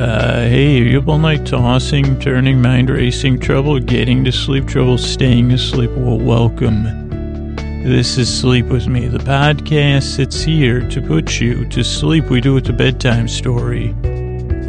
Uh, 0.00 0.48
hey, 0.48 0.80
are 0.80 0.84
you 0.84 0.98
up 0.98 1.08
all 1.08 1.18
night 1.18 1.44
tossing, 1.44 2.18
turning, 2.20 2.62
mind 2.62 2.88
racing, 2.88 3.38
trouble 3.38 3.78
getting 3.78 4.24
to 4.24 4.32
sleep, 4.32 4.66
trouble 4.66 4.96
staying 4.96 5.52
asleep? 5.52 5.90
Well, 5.90 6.18
welcome. 6.18 6.84
This 7.84 8.16
is 8.16 8.34
Sleep 8.34 8.64
With 8.64 8.86
Me, 8.86 9.08
the 9.08 9.18
podcast 9.18 10.16
that's 10.16 10.40
here 10.40 10.88
to 10.88 11.02
put 11.02 11.38
you 11.38 11.68
to 11.68 11.84
sleep. 11.84 12.30
We 12.30 12.40
do 12.40 12.56
it 12.56 12.64
the 12.64 12.72
bedtime 12.72 13.28
story. 13.28 13.94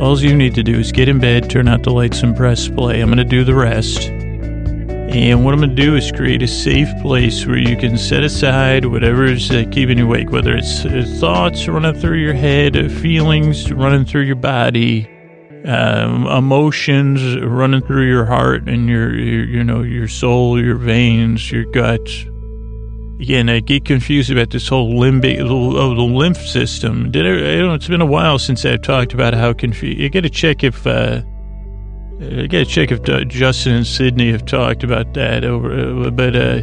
All 0.02 0.20
you 0.20 0.36
need 0.36 0.54
to 0.55 0.64
do 0.64 0.78
is 0.78 0.91
get 0.91 1.07
in 1.07 1.20
bed, 1.20 1.50
turn 1.50 1.70
out 1.70 1.84
the 1.84 1.91
lights, 1.91 2.23
and 2.23 2.36
press 2.36 2.68
play. 2.68 3.00
I'm 3.00 3.07
going 3.07 3.18
to 3.18 3.23
do 3.23 3.45
the 3.45 3.55
rest. 3.55 4.09
And 4.09 5.45
what 5.45 5.54
I'm 5.54 5.61
going 5.61 5.73
to 5.73 5.82
do 5.82 5.95
is 5.95 6.11
create 6.11 6.41
a 6.41 6.48
safe 6.48 6.89
place 7.02 7.45
where 7.45 7.57
you 7.57 7.77
can 7.77 7.98
set 7.98 8.23
aside 8.23 8.86
whatever's 8.86 9.50
uh, 9.50 9.64
keeping 9.71 9.98
you 9.98 10.07
awake, 10.07 10.32
whether 10.32 10.57
it's 10.57 10.84
uh, 10.84 11.06
thoughts 11.20 11.70
running 11.70 12.00
through 12.00 12.18
your 12.18 12.34
head, 12.34 12.75
uh, 12.75 12.89
feelings 12.89 13.71
running 13.71 14.04
through 14.04 14.23
your 14.23 14.36
body, 14.36 15.09
um, 15.65 16.25
emotions 16.28 17.38
running 17.38 17.82
through 17.82 18.07
your 18.07 18.25
heart 18.25 18.68
and 18.68 18.89
your, 18.89 19.14
your, 19.14 19.46
you 19.46 19.64
know, 19.64 19.82
your 19.82 20.07
soul, 20.07 20.60
your 20.60 20.75
veins, 20.75 21.51
your 21.51 21.65
gut. 21.65 22.01
Again, 23.20 23.50
I 23.50 23.60
get 23.60 23.86
confused 23.86 24.32
about 24.32 24.50
this 24.50 24.68
whole 24.68 24.93
limbic, 24.93 25.39
oh, 25.39 25.93
the 25.93 26.01
lymph 26.01 26.39
system. 26.39 27.11
Did 27.11 27.28
I, 27.28 27.29
I 27.29 27.56
know, 27.60 27.74
it's 27.75 27.87
been 27.87 28.01
a 28.01 28.06
while 28.06 28.39
since 28.39 28.65
I've 28.65 28.82
talked 28.82 29.14
about 29.14 29.36
how 29.36 29.54
confused. 29.54 30.00
You 30.00 30.10
got 30.10 30.24
to 30.24 30.29
check 30.29 30.64
if, 30.64 30.87
uh, 30.87 31.21
I 32.20 32.48
got 32.48 32.59
to 32.59 32.66
check 32.66 32.92
if 32.92 33.08
uh, 33.08 33.23
Justin 33.25 33.75
and 33.75 33.86
Sydnee 33.86 34.31
have 34.31 34.45
talked 34.45 34.84
about 34.84 35.14
that 35.14 35.45
over, 35.45 36.08
uh, 36.08 36.09
but, 36.09 36.36
uh, 36.36 36.62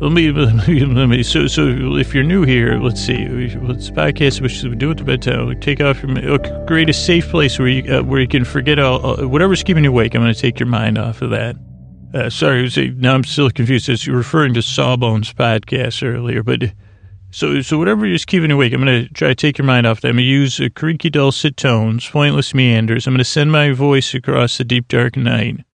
let 0.00 0.12
me, 0.12 0.30
let 0.32 0.68
me, 0.68 0.84
let 0.84 1.06
me, 1.06 1.22
so, 1.22 1.46
so 1.46 1.96
if 1.96 2.14
you're 2.14 2.24
new 2.24 2.42
here, 2.44 2.78
let's 2.78 3.04
see, 3.04 3.26
let's 3.62 3.90
podcast, 3.90 4.40
which 4.40 4.62
we 4.62 4.74
do 4.74 4.90
at 4.90 4.98
the 4.98 5.04
bedtime, 5.04 5.46
we 5.46 5.54
take 5.56 5.80
off 5.80 6.02
your, 6.02 6.38
create 6.66 6.88
a 6.88 6.92
safe 6.92 7.28
place 7.28 7.58
where 7.58 7.68
you, 7.68 7.94
uh, 7.94 8.02
where 8.02 8.20
you 8.20 8.28
can 8.28 8.44
forget 8.44 8.78
all, 8.78 9.20
uh, 9.20 9.28
whatever's 9.28 9.62
keeping 9.62 9.84
you 9.84 9.90
awake. 9.90 10.14
I'm 10.14 10.22
going 10.22 10.34
to 10.34 10.40
take 10.40 10.58
your 10.58 10.68
mind 10.68 10.98
off 10.98 11.22
of 11.22 11.30
that. 11.30 11.56
Uh, 12.14 12.30
sorry, 12.30 12.70
now 12.96 13.14
I'm 13.14 13.24
still 13.24 13.50
confused. 13.50 13.88
As 13.88 14.06
you're 14.06 14.16
referring 14.16 14.54
to 14.54 14.62
Sawbones 14.62 15.32
podcast 15.32 16.06
earlier, 16.06 16.44
but 16.44 16.72
so 17.32 17.60
so 17.60 17.76
whatever 17.76 18.06
is 18.06 18.24
keeping 18.24 18.50
you 18.50 18.54
awake, 18.54 18.72
I'm 18.72 18.84
going 18.84 19.06
to 19.06 19.12
try 19.12 19.28
to 19.28 19.34
take 19.34 19.58
your 19.58 19.66
mind 19.66 19.84
off 19.84 20.00
that. 20.02 20.10
I'm 20.10 20.14
going 20.14 20.24
to 20.24 20.30
use 20.30 20.60
uh, 20.60 20.68
creaky 20.76 21.10
dulcet 21.10 21.56
tones, 21.56 22.08
pointless 22.08 22.54
meanders. 22.54 23.08
I'm 23.08 23.14
going 23.14 23.18
to 23.18 23.24
send 23.24 23.50
my 23.50 23.72
voice 23.72 24.14
across 24.14 24.58
the 24.58 24.64
deep 24.64 24.86
dark 24.86 25.16
night, 25.16 25.64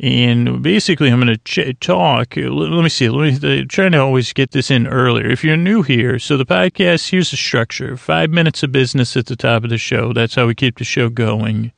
and 0.00 0.62
basically 0.62 1.10
I'm 1.10 1.20
going 1.20 1.36
to 1.36 1.44
ch- 1.44 1.78
talk. 1.80 2.36
Let, 2.36 2.48
let, 2.48 2.82
me 2.82 2.88
see. 2.88 3.08
Let 3.10 3.42
me 3.42 3.62
uh, 3.62 3.64
trying 3.68 3.92
to 3.92 3.98
always 3.98 4.32
get 4.32 4.52
this 4.52 4.70
in 4.70 4.86
earlier. 4.86 5.28
If 5.28 5.44
you're 5.44 5.58
new 5.58 5.82
here, 5.82 6.18
so 6.18 6.36
the 6.36 6.46
podcast 6.46 7.10
here's 7.10 7.30
the 7.30 7.36
structure: 7.36 7.96
five 7.96 8.30
minutes 8.30 8.62
of 8.62 8.72
business 8.72 9.16
at 9.16 9.26
the 9.26 9.36
top 9.36 9.62
of 9.62 9.70
the 9.70 9.78
show. 9.78 10.12
That's 10.12 10.34
how 10.34 10.46
we 10.46 10.54
keep 10.54 10.78
the 10.78 10.84
show 10.84 11.10
going. 11.10 11.72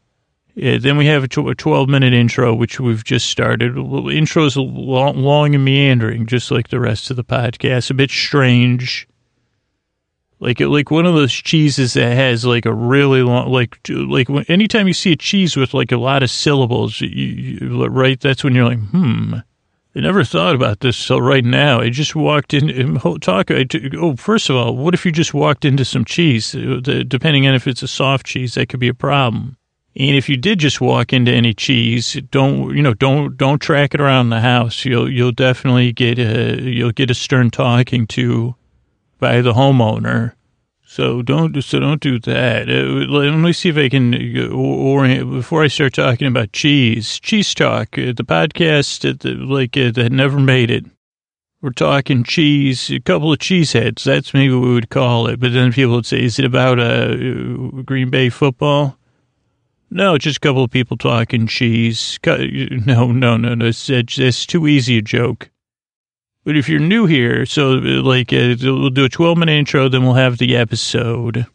Yeah, 0.55 0.79
then 0.79 0.99
we 0.99 1.07
have 1.07 1.25
a 1.25 1.29
12 1.29 1.89
minute 1.89 2.13
intro, 2.13 2.55
which 2.55 2.79
we've 2.79 3.03
just 3.03 3.29
started. 3.29 3.77
Intro's 3.77 4.57
long, 4.57 5.17
long 5.17 5.55
and 5.55 5.65
meandering, 5.65 6.27
just 6.27 6.51
like 6.51 6.69
the 6.69 6.79
rest 6.79 7.11
of 7.11 7.17
the 7.17 7.25
podcast. 7.25 7.91
A 7.91 7.95
bit 7.95 8.11
strange. 8.11 9.09
Like, 10.43 10.59
like 10.59 10.91
one 10.91 11.07
of 11.07 11.15
those 11.15 11.33
cheeses 11.33 11.93
that 11.93 12.17
has 12.17 12.45
like 12.45 12.67
a 12.67 12.75
really 12.75 13.23
long, 13.23 13.53
like, 13.53 13.79
like 13.89 14.29
anytime 14.51 14.89
you 14.89 14.93
see 14.93 15.13
a 15.13 15.17
cheese 15.17 15.57
with 15.57 15.73
like 15.73 15.93
a 15.93 15.97
lot 15.97 16.25
of 16.25 16.31
syllables, 16.31 17.01
you, 17.01 17.09
you, 17.09 17.87
right? 17.87 18.19
That's 18.19 18.43
when 18.43 18.53
you're 18.53 18.65
like, 18.65 18.81
hmm. 18.81 19.35
I 19.95 20.01
never 20.01 20.25
thought 20.25 20.57
about 20.57 20.81
this 20.81 21.07
till 21.07 21.23
right 21.23 21.45
now. 21.45 21.81
I 21.81 21.91
just 21.91 22.17
walked 22.17 22.55
in, 22.55 22.99
talk. 23.21 23.53
I, 23.53 23.67
oh, 23.97 24.17
first 24.17 24.51
of 24.51 24.57
all, 24.57 24.75
what 24.77 24.95
if 24.95 25.07
you 25.07 25.13
just 25.13 25.33
walked 25.33 25.65
into 25.65 25.85
some 25.85 26.05
cheese? 26.05 26.51
Depending 26.51 27.47
on 27.47 27.55
if 27.55 27.69
it's 27.69 27.85
a 27.85 27.89
soft 27.89 28.27
cheese, 28.27 28.55
that 28.55 28.69
could 28.69 28.81
be 28.81 28.89
a 28.89 28.95
problem. 28.95 29.57
And 29.95 30.17
if 30.17 30.29
you 30.29 30.37
did 30.37 30.59
just 30.59 30.81
walk 30.81 31.13
into 31.13 31.31
any 31.31 31.55
cheese, 31.55 32.15
don't 32.33 32.75
you 32.75 32.83
know? 32.83 32.95
Don't 32.95 33.37
don't 33.37 33.61
track 33.61 33.95
it 33.95 34.01
around 34.01 34.31
the 34.31 34.41
house. 34.41 34.85
You'll 34.85 35.09
you'll 35.09 35.31
definitely 35.31 35.93
get 35.93 36.19
a 36.19 36.61
you'll 36.61 36.93
get 36.93 37.11
a 37.11 37.15
stern 37.15 37.51
talking 37.51 38.07
to 38.09 38.57
by 39.21 39.43
the 39.43 39.53
homeowner. 39.53 40.33
So 40.93 41.23
don't 41.23 41.59
so 41.63 41.81
don't 41.81 42.03
do 42.03 42.19
that. 42.19 42.69
Uh, 42.69 43.11
let 43.11 43.35
me 43.35 43.55
see 43.55 43.71
if 43.71 43.79
I 43.79 43.89
can 43.89 44.13
uh, 44.13 45.25
before 45.25 45.65
I 45.65 45.69
start 45.69 45.95
talking 45.95 46.27
about 46.27 46.53
cheese. 46.53 47.19
Cheese 47.19 47.55
talk, 47.55 47.99
uh, 47.99 48.13
the 48.13 48.25
podcast 48.25 49.01
that 49.01 49.25
like 49.25 49.73
that 49.73 50.13
never 50.13 50.39
made 50.39 50.71
it. 50.71 50.85
We're 51.63 51.71
talking 51.71 52.25
cheese, 52.25 52.91
a 52.91 53.01
couple 53.01 53.33
of 53.33 53.39
cheese 53.39 53.73
heads. 53.73 54.05
That's 54.05 54.35
maybe 54.35 54.53
what 54.53 54.67
we 54.67 54.75
would 54.75 54.91
call 54.91 55.29
it. 55.29 55.41
But 55.41 55.55
then 55.55 55.73
people 55.73 55.95
would 55.95 56.05
say, 56.05 56.25
"Is 56.25 56.39
it 56.39 56.45
about 56.45 56.79
uh, 56.79 57.15
Green 57.87 58.11
Bay 58.11 58.29
football?" 58.29 58.99
No, 59.89 60.19
just 60.19 60.37
a 60.37 60.41
couple 60.41 60.63
of 60.63 60.71
people 60.71 60.99
talking 60.99 61.47
cheese. 61.47 62.19
No, 62.27 63.13
no, 63.13 63.39
no, 63.39 63.55
no. 63.55 63.65
It's, 63.65 63.89
it's 63.89 64.45
too 64.45 64.67
easy 64.67 64.99
a 64.99 65.03
joke. 65.03 65.49
But 66.45 66.57
if 66.57 66.69
you're 66.69 66.81
new 66.81 67.07
here, 67.07 67.47
so 67.47 67.73
like 67.75 68.33
uh, 68.33 68.57
we'll 68.61 68.91
do 68.91 69.05
a 69.05 69.09
12 69.09 69.39
minute 69.39 69.53
intro, 69.53 69.89
then 69.89 70.03
we'll 70.03 70.15
have 70.15 70.39
the 70.39 70.57
episode. 70.57 71.47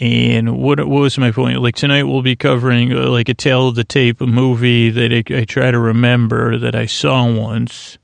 And 0.00 0.58
what, 0.58 0.78
what 0.78 1.00
was 1.00 1.18
my 1.18 1.32
point? 1.32 1.60
Like 1.60 1.74
tonight 1.74 2.04
we'll 2.04 2.22
be 2.22 2.36
covering 2.36 2.92
uh, 2.92 3.08
like 3.08 3.28
a 3.28 3.34
tale 3.34 3.68
of 3.68 3.74
the 3.74 3.84
tape, 3.84 4.20
a 4.20 4.26
movie 4.26 4.90
that 4.90 5.12
I, 5.12 5.38
I 5.38 5.44
try 5.44 5.70
to 5.70 5.78
remember 5.78 6.58
that 6.58 6.76
I 6.76 6.86
saw 6.86 7.30
once. 7.30 7.98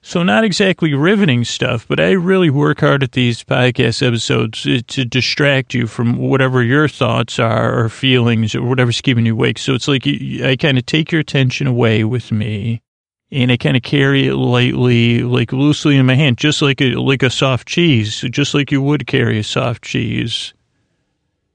So 0.00 0.22
not 0.22 0.44
exactly 0.44 0.92
riveting 0.92 1.44
stuff, 1.44 1.86
but 1.88 1.98
I 1.98 2.10
really 2.10 2.50
work 2.50 2.80
hard 2.80 3.02
at 3.02 3.12
these 3.12 3.42
podcast 3.42 4.06
episodes 4.06 4.62
to, 4.64 4.82
to 4.82 5.04
distract 5.04 5.72
you 5.72 5.86
from 5.86 6.18
whatever 6.18 6.62
your 6.62 6.88
thoughts 6.88 7.38
are 7.38 7.78
or 7.78 7.88
feelings 7.88 8.54
or 8.54 8.62
whatever's 8.62 9.00
keeping 9.00 9.24
you 9.24 9.32
awake. 9.32 9.58
So 9.58 9.72
it's 9.72 9.88
like 9.88 10.06
I 10.06 10.56
kind 10.56 10.78
of 10.78 10.84
take 10.84 11.12
your 11.12 11.22
attention 11.22 11.66
away 11.66 12.04
with 12.04 12.32
me 12.32 12.82
and 13.30 13.50
I 13.50 13.56
kind 13.56 13.76
of 13.76 13.82
carry 13.82 14.26
it 14.26 14.34
lightly, 14.34 15.22
like 15.22 15.52
loosely 15.52 15.96
in 15.96 16.06
my 16.06 16.14
hand, 16.14 16.38
just 16.38 16.62
like 16.62 16.80
a, 16.80 16.94
like 16.94 17.22
a 17.22 17.30
soft 17.30 17.66
cheese, 17.68 18.20
just 18.30 18.54
like 18.54 18.70
you 18.70 18.80
would 18.82 19.06
carry 19.06 19.38
a 19.38 19.44
soft 19.44 19.82
cheese. 19.82 20.54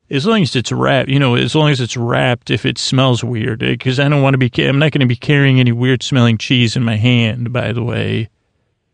As 0.10 0.26
long 0.26 0.42
as 0.42 0.56
it's 0.56 0.72
wrapped, 0.72 1.10
you 1.10 1.20
know, 1.20 1.36
as 1.36 1.54
long 1.54 1.70
as 1.70 1.80
it's 1.80 1.96
wrapped, 1.96 2.50
if 2.50 2.66
it 2.66 2.78
smells 2.80 3.24
weird, 3.24 3.60
because 3.60 4.00
I 4.00 4.10
don't 4.10 4.24
want 4.24 4.34
to 4.34 4.38
be, 4.50 4.52
I'm 4.66 4.80
not 4.80 4.92
going 4.92 5.02
to 5.02 5.06
be 5.06 5.16
carrying 5.16 5.60
any 5.60 5.72
weird 5.72 6.02
smelling 6.02 6.38
cheese 6.38 6.76
in 6.76 6.84
my 6.84 6.96
hand, 6.96 7.54
by 7.54 7.72
the 7.72 7.84
way 7.84 8.30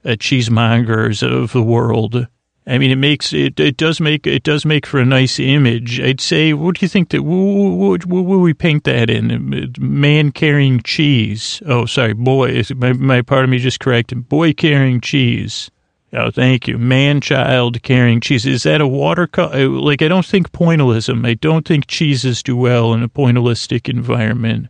uh, 0.06 0.09
cheesemongers 0.09 1.24
of 1.24 1.52
the 1.52 1.64
world. 1.64 2.28
I 2.68 2.80
mean, 2.80 2.90
it 2.90 2.96
makes 2.96 3.31
it. 3.31 3.59
It 3.59 3.78
does 3.78 4.00
make 4.00 4.26
it 4.26 4.44
does 4.44 4.66
make 4.66 4.88
for 4.88 5.00
a 5.00 5.06
nice 5.06 5.40
image. 5.40 6.00
I'd 6.00 6.20
say. 6.20 6.53
What 6.53 6.78
do 6.78 6.86
you 6.86 6.90
think 6.90 7.09
that? 7.09 7.22
What 7.22 8.06
will 8.08 8.40
we 8.40 8.53
paint 8.56 8.86
that 8.86 9.09
in? 9.09 9.74
Man 9.78 10.31
carrying 10.31 10.81
cheese. 10.81 11.62
Oh, 11.68 11.86
sorry, 11.86 12.14
boy. 12.14 12.64
My 12.76 12.94
my 12.94 13.22
part 13.22 13.44
of 13.44 13.52
me 13.52 13.59
just 13.59 13.80
corrected. 13.80 14.28
Boy 14.30 14.53
carrying 14.53 15.00
cheese. 15.00 15.70
Oh, 16.12 16.31
thank 16.31 16.68
you. 16.68 16.78
Man 16.78 17.22
child 17.22 17.84
carrying 17.84 18.22
cheese. 18.22 18.46
Is 18.46 18.64
that 18.64 18.82
a 18.82 18.88
watercolor? 18.88 19.53
Uh, 19.53 19.68
like, 19.68 20.02
I 20.02 20.08
don't 20.08 20.26
think 20.26 20.52
pointillism. 20.52 21.28
I 21.28 21.34
don't 21.34 21.68
think 21.68 21.88
cheeses 21.88 22.42
do 22.42 22.56
well 22.56 22.94
in 22.94 23.03
a 23.03 23.09
pointillistic 23.09 23.90
environment. 23.90 24.70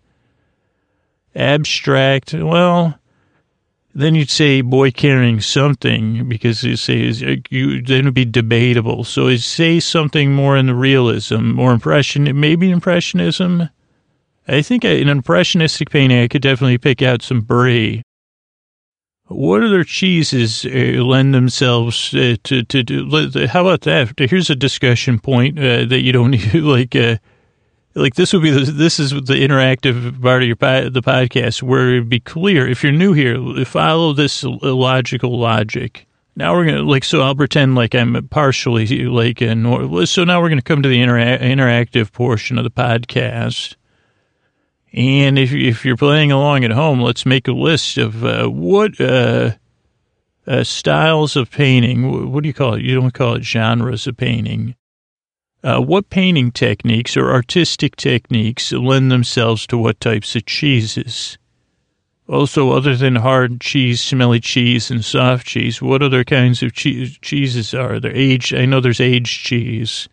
Abstract. 1.36 2.34
Well, 2.34 2.98
then 3.98 4.14
you'd 4.14 4.30
say 4.30 4.60
boy 4.60 4.92
carrying 4.92 5.40
something 5.40 6.28
because 6.28 6.64
you 6.64 6.76
say 6.76 7.42
you 7.50 7.82
then 7.82 8.02
it'd 8.02 8.14
be 8.14 8.26
debatable. 8.26 9.06
So 9.06 9.30
you 9.30 9.38
say 9.38 9.80
something 9.80 10.34
more 10.34 10.58
in 10.58 10.66
the 10.66 10.76
realism, 10.76 11.52
more 11.52 11.72
impression, 11.72 12.24
maybe 12.38 12.70
impressionism. 12.70 13.70
I 14.48 14.62
think 14.62 14.84
an 14.84 15.08
impressionistic 15.08 15.90
painting, 15.90 16.22
I 16.22 16.28
could 16.28 16.42
definitely 16.42 16.78
pick 16.78 17.02
out 17.02 17.22
some 17.22 17.42
brie. 17.42 18.04
What 19.28 19.64
other 19.64 19.84
cheeses 19.84 20.66
uh, 20.66 21.02
lend 21.02 21.34
themselves 21.34 22.14
uh, 22.14 22.36
to, 22.44 22.64
to, 22.64 22.84
to, 22.84 23.48
how 23.48 23.62
about 23.62 23.82
that? 23.82 24.14
Here's 24.20 24.52
a 24.52 24.56
discussion 24.56 25.18
point 25.18 25.58
uh, 25.58 25.86
that 25.86 26.02
you 26.02 26.12
don't 26.12 26.32
need, 26.32 26.53
like, 26.53 26.96
uh, 26.96 27.18
like 27.96 28.16
this 28.16 28.34
would 28.34 28.42
be 28.42 28.52
the, 28.52 28.72
this 28.72 29.00
is 29.00 29.12
the 29.12 29.36
interactive 29.36 30.22
part 30.22 30.44
of 30.44 30.47
your 30.47 30.58
the 30.58 31.02
podcast 31.02 31.64
where 31.64 31.92
it'd 31.92 32.09
be 32.09 32.20
clear 32.20 32.68
if 32.68 32.84
you're 32.84 32.92
new 32.92 33.14
here 33.14 33.38
follow 33.66 34.14
this 34.14 34.44
logical 34.44 35.40
logic. 35.40 36.06
Now 36.36 36.53
we're 36.53 36.66
gonna 36.66 36.84
like 36.84 37.06
so 37.06 37.22
i'll 37.22 37.36
pretend 37.36 37.76
like 37.76 37.96
i'm 37.96 38.28
partially 38.28 39.06
like 39.06 39.42
a 39.42 40.06
so 40.06 40.24
now 40.26 40.42
we're 40.42 40.50
gonna 40.50 40.62
come 40.62 40.82
to 40.84 40.90
the 40.90 41.02
intera- 41.02 41.40
interactive 41.40 42.12
portion 42.12 42.58
of 42.58 42.66
the 42.66 42.72
podcast. 42.72 43.76
And 44.91 45.38
if, 45.38 45.52
if 45.52 45.84
you're 45.84 45.98
playing 45.98 46.32
along 46.32 46.66
at 46.66 46.72
home 46.72 47.02
let's 47.02 47.26
make 47.26 47.48
a 47.48 47.53
list 47.53 47.98
of 47.98 48.26
uh, 48.26 48.48
what 48.48 49.00
uh, 49.00 49.52
uh, 50.46 50.64
styles 50.66 51.38
of 51.38 51.50
painting 51.50 52.32
what 52.34 52.44
do 52.44 52.48
you 52.50 52.53
call 52.53 52.74
it? 52.74 52.82
You 52.82 52.96
don't 52.96 53.14
call 53.14 53.36
it 53.36 53.44
genres 53.44 54.06
of 54.06 54.18
painting 54.18 54.76
uh, 55.66 55.82
what 55.82 56.12
painting 56.12 56.52
techniques 56.52 57.17
or 57.17 57.32
artistic 57.32 57.96
techniques 57.96 58.72
lend 58.72 59.12
themselves 59.12 59.66
to 59.66 59.78
what 59.78 60.00
types 60.00 60.35
of 60.35 60.46
cheeses? 60.46 61.40
Also, 62.29 62.70
other 62.70 62.96
than 62.96 63.16
hard 63.16 63.59
cheese, 63.62 64.00
smelly 64.00 64.40
cheese, 64.40 64.91
and 64.91 65.03
soft 65.03 65.47
cheese, 65.47 65.82
what 65.82 66.03
other 66.03 66.23
kinds 66.23 66.62
of 66.62 66.73
cheese, 66.73 67.17
cheeses 67.20 67.73
are 67.73 68.00
there? 68.00 68.16
Aged, 68.16 68.53
I 68.53 68.66
know 68.66 68.79
there's 68.79 69.02
aged 69.02 69.44
cheese. 69.44 70.08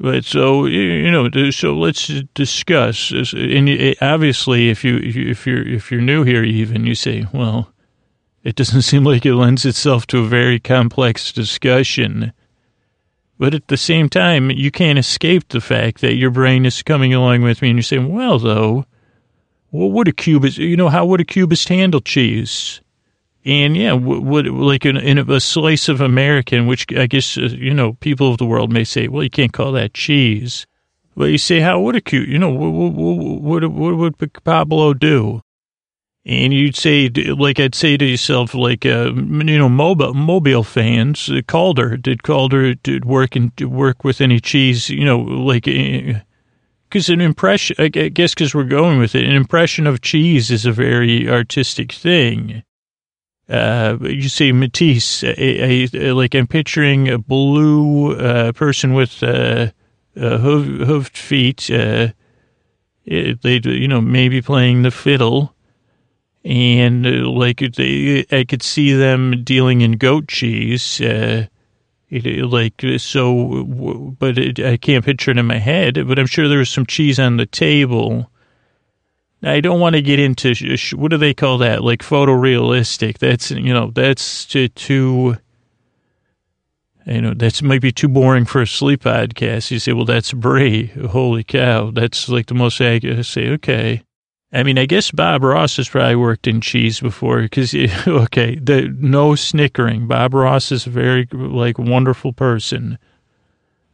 But 0.00 0.24
so 0.24 0.66
you 0.66 1.10
know, 1.10 1.28
so 1.50 1.74
let's 1.74 2.08
discuss. 2.34 3.12
And 3.32 3.96
obviously, 4.00 4.68
if 4.68 4.82
you 4.82 4.96
if 4.98 5.46
you're 5.46 5.66
if 5.66 5.92
you're 5.92 6.00
new 6.00 6.24
here, 6.24 6.42
even 6.42 6.86
you 6.86 6.96
say, 6.96 7.24
well, 7.32 7.72
it 8.42 8.56
doesn't 8.56 8.82
seem 8.90 9.04
like 9.04 9.24
it 9.24 9.34
lends 9.34 9.64
itself 9.64 10.08
to 10.08 10.24
a 10.24 10.28
very 10.28 10.58
complex 10.58 11.32
discussion. 11.32 12.32
But 13.38 13.54
at 13.54 13.68
the 13.68 13.76
same 13.76 14.08
time, 14.08 14.50
you 14.50 14.70
can't 14.70 14.98
escape 14.98 15.48
the 15.48 15.60
fact 15.60 16.00
that 16.00 16.14
your 16.14 16.30
brain 16.30 16.66
is 16.66 16.82
coming 16.82 17.14
along 17.14 17.42
with 17.42 17.62
me, 17.62 17.70
and 17.70 17.78
you're 17.78 17.84
saying, 17.84 18.12
well, 18.12 18.38
though, 18.40 18.84
what 19.70 19.92
would 19.92 20.08
a 20.08 20.12
cubist? 20.12 20.58
You 20.58 20.76
know, 20.76 20.88
how 20.88 21.06
would 21.06 21.20
a 21.20 21.24
cubist 21.24 21.68
handle 21.68 22.00
cheese? 22.00 22.80
And 23.44 23.76
yeah, 23.76 23.92
would 23.92 24.46
like 24.46 24.84
in, 24.84 24.96
in, 24.96 25.18
a 25.18 25.40
slice 25.40 25.88
of 25.88 26.00
American, 26.00 26.66
which 26.66 26.86
I 26.94 27.06
guess 27.06 27.38
uh, 27.38 27.42
you 27.42 27.72
know 27.72 27.94
people 27.94 28.30
of 28.30 28.38
the 28.38 28.44
world 28.44 28.72
may 28.72 28.84
say, 28.84 29.08
well, 29.08 29.22
you 29.22 29.30
can't 29.30 29.52
call 29.52 29.72
that 29.72 29.94
cheese. 29.94 30.66
But 31.16 31.26
you 31.26 31.38
say, 31.38 31.60
how 31.60 31.80
would 31.80 31.96
a 31.96 32.00
cute? 32.00 32.28
You 32.28 32.38
know, 32.38 32.50
what, 32.50 32.70
what, 32.70 33.62
what, 33.62 33.72
what 33.72 33.96
would 33.96 34.44
Pablo 34.44 34.94
do? 34.94 35.40
And 36.26 36.52
you'd 36.52 36.76
say, 36.76 37.08
like 37.08 37.58
I'd 37.58 37.74
say 37.74 37.96
to 37.96 38.04
yourself, 38.04 38.54
like 38.54 38.84
uh, 38.84 39.12
you 39.14 39.58
know, 39.58 39.68
mobile 39.68 40.12
mobile 40.12 40.62
fans, 40.62 41.30
uh, 41.30 41.40
Calder 41.46 41.96
did 41.96 42.22
Calder 42.22 42.74
did 42.74 43.04
work 43.04 43.34
and 43.34 43.58
work 43.60 44.04
with 44.04 44.20
any 44.20 44.38
cheese? 44.38 44.90
You 44.90 45.04
know, 45.04 45.18
like 45.18 45.64
because 45.64 47.08
uh, 47.08 47.12
an 47.14 47.20
impression, 47.20 47.76
I 47.78 47.88
guess, 47.88 48.34
because 48.34 48.54
we're 48.54 48.64
going 48.64 48.98
with 48.98 49.14
it, 49.14 49.24
an 49.24 49.34
impression 49.34 49.86
of 49.86 50.02
cheese 50.02 50.50
is 50.50 50.66
a 50.66 50.72
very 50.72 51.30
artistic 51.30 51.92
thing 51.92 52.62
uh, 53.48 53.96
you 54.02 54.28
see 54.28 54.52
Matisse, 54.52 55.22
a, 55.22 55.88
a, 55.94 56.12
like 56.12 56.34
I'm 56.34 56.46
picturing 56.46 57.08
a 57.08 57.18
blue 57.18 58.14
uh, 58.14 58.52
person 58.52 58.92
with 58.92 59.22
uh, 59.22 59.70
uh, 60.16 60.38
hoof, 60.38 60.86
hoofed 60.86 61.16
feet. 61.16 61.70
Uh, 61.70 62.08
they, 63.06 63.60
you 63.64 63.88
know, 63.88 64.02
maybe 64.02 64.42
playing 64.42 64.82
the 64.82 64.90
fiddle, 64.90 65.54
and 66.48 67.06
uh, 67.06 67.28
like 67.30 67.58
they, 67.58 68.24
I 68.32 68.44
could 68.44 68.62
see 68.62 68.92
them 68.92 69.44
dealing 69.44 69.82
in 69.82 69.92
goat 69.92 70.28
cheese. 70.28 71.00
Uh, 71.00 71.46
it, 72.10 72.44
like 72.46 72.82
so, 72.98 73.64
but 74.18 74.38
it, 74.38 74.58
I 74.58 74.78
can't 74.78 75.04
picture 75.04 75.30
it 75.30 75.38
in 75.38 75.46
my 75.46 75.58
head. 75.58 76.08
But 76.08 76.18
I'm 76.18 76.26
sure 76.26 76.48
there 76.48 76.58
was 76.58 76.70
some 76.70 76.86
cheese 76.86 77.18
on 77.18 77.36
the 77.36 77.46
table 77.46 78.30
I 79.42 79.60
don't 79.60 79.78
want 79.78 79.94
to 79.94 80.02
get 80.02 80.18
into 80.18 80.54
what 80.96 81.10
do 81.10 81.16
they 81.16 81.32
call 81.32 81.58
that? 81.58 81.84
Like 81.84 82.00
photorealistic. 82.00 83.18
That's 83.18 83.50
you 83.50 83.72
know 83.72 83.90
that's 83.92 84.44
too, 84.46 84.68
too 84.68 85.36
you 87.06 87.20
know 87.20 87.34
that's 87.34 87.62
might 87.62 87.80
be 87.80 87.92
too 87.92 88.08
boring 88.08 88.44
for 88.44 88.62
a 88.62 88.66
sleep 88.66 89.04
podcast. 89.04 89.70
You 89.70 89.78
say, 89.78 89.92
well, 89.92 90.04
that's 90.04 90.32
Brie. 90.32 90.86
Holy 90.86 91.44
cow, 91.44 91.92
that's 91.92 92.28
like 92.28 92.46
the 92.46 92.54
most. 92.54 92.80
I 92.80 92.98
say, 93.22 93.48
okay. 93.50 94.02
I 94.52 94.62
mean, 94.62 94.78
I 94.78 94.86
guess 94.86 95.10
Bob 95.10 95.44
Ross 95.44 95.76
has 95.76 95.88
probably 95.88 96.16
worked 96.16 96.46
in 96.46 96.60
cheese 96.60 97.00
before 97.00 97.42
because 97.42 97.74
okay, 98.06 98.54
the 98.56 98.94
no 98.98 99.34
snickering. 99.34 100.06
Bob 100.06 100.34
Ross 100.34 100.72
is 100.72 100.86
a 100.86 100.90
very 100.90 101.28
like 101.32 101.78
wonderful 101.78 102.32
person. 102.32 102.98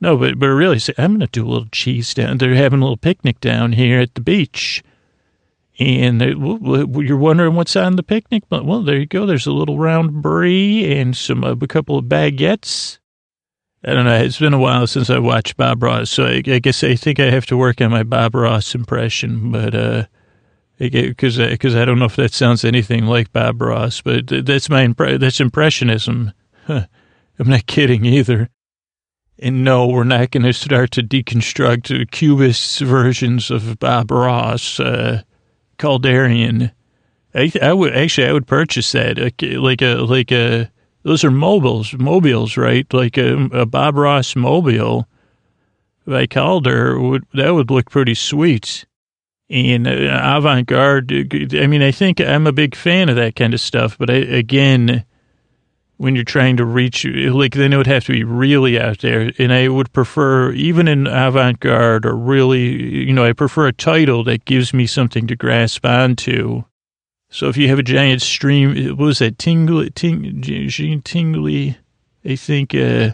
No, 0.01 0.17
but 0.17 0.39
but 0.39 0.49
really, 0.49 0.79
say 0.79 0.95
I'm 0.99 1.12
going 1.12 1.21
to 1.21 1.27
do 1.27 1.47
a 1.47 1.51
little 1.51 1.69
cheese 1.73 2.15
down. 2.15 2.39
They're 2.39 2.55
having 2.55 2.81
a 2.81 2.85
little 2.85 2.97
picnic 2.97 3.41
down 3.41 3.73
here 3.73 4.01
at 4.01 4.15
the 4.15 4.21
beach 4.21 4.83
and 5.79 6.21
you're 6.21 7.17
wondering 7.17 7.55
what's 7.55 7.75
on 7.75 7.97
the 7.97 8.03
picnic? 8.03 8.45
But, 8.49 8.65
Well, 8.65 8.83
there 8.83 8.97
you 8.97 9.06
go. 9.06 9.27
There's 9.27 9.47
a 9.47 9.53
little 9.53 9.79
round 9.79 10.23
brie 10.23 10.93
and 10.93 11.17
some 11.17 11.43
a 11.43 11.56
couple 11.67 11.99
of 11.99 12.05
baguettes. 12.05 12.99
I 13.85 13.93
don't 13.93 14.05
know. 14.05 14.17
It's 14.17 14.39
been 14.39 14.55
a 14.55 14.59
while 14.59 14.87
since 14.87 15.11
I 15.11 15.19
watched 15.19 15.56
Bob 15.56 15.83
Ross, 15.83 16.11
so 16.11 16.25
I, 16.25 16.43
I 16.47 16.59
guess 16.59 16.83
I 16.83 16.95
think 16.95 17.21
I 17.21 17.29
have 17.29 17.47
to 17.47 17.56
work 17.56 17.81
on 17.81 17.91
my 17.91 18.03
Bob 18.03 18.35
Ross 18.35 18.75
impression. 18.75 19.51
But 19.51 19.75
uh, 19.75 20.06
because 20.79 21.38
because 21.38 21.75
uh, 21.75 21.82
I 21.82 21.85
don't 21.85 21.99
know 21.99 22.06
if 22.06 22.17
that 22.17 22.32
sounds 22.32 22.65
anything 22.65 23.06
like 23.06 23.32
Bob 23.32 23.61
Ross, 23.61 24.00
but 24.00 24.26
that's 24.26 24.69
my 24.69 24.87
impre- 24.87 25.21
that's 25.21 25.41
impressionism. 25.41 26.32
I'm 26.69 26.87
not 27.38 27.67
kidding 27.67 28.05
either. 28.05 28.49
And 29.38 29.65
no, 29.65 29.88
we're 29.88 30.05
not 30.05 30.31
going 30.31 30.44
to 30.44 30.53
start 30.53 30.93
to 30.93 31.03
deconstruct 31.03 32.11
cubist 32.12 32.81
versions 32.81 33.50
of 33.50 33.79
Bob 33.81 34.11
Ross. 34.11 34.79
Uh, 34.79 35.23
Calderian. 35.79 36.71
I, 37.35 37.53
I 37.61 37.73
would 37.73 37.97
actually 37.97 38.29
I 38.29 38.32
would 38.32 38.47
purchase 38.47 38.93
that 38.93 39.19
like 39.19 39.82
a 39.82 39.97
like 39.97 40.32
uh, 40.32 40.37
a 40.37 40.61
uh, 40.62 40.67
those 41.03 41.25
are 41.25 41.31
mobiles 41.31 41.93
mobiles 41.94 42.56
right 42.56 42.91
like 42.93 43.19
a, 43.19 43.49
a 43.53 43.67
Bob 43.67 43.97
Ross 43.97 44.37
mobile 44.37 45.09
by 46.06 46.27
Calder 46.27 46.99
would 47.00 47.25
that 47.35 47.50
would 47.50 47.70
look 47.70 47.91
pretty 47.91 48.15
sweet 48.15 48.87
and 49.50 49.87
uh, 49.87 50.20
avant 50.23 50.67
garde. 50.67 51.12
I 51.55 51.67
mean 51.67 51.82
I 51.82 51.91
think 51.91 52.20
I'm 52.20 52.46
a 52.46 52.52
big 52.52 52.75
fan 52.75 53.08
of 53.08 53.17
that 53.17 53.37
kind 53.37 53.55
of 53.55 53.61
stuff, 53.61 53.96
but 53.99 54.11
I, 54.11 54.14
again 54.14 55.05
when 55.96 56.14
you're 56.14 56.25
trying 56.25 56.56
to 56.56 56.64
reach, 56.64 57.05
like, 57.05 57.55
then 57.55 57.73
it 57.73 57.76
would 57.76 57.87
have 57.87 58.05
to 58.05 58.12
be 58.12 58.25
really 58.25 58.81
out 58.81 58.99
there. 58.99 59.32
And 59.38 59.52
I 59.52 59.69
would 59.69 59.93
prefer, 59.93 60.52
even 60.52 60.88
in 60.88 61.06
avant 61.06 61.61
garde 61.61 62.05
or 62.05 62.17
really, 62.17 63.05
you 63.06 63.12
know, 63.12 63.25
I 63.25 63.32
prefer 63.32 63.69
a 63.69 63.73
title 63.73 64.25
that 64.25 64.44
gives 64.44 64.75
me 64.75 64.87
something 64.87 65.26
to 65.29 65.37
grasp 65.37 65.87
onto. 65.87 66.64
So 67.31 67.49
if 67.49 67.56
you 67.56 67.69
have 67.69 67.79
a 67.79 67.85
giant 67.85 68.23
stream, 68.23 68.96
what 68.96 69.06
was 69.06 69.19
that? 69.20 69.38
Tingly, 69.38 69.91
ting, 69.91 70.43
tingly, 71.02 71.79
I 72.25 72.37
think, 72.37 72.75
uh, 72.75 73.12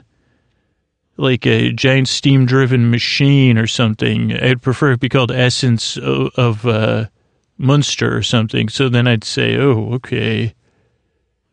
like 1.20 1.46
a 1.46 1.72
giant 1.72 2.08
steam 2.08 2.46
driven 2.46 2.90
machine 2.90 3.58
or 3.58 3.66
something. 3.66 4.32
I'd 4.34 4.62
prefer 4.62 4.92
it 4.92 5.00
be 5.00 5.08
called 5.08 5.30
Essence 5.30 5.96
of, 5.96 6.66
uh, 6.66 7.06
Munster 7.58 8.16
or 8.16 8.22
something. 8.22 8.70
So 8.70 8.88
then 8.88 9.06
I'd 9.06 9.24
say, 9.24 9.56
oh, 9.56 9.92
okay 9.94 10.54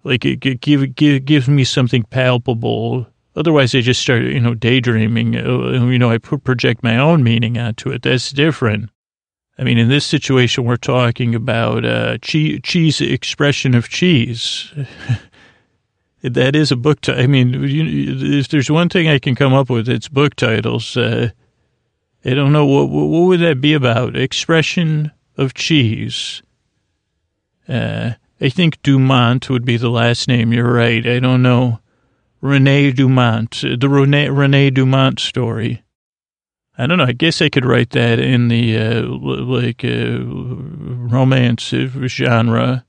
like 0.08 0.26
it, 0.26 0.44
it 0.46 0.62
give, 0.62 0.96
give, 0.96 1.26
gives 1.26 1.48
me 1.48 1.64
something 1.64 2.04
palpable. 2.04 3.08
Otherwise, 3.36 3.76
I 3.76 3.82
just 3.82 4.02
start, 4.02 4.24
you 4.24 4.40
know, 4.40 4.56
daydreaming. 4.56 5.36
Uh, 5.36 5.86
you 5.86 6.00
know, 6.00 6.10
I 6.10 6.18
project 6.18 6.82
my 6.82 6.98
own 6.98 7.24
meaning 7.24 7.58
onto 7.58 7.92
it. 7.92 8.02
That's 8.02 8.32
different. 8.32 8.90
I 9.60 9.64
mean, 9.64 9.78
in 9.78 9.90
this 9.90 10.06
situation, 10.06 10.66
we're 10.66 10.78
talking 10.78 11.36
about 11.36 11.86
uh, 11.86 12.18
cheese, 12.20 12.60
cheese 12.64 13.02
expression 13.02 13.76
of 13.76 13.90
cheese. 13.90 14.72
that 16.34 16.56
is 16.56 16.72
a 16.72 16.76
book. 16.76 17.02
T- 17.02 17.14
I 17.14 17.28
mean, 17.28 17.54
you, 17.54 18.40
if 18.40 18.48
there's 18.50 18.70
one 18.70 18.90
thing 18.90 19.08
I 19.08 19.20
can 19.20 19.36
come 19.36 19.54
up 19.54 19.70
with, 19.70 19.90
it's 19.90 20.08
book 20.08 20.36
titles. 20.36 20.96
Uh, 20.96 21.30
I 22.26 22.34
don't 22.34 22.52
know 22.52 22.66
what 22.66 22.90
what 22.90 23.28
would 23.28 23.40
that 23.42 23.62
be 23.62 23.74
about. 23.74 24.16
Expression 24.16 25.12
of 25.38 25.54
cheese. 25.54 26.42
Uh, 27.68 28.12
I 28.40 28.50
think 28.50 28.82
Dumont 28.84 29.50
would 29.50 29.66
be 29.66 29.78
the 29.78 29.90
last 29.90 30.28
name. 30.28 30.54
You're 30.54 30.72
right. 30.72 31.06
I 31.06 31.20
don't 31.20 31.42
know. 31.42 31.80
Rene 32.40 32.92
Dumont, 32.92 33.62
the 33.62 33.90
Rene, 33.90 34.30
Rene 34.30 34.70
Dumont 34.70 35.20
story. 35.20 35.84
I 36.78 36.86
don't 36.86 37.00
know. 37.00 37.06
I 37.06 37.14
guess 37.14 37.42
I 37.42 37.50
could 37.50 37.66
write 37.66 37.90
that 37.92 38.20
in 38.20 38.50
the 38.50 38.78
uh, 38.78 39.02
like 39.02 39.84
uh, 39.84 40.20
romance 41.10 41.74
genre. 42.08 42.86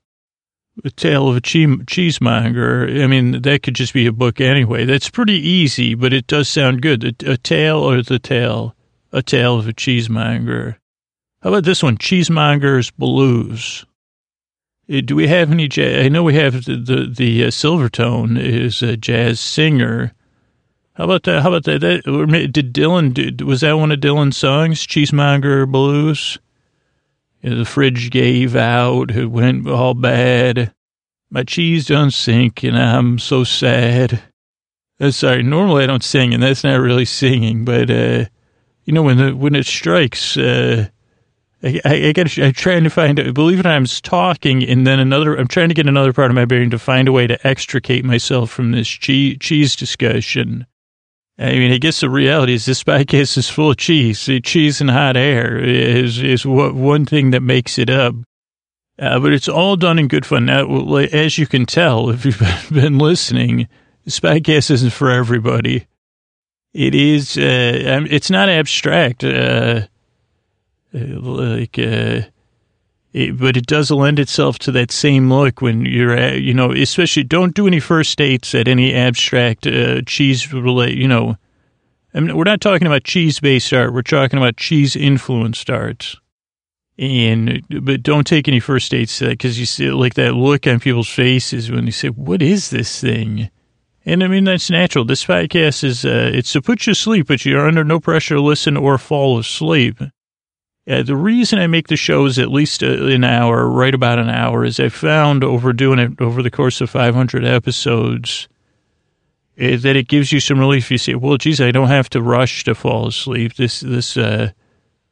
A 0.85 0.91
tale 0.91 1.29
of 1.29 1.37
a 1.37 1.41
cheesemonger. 1.41 3.03
I 3.03 3.07
mean, 3.09 3.43
that 3.43 3.63
could 3.63 3.75
just 3.75 3.93
be 3.93 4.07
a 4.07 4.13
book 4.13 4.41
anyway. 4.41 4.85
That's 4.85 5.11
pretty 5.11 5.35
easy, 5.35 5.95
but 5.95 6.13
it 6.13 6.27
does 6.29 6.49
sound 6.49 6.83
good. 6.83 7.05
A, 7.05 7.33
a 7.33 7.37
tale 7.37 7.79
or 7.79 8.01
the 8.03 8.19
tale, 8.21 8.77
a 9.13 9.23
tale 9.23 9.59
of 9.59 9.67
a 9.67 9.73
cheesemonger. 9.73 10.79
How 11.43 11.51
about 11.51 11.65
this 11.65 11.83
one? 11.83 11.99
Cheesemonger's 11.99 12.91
Blues. 12.91 13.87
Uh, 14.93 15.01
do 15.05 15.17
we 15.17 15.29
have 15.29 15.51
any 15.51 15.69
jazz? 15.69 16.05
I 16.05 16.09
know 16.09 16.23
we 16.23 16.35
have 16.35 16.65
the 16.65 16.77
the, 16.77 17.07
the 17.07 17.45
uh, 17.45 17.49
Silvertone 17.49 18.39
is 18.41 18.83
a 18.83 18.97
jazz 18.97 19.41
singer. 19.41 20.13
How 20.95 21.05
about 21.05 21.25
that? 21.25 21.43
How 21.43 21.49
about 21.49 21.65
that? 21.65 21.81
that 21.81 22.49
did 22.53 22.73
Dylan? 22.73 23.15
Did, 23.15 23.43
was 23.43 23.61
that 23.61 23.79
one 23.79 23.93
of 23.93 24.01
Dylan's 24.01 24.37
songs? 24.37 24.87
Cheesemonger 24.87 25.71
Blues. 25.71 26.39
The 27.43 27.65
fridge 27.65 28.11
gave 28.11 28.57
out. 28.57 29.11
It 29.11 29.27
went 29.27 29.69
all 29.69 29.95
bad. 29.95 30.75
My 31.31 31.45
cheese 31.45 31.87
don't 31.87 32.11
sink, 32.11 32.65
and 32.65 32.77
I'm 32.77 33.19
so 33.19 33.45
sad. 33.45 34.23
Uh, 35.01 35.11
sorry. 35.11 35.43
Normally 35.43 35.85
I 35.85 35.87
don't 35.87 36.03
sing, 36.03 36.35
and 36.35 36.43
that's 36.43 36.65
not 36.65 36.81
really 36.81 37.05
singing. 37.05 37.65
But 37.65 37.91
uh, 37.91 38.25
you 38.85 38.93
know 38.93 39.03
when 39.03 39.19
the 39.19 39.37
when 39.37 39.55
it 39.55 39.67
strikes. 39.67 40.37
Uh, 40.37 40.89
I, 41.63 41.81
I, 41.85 41.95
I 42.09 42.13
got. 42.13 42.37
I'm 42.39 42.53
trying 42.53 42.85
to 42.85 42.91
find. 42.91 43.17
Believe 43.35 43.61
it 43.61 43.67
or 43.67 43.69
not, 43.69 43.77
I'm 43.77 43.85
talking, 43.85 44.63
and 44.63 44.87
then 44.87 45.01
another. 45.01 45.37
I'm 45.37 45.49
trying 45.49 45.69
to 45.69 45.75
get 45.75 45.87
another 45.87 46.13
part 46.13 46.31
of 46.31 46.35
my 46.35 46.45
brain 46.45 46.71
to 46.71 46.79
find 46.79 47.09
a 47.09 47.13
way 47.13 47.27
to 47.27 47.47
extricate 47.47 48.05
myself 48.05 48.51
from 48.51 48.73
this 48.73 48.89
cheese, 48.89 49.39
cheese 49.41 49.77
discussion. 49.77 50.67
I 51.39 51.53
mean, 51.53 51.71
I 51.73 51.79
guess 51.79 52.01
the 52.01 52.11
reality 52.11 52.55
is 52.55 52.67
this 52.67 52.83
podcast 52.83 53.39
is 53.39 53.49
full 53.49 53.71
of 53.71 53.77
cheese. 53.77 54.29
Cheese 54.43 54.81
and 54.81 54.91
hot 54.91 55.17
air 55.17 55.57
is 55.57 56.21
is 56.21 56.45
what 56.45 56.75
one 56.75 57.05
thing 57.05 57.31
that 57.31 57.43
makes 57.43 57.79
it 57.79 57.89
up. 57.89 58.15
Uh, 58.99 59.21
but 59.21 59.33
it's 59.33 59.49
all 59.49 59.77
done 59.77 60.01
in 60.01 60.09
good 60.09 60.27
fun. 60.27 60.47
Now, 60.47 60.67
as 60.97 61.39
you 61.39 61.47
can 61.47 61.65
tell, 61.65 62.11
if 62.11 62.25
you've 62.25 62.43
been 62.73 62.99
listening, 62.99 63.69
this 64.05 64.19
podcast 64.19 64.73
isn't 64.73 64.93
for 64.93 65.11
everybody. 65.11 65.87
It 66.75 66.97
is. 66.97 67.39
Uh, 67.39 68.05
it's 68.11 68.31
not 68.31 68.49
abstract. 68.49 69.23
Uh, 69.23 69.87
like. 70.93 71.79
Uh, 73.15 73.19
it, 73.19 73.39
but 73.39 73.57
it 73.57 73.67
does 73.67 73.91
lend 73.91 74.19
itself 74.19 74.59
to 74.61 74.73
that 74.73 74.91
same 74.91 75.33
look 75.33 75.61
when 75.61 75.85
you're, 75.85 76.15
at, 76.15 76.41
you 76.41 76.55
know, 76.55 76.73
especially 76.73 77.25
don't 77.25 77.55
do 77.55 77.67
any 77.67 77.81
first 77.81 78.19
dates 78.19 78.55
at 78.55 78.69
any 78.69 78.95
abstract 78.95 79.67
uh, 79.67 80.03
cheese 80.03 80.53
relate, 80.53 80.97
you 80.97 81.09
know. 81.09 81.37
I 82.15 82.21
mean, 82.21 82.37
we're 82.37 82.45
not 82.45 82.61
talking 82.61 82.87
about 82.87 83.05
cheese 83.05 83.41
based 83.41 83.73
art. 83.73 83.93
We're 83.93 84.03
talking 84.03 84.39
about 84.39 84.57
cheese 84.57 84.97
influenced 84.97 85.71
art. 85.71 86.17
And, 86.99 87.63
but 87.69 88.03
don't 88.03 88.27
take 88.27 88.49
any 88.49 88.61
first 88.61 88.91
dates 88.91 89.21
because 89.21 89.59
you 89.59 89.67
see 89.67 89.91
like 89.91 90.15
that 90.15 90.35
look 90.35 90.67
on 90.67 90.81
people's 90.81 91.09
faces 91.09 91.71
when 91.71 91.87
you 91.87 91.93
say, 91.93 92.09
what 92.09 92.43
is 92.43 92.71
this 92.71 93.01
thing? 93.01 93.51
And 94.05 94.25
I 94.25 94.27
mean, 94.27 94.45
that's 94.45 94.71
natural. 94.71 95.05
This 95.05 95.25
podcast 95.27 95.85
is, 95.85 96.05
uh, 96.05 96.31
it's 96.35 96.53
to 96.55 96.63
put 96.63 96.87
you 96.87 96.95
to 96.95 96.99
sleep, 96.99 97.29
but 97.29 97.45
you're 97.45 97.67
under 97.69 97.85
no 97.85 98.01
pressure 98.01 98.37
to 98.37 98.41
listen 98.41 98.77
or 98.77 98.99
fall 98.99 99.39
asleep. 99.39 100.01
Uh, 100.89 101.03
the 101.03 101.17
reason 101.17 101.59
I 101.59 101.67
make 101.67 101.89
the 101.89 101.97
shows 101.97 102.39
at 102.39 102.51
least 102.51 102.83
uh, 102.83 103.05
an 103.07 103.23
hour, 103.23 103.69
right 103.69 103.95
about 103.95 104.19
an 104.19 104.31
hour, 104.31 104.65
is 104.65 104.81
I 104.81 104.89
found 104.89 105.45
over 105.45 105.75
doing 105.75 105.99
it 105.99 106.21
over 106.21 106.43
the 106.43 106.51
course 106.51 106.81
of 106.81 106.89
500 106.89 107.45
episodes 107.45 108.49
uh, 109.61 109.77
that 109.77 109.97
it 109.97 110.09
gives 110.09 110.33
you 110.33 110.41
some 110.41 110.59
relief. 110.59 110.91
You 110.91 110.97
say, 110.97 111.15
"Well, 111.15 111.37
geez, 111.37 111.61
I 111.61 111.73
don't 111.73 111.89
have 111.89 112.09
to 112.11 112.23
rush 112.23 112.65
to 112.65 112.75
fall 112.75 113.09
asleep." 113.09 113.57
This 113.57 113.81
this 113.81 114.17
uh, 114.17 114.53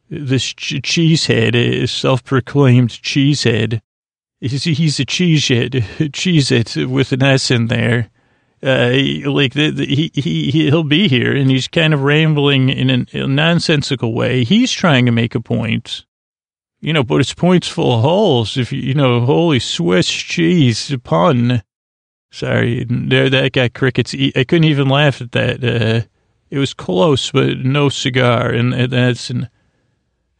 this 0.08 0.44
ch- 0.44 0.80
cheesehead 0.80 1.54
is 1.54 1.90
self-proclaimed 1.90 2.90
cheesehead. 2.90 3.82
He's, 4.40 4.64
he's 4.64 5.00
a 5.00 5.06
cheesehead, 5.06 6.12
cheese 6.12 6.52
it 6.52 6.76
with 6.76 7.10
an 7.12 7.22
S 7.22 7.50
in 7.50 7.68
there 7.68 8.10
uh, 8.66 9.30
like 9.30 9.54
the, 9.54 9.70
the, 9.70 9.86
he 9.86 10.10
he 10.12 10.50
he'll 10.50 10.82
be 10.82 11.06
here, 11.08 11.34
and 11.34 11.48
he's 11.48 11.68
kind 11.68 11.94
of 11.94 12.02
rambling 12.02 12.68
in 12.68 13.06
a 13.12 13.26
nonsensical 13.26 14.12
way. 14.12 14.42
He's 14.42 14.72
trying 14.72 15.06
to 15.06 15.12
make 15.12 15.36
a 15.36 15.40
point, 15.40 16.04
you 16.80 16.92
know, 16.92 17.04
but 17.04 17.20
it's 17.20 17.32
points 17.32 17.68
full 17.68 17.94
of 17.94 18.02
holes. 18.02 18.56
If 18.56 18.72
you, 18.72 18.80
you 18.80 18.94
know, 18.94 19.20
holy 19.24 19.60
Swiss 19.60 20.08
cheese 20.08 20.94
pun. 21.04 21.62
Sorry, 22.32 22.84
there 22.90 23.30
that 23.30 23.52
got 23.52 23.74
crickets. 23.74 24.14
I 24.14 24.44
couldn't 24.44 24.64
even 24.64 24.88
laugh 24.88 25.20
at 25.20 25.32
that. 25.32 25.62
Uh, 25.62 26.06
it 26.50 26.58
was 26.58 26.74
close, 26.74 27.30
but 27.30 27.58
no 27.58 27.88
cigar, 27.88 28.50
and 28.50 28.72
that's 28.90 29.30
an. 29.30 29.48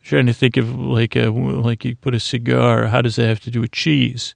Trying 0.02 0.26
to 0.26 0.32
think 0.32 0.56
of 0.56 0.74
like 0.74 1.16
a 1.16 1.30
like 1.30 1.84
you 1.84 1.96
put 1.96 2.14
a 2.14 2.20
cigar. 2.20 2.86
How 2.86 3.02
does 3.02 3.16
that 3.16 3.26
have 3.26 3.40
to 3.40 3.50
do 3.50 3.60
with 3.60 3.72
cheese? 3.72 4.34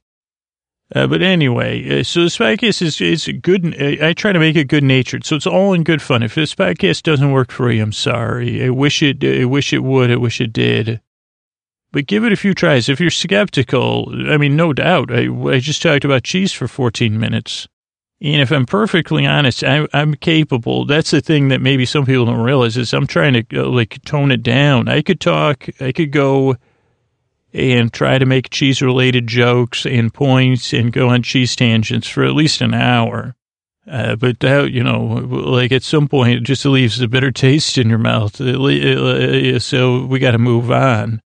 Uh, 0.93 1.07
but 1.07 1.21
anyway, 1.21 1.99
uh, 1.99 2.03
so 2.03 2.23
this 2.23 2.37
podcast 2.37 2.81
is, 2.81 2.99
is 2.99 3.29
good. 3.41 3.65
Uh, 3.81 4.05
I 4.05 4.13
try 4.13 4.33
to 4.33 4.39
make 4.39 4.57
it 4.57 4.67
good 4.67 4.83
natured. 4.83 5.25
So 5.25 5.35
it's 5.35 5.47
all 5.47 5.73
in 5.73 5.83
good 5.83 6.01
fun. 6.01 6.21
If 6.21 6.35
this 6.35 6.53
podcast 6.53 7.03
doesn't 7.03 7.31
work 7.31 7.51
for 7.51 7.71
you, 7.71 7.81
I'm 7.81 7.93
sorry. 7.93 8.63
I 8.63 8.69
wish 8.69 9.01
it, 9.01 9.23
I 9.23 9.45
wish 9.45 9.71
it 9.71 9.83
would. 9.83 10.11
I 10.11 10.17
wish 10.17 10.41
it 10.41 10.51
did. 10.51 10.99
But 11.93 12.07
give 12.07 12.25
it 12.25 12.33
a 12.33 12.37
few 12.37 12.53
tries. 12.53 12.89
If 12.89 12.99
you're 12.99 13.09
skeptical, 13.09 14.13
I 14.29 14.37
mean, 14.37 14.55
no 14.55 14.73
doubt. 14.73 15.11
I, 15.11 15.27
I 15.47 15.59
just 15.59 15.81
talked 15.81 16.05
about 16.05 16.23
cheese 16.23 16.51
for 16.51 16.67
14 16.67 17.17
minutes. 17.17 17.67
And 18.21 18.41
if 18.41 18.51
I'm 18.51 18.65
perfectly 18.65 19.25
honest, 19.25 19.63
I, 19.63 19.87
I'm 19.93 20.13
capable. 20.15 20.85
That's 20.85 21.11
the 21.11 21.21
thing 21.21 21.47
that 21.47 21.59
maybe 21.59 21.85
some 21.85 22.05
people 22.05 22.25
don't 22.25 22.39
realize 22.39 22.77
is 22.77 22.93
I'm 22.93 23.07
trying 23.07 23.33
to 23.33 23.61
uh, 23.61 23.65
like 23.65 24.01
tone 24.03 24.31
it 24.31 24.43
down. 24.43 24.87
I 24.87 25.01
could 25.01 25.19
talk, 25.19 25.67
I 25.79 25.91
could 25.91 26.11
go 26.11 26.55
and 27.53 27.91
try 27.91 28.17
to 28.17 28.25
make 28.25 28.49
cheese 28.49 28.81
related 28.81 29.27
jokes 29.27 29.85
and 29.85 30.13
points 30.13 30.73
and 30.73 30.93
go 30.93 31.09
on 31.09 31.23
cheese 31.23 31.55
tangents 31.55 32.07
for 32.07 32.23
at 32.23 32.33
least 32.33 32.61
an 32.61 32.73
hour. 32.73 33.35
Uh, 33.89 34.15
but 34.15 34.39
that, 34.39 34.71
you 34.71 34.83
know, 34.83 34.99
like 34.99 35.71
at 35.71 35.83
some 35.83 36.07
point, 36.07 36.37
it 36.37 36.43
just 36.43 36.63
leaves 36.65 37.01
a 37.01 37.07
bitter 37.07 37.31
taste 37.31 37.77
in 37.77 37.89
your 37.89 37.97
mouth. 37.97 38.35
So 38.35 40.05
we 40.05 40.19
got 40.19 40.31
to 40.31 40.37
move 40.37 40.71
on. 40.71 41.21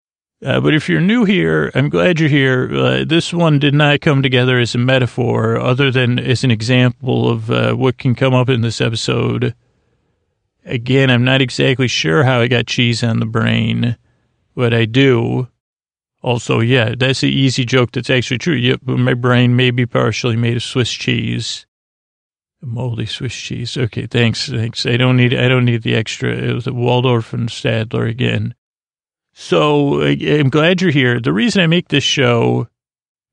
Uh, 0.44 0.60
but 0.60 0.74
if 0.74 0.88
you're 0.88 1.00
new 1.00 1.24
here, 1.24 1.70
I'm 1.74 1.88
glad 1.88 2.18
you're 2.18 2.28
here. 2.28 2.68
Uh, 2.74 3.04
this 3.06 3.32
one 3.32 3.60
did 3.60 3.74
not 3.74 4.00
come 4.00 4.22
together 4.22 4.58
as 4.58 4.74
a 4.74 4.78
metaphor, 4.78 5.56
other 5.56 5.90
than 5.90 6.18
as 6.18 6.42
an 6.42 6.50
example 6.50 7.30
of 7.30 7.50
uh, 7.50 7.74
what 7.74 7.96
can 7.96 8.16
come 8.16 8.34
up 8.34 8.48
in 8.48 8.60
this 8.60 8.80
episode. 8.80 9.54
Again, 10.64 11.10
I'm 11.10 11.24
not 11.24 11.40
exactly 11.42 11.86
sure 11.86 12.24
how 12.24 12.40
I 12.40 12.48
got 12.48 12.66
cheese 12.66 13.04
on 13.04 13.20
the 13.20 13.26
brain, 13.26 13.96
but 14.56 14.74
I 14.74 14.84
do. 14.84 15.48
Also, 16.22 16.60
yeah, 16.60 16.94
that's 16.96 17.22
an 17.24 17.30
easy 17.30 17.64
joke 17.64 17.90
that's 17.92 18.10
actually 18.10 18.38
true. 18.38 18.54
Yep, 18.54 18.82
my 18.84 19.14
brain 19.14 19.56
may 19.56 19.70
be 19.70 19.86
partially 19.86 20.36
made 20.36 20.56
of 20.56 20.62
Swiss 20.62 20.92
cheese. 20.92 21.66
Moldy 22.62 23.06
Swiss 23.06 23.34
cheese. 23.34 23.76
Okay, 23.76 24.06
thanks, 24.06 24.48
thanks. 24.48 24.86
I 24.86 24.96
don't 24.96 25.16
need, 25.16 25.34
I 25.34 25.48
don't 25.48 25.64
need 25.64 25.82
the 25.82 25.96
extra. 25.96 26.30
It 26.30 26.54
was 26.54 26.66
Waldorf 26.66 27.32
and 27.32 27.48
Statler 27.48 28.08
again. 28.08 28.54
So 29.32 30.02
I'm 30.02 30.48
glad 30.48 30.80
you're 30.80 30.92
here. 30.92 31.18
The 31.18 31.32
reason 31.32 31.60
I 31.60 31.66
make 31.66 31.88
this 31.88 32.04
show, 32.04 32.68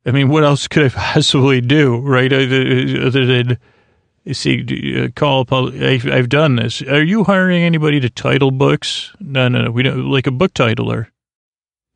I 0.06 0.12
mean, 0.12 0.30
what 0.30 0.44
else 0.44 0.68
could 0.70 0.86
I 0.86 0.90
possibly 0.90 1.62
do, 1.62 1.98
right? 1.98 2.32
Other, 2.34 3.26
than 3.26 3.60
you 4.24 4.34
see, 4.34 5.04
uh, 5.04 5.10
call 5.16 5.46
I've, 5.52 6.08
I've 6.08 6.30
done 6.30 6.56
this. 6.56 6.82
Are 6.82 7.04
you 7.04 7.24
hiring 7.24 7.62
anybody 7.62 8.00
to 8.00 8.10
title 8.10 8.50
books? 8.50 9.14
No, 9.20 9.48
no, 9.48 9.66
no. 9.66 9.72
We 9.72 9.84
don't 9.84 10.10
like 10.10 10.26
a 10.26 10.32
book 10.32 10.54
titler. 10.54 11.08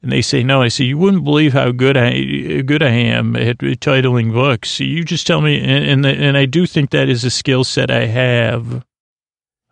And 0.03 0.11
they 0.11 0.21
say, 0.21 0.43
no, 0.43 0.61
I 0.61 0.67
say, 0.67 0.83
you 0.83 0.97
wouldn't 0.97 1.23
believe 1.23 1.53
how 1.53 1.71
good 1.71 1.95
I, 1.95 2.61
good 2.61 2.83
I 2.83 2.89
am 2.89 3.37
at 3.37 3.59
titling 3.59 4.33
books. 4.33 4.81
You 4.81 5.05
just 5.05 5.25
tell 5.25 5.39
me, 5.39 5.61
and, 5.61 6.05
and, 6.05 6.05
and 6.05 6.37
I 6.37 6.45
do 6.45 6.67
think 6.67 6.89
that 6.89 7.07
is 7.07 7.23
a 7.23 7.31
skill 7.31 7.63
set 7.63 7.89
I 7.89 8.07
have. 8.07 8.85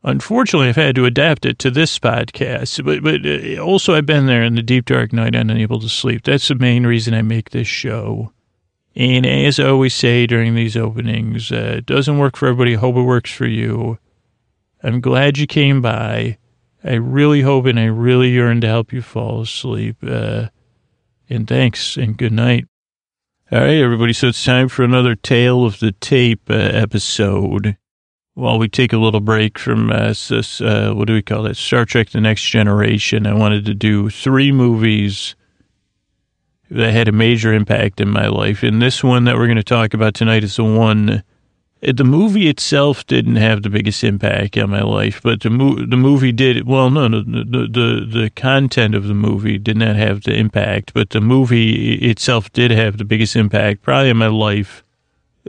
Unfortunately, 0.04 0.70
I've 0.70 0.78
had 0.78 0.96
to 0.96 1.06
adapt 1.06 1.46
it 1.46 1.60
to 1.60 1.70
this 1.70 2.00
podcast, 2.00 2.84
but, 2.86 3.04
but 3.04 3.26
uh, 3.26 3.62
also 3.62 3.94
I've 3.94 4.06
been 4.06 4.26
there 4.26 4.42
in 4.42 4.56
the 4.56 4.64
deep 4.64 4.86
dark 4.86 5.12
night, 5.12 5.36
and 5.36 5.52
unable 5.52 5.82
to 5.82 5.90
sleep. 5.90 6.24
That's 6.24 6.48
the 6.48 6.56
main 6.56 6.88
reason 6.88 7.14
I 7.14 7.22
make 7.22 7.50
this 7.50 7.68
show. 7.68 8.32
And 8.96 9.26
as 9.26 9.60
I 9.60 9.66
always 9.66 9.94
say 9.94 10.26
during 10.28 10.56
these 10.56 10.78
openings, 10.78 11.52
uh, 11.52 11.76
it 11.78 11.86
doesn't 11.86 12.18
work 12.18 12.38
for 12.38 12.48
everybody. 12.48 12.76
I 12.76 12.80
hope 12.80 12.96
it 12.96 13.02
works 13.02 13.32
for 13.32 13.48
you. 13.48 14.00
I'm 14.82 15.02
glad 15.02 15.38
you 15.38 15.46
came 15.46 15.82
by. 15.82 16.38
I 16.84 16.96
really 16.96 17.42
hope 17.42 17.66
and 17.66 17.80
I 17.80 17.86
really 17.86 18.30
yearn 18.30 18.62
to 18.62 18.68
help 18.68 18.92
you 18.92 19.02
fall 19.02 19.42
asleep. 19.42 19.98
Uh, 20.06 20.48
and 21.30 21.48
thanks 21.48 21.96
and 21.98 22.18
good 22.18 22.34
night. 22.34 22.68
All 23.52 23.60
right, 23.60 23.82
everybody. 23.82 24.14
So 24.14 24.28
it's 24.28 24.44
time 24.44 24.70
for 24.70 24.84
another 24.84 25.16
Tale 25.16 25.66
of 25.66 25.80
the 25.80 25.92
Tape 25.92 26.50
uh, 26.50 26.54
episode. 26.54 27.78
While 28.34 28.58
we 28.60 28.70
take 28.70 28.94
a 28.94 28.98
little 28.98 29.20
break 29.20 29.60
from 29.60 29.92
uh, 29.92 30.08
this, 30.08 30.62
uh, 30.62 30.94
what 30.96 31.08
do 31.08 31.14
we 31.14 31.22
call 31.22 31.46
it? 31.46 31.58
Star 31.58 31.86
Trek 31.86 32.10
The 32.10 32.22
Next 32.22 32.44
Generation. 32.44 33.28
I 33.28 33.34
wanted 33.34 33.66
to 33.66 33.74
do 33.74 34.10
three 34.10 34.52
movies 34.52 35.36
that 36.70 36.94
had 36.94 37.10
a 37.10 37.12
major 37.12 37.54
impact 37.54 38.00
in 38.00 38.10
my 38.10 38.28
life. 38.28 38.64
And 38.64 38.82
this 38.82 39.04
one 39.04 39.26
that 39.26 39.36
we're 39.36 39.48
going 39.48 39.58
to 39.58 39.64
talk 39.64 39.94
about 39.94 40.14
tonight 40.14 40.46
is 40.46 40.56
the 40.56 40.64
one 40.64 41.24
the 41.82 42.04
movie 42.04 42.48
itself 42.48 43.06
didn't 43.08 43.38
have 43.38 43.64
the 43.64 43.70
biggest 43.70 44.04
impact 44.04 44.56
on 44.58 44.70
my 44.70 44.84
life, 44.84 45.20
but 45.24 45.42
the 45.42 45.50
mo- 45.50 45.84
the 45.84 45.98
movie 45.98 46.32
did. 46.32 46.68
Well, 46.68 46.92
no, 46.92 47.08
no, 47.08 47.22
the, 47.22 47.68
the 47.68 48.20
the 48.22 48.30
content 48.36 48.94
of 48.94 49.08
the 49.08 49.16
movie 49.16 49.58
did 49.58 49.78
not 49.78 49.96
have 49.96 50.22
the 50.24 50.36
impact, 50.36 50.94
but 50.94 51.10
the 51.10 51.22
movie 51.22 51.96
itself 51.96 52.52
did 52.54 52.70
have 52.70 52.98
the 52.98 53.06
biggest 53.06 53.36
impact, 53.36 53.82
probably 53.82 54.12
in 54.12 54.18
my 54.18 54.28
life, 54.28 54.84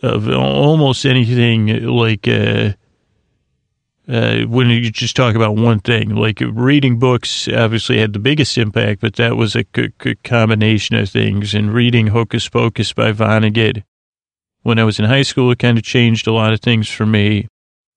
of 0.02 0.28
almost 0.28 1.04
anything 1.04 1.84
like. 1.86 2.26
Uh, 2.26 2.72
uh, 4.08 4.40
when 4.42 4.68
you 4.68 4.90
just 4.90 5.14
talk 5.14 5.36
about 5.36 5.54
one 5.54 5.78
thing, 5.78 6.10
like 6.16 6.40
reading 6.40 6.98
books 6.98 7.46
obviously 7.46 7.98
had 7.98 8.12
the 8.12 8.18
biggest 8.18 8.58
impact, 8.58 9.00
but 9.00 9.14
that 9.14 9.36
was 9.36 9.54
a 9.54 9.64
c- 9.76 9.92
c- 10.02 10.16
combination 10.24 10.96
of 10.96 11.08
things. 11.08 11.54
And 11.54 11.72
reading 11.72 12.08
Hocus 12.08 12.48
Pocus 12.48 12.92
by 12.92 13.12
Vonnegut 13.12 13.84
when 14.62 14.78
I 14.78 14.84
was 14.84 14.98
in 14.98 15.04
high 15.04 15.22
school. 15.22 15.50
It 15.50 15.58
kind 15.58 15.78
of 15.78 15.84
changed 15.84 16.26
a 16.26 16.32
lot 16.32 16.52
of 16.52 16.60
things 16.60 16.88
for 16.88 17.06
me. 17.06 17.48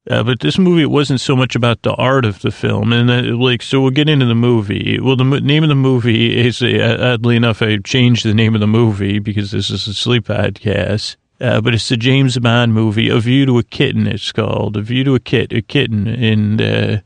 Uh, 0.10 0.22
but 0.22 0.40
this 0.40 0.60
movie, 0.60 0.84
it 0.84 0.92
wasn't 0.92 1.20
so 1.20 1.36
much 1.36 1.56
about 1.56 1.82
the 1.82 1.94
art 1.94 2.26
of 2.26 2.42
the 2.42 2.52
film. 2.52 2.94
And 2.94 3.10
uh, 3.10 3.36
like, 3.36 3.64
so 3.64 3.82
we'll 3.82 3.90
get 3.90 4.08
into 4.08 4.28
the 4.28 4.36
movie. 4.36 5.00
Well, 5.00 5.16
the 5.16 5.24
name 5.24 5.64
of 5.64 5.70
the 5.70 5.76
movie 5.76 6.38
is, 6.38 6.62
uh, 6.62 6.98
oddly 7.00 7.36
enough, 7.36 7.62
I 7.62 7.78
changed 7.78 8.24
the 8.24 8.34
name 8.34 8.54
of 8.54 8.62
the 8.62 8.68
movie 8.68 9.18
because 9.18 9.50
this 9.50 9.72
is 9.72 9.88
a 9.88 9.94
sleep 9.94 10.26
podcast. 10.26 11.16
Uh, 11.42 11.60
but 11.60 11.74
it's 11.74 11.90
the 11.90 11.98
James 11.98 12.38
Bond 12.38 12.74
movie, 12.74 13.10
A 13.10 13.20
View 13.20 13.46
to 13.48 13.58
a 13.58 13.64
Kitten, 13.64 14.08
it's 14.08 14.32
called. 14.32 14.78
A 14.78 14.82
View 14.82 15.04
to 15.04 15.16
a 15.16 15.20
Kit, 15.20 15.52
a 15.52 15.62
Kitten. 15.62 16.08
And, 16.08 16.62
uh, 16.62 17.02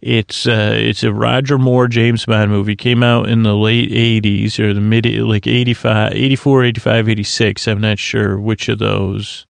it's 0.00 0.46
uh, 0.46 0.74
it's 0.74 1.02
a 1.02 1.12
Roger 1.12 1.58
Moore 1.58 1.88
James 1.88 2.24
Bond 2.24 2.50
movie. 2.50 2.76
Came 2.76 3.02
out 3.02 3.28
in 3.28 3.42
the 3.42 3.56
late 3.56 3.90
80s 3.90 4.58
or 4.60 4.72
the 4.72 4.80
mid 4.80 5.06
like 5.06 5.46
85, 5.46 6.12
84, 6.12 6.64
85, 6.64 7.08
86. 7.08 7.68
I'm 7.68 7.80
not 7.80 7.98
sure 7.98 8.38
which 8.38 8.68
of 8.68 8.78
those. 8.78 9.46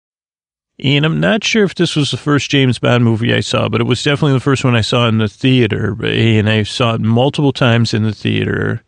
And 0.80 1.06
I'm 1.06 1.20
not 1.20 1.44
sure 1.44 1.64
if 1.64 1.76
this 1.76 1.96
was 1.96 2.12
the 2.12 2.18
first 2.18 2.50
James 2.50 2.80
Bond 2.80 3.06
movie 3.06 3.34
I 3.34 3.40
saw, 3.40 3.70
but 3.70 3.80
it 3.80 3.86
was 3.86 4.04
definitely 4.04 4.34
the 4.34 4.42
first 4.42 4.66
one 4.66 4.76
I 4.76 4.82
saw 4.82 5.08
in 5.08 5.20
the 5.20 5.30
theater. 5.30 5.96
And 6.04 6.50
I 6.50 6.64
saw 6.64 6.96
it 6.96 7.02
multiple 7.02 7.54
times 7.54 7.94
in 7.94 8.04
the 8.04 8.12
theater. 8.12 8.84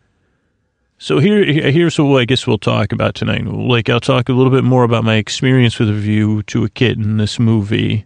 So 0.97 1.19
here, 1.19 1.45
here's 1.45 1.97
what 1.97 2.21
I 2.21 2.25
guess 2.25 2.47
we'll 2.47 2.57
talk 2.57 2.91
about 2.91 3.15
tonight. 3.15 3.45
Like 3.45 3.89
I'll 3.89 3.99
talk 4.01 4.27
a 4.27 4.33
little 4.33 4.51
bit 4.51 4.63
more 4.63 4.83
about 4.83 5.03
my 5.05 5.15
experience 5.15 5.79
with 5.79 5.89
A 5.89 5.93
View 5.93 6.43
to 6.43 6.65
a 6.65 6.69
Kitten, 6.69 7.17
this 7.17 7.39
movie 7.39 8.05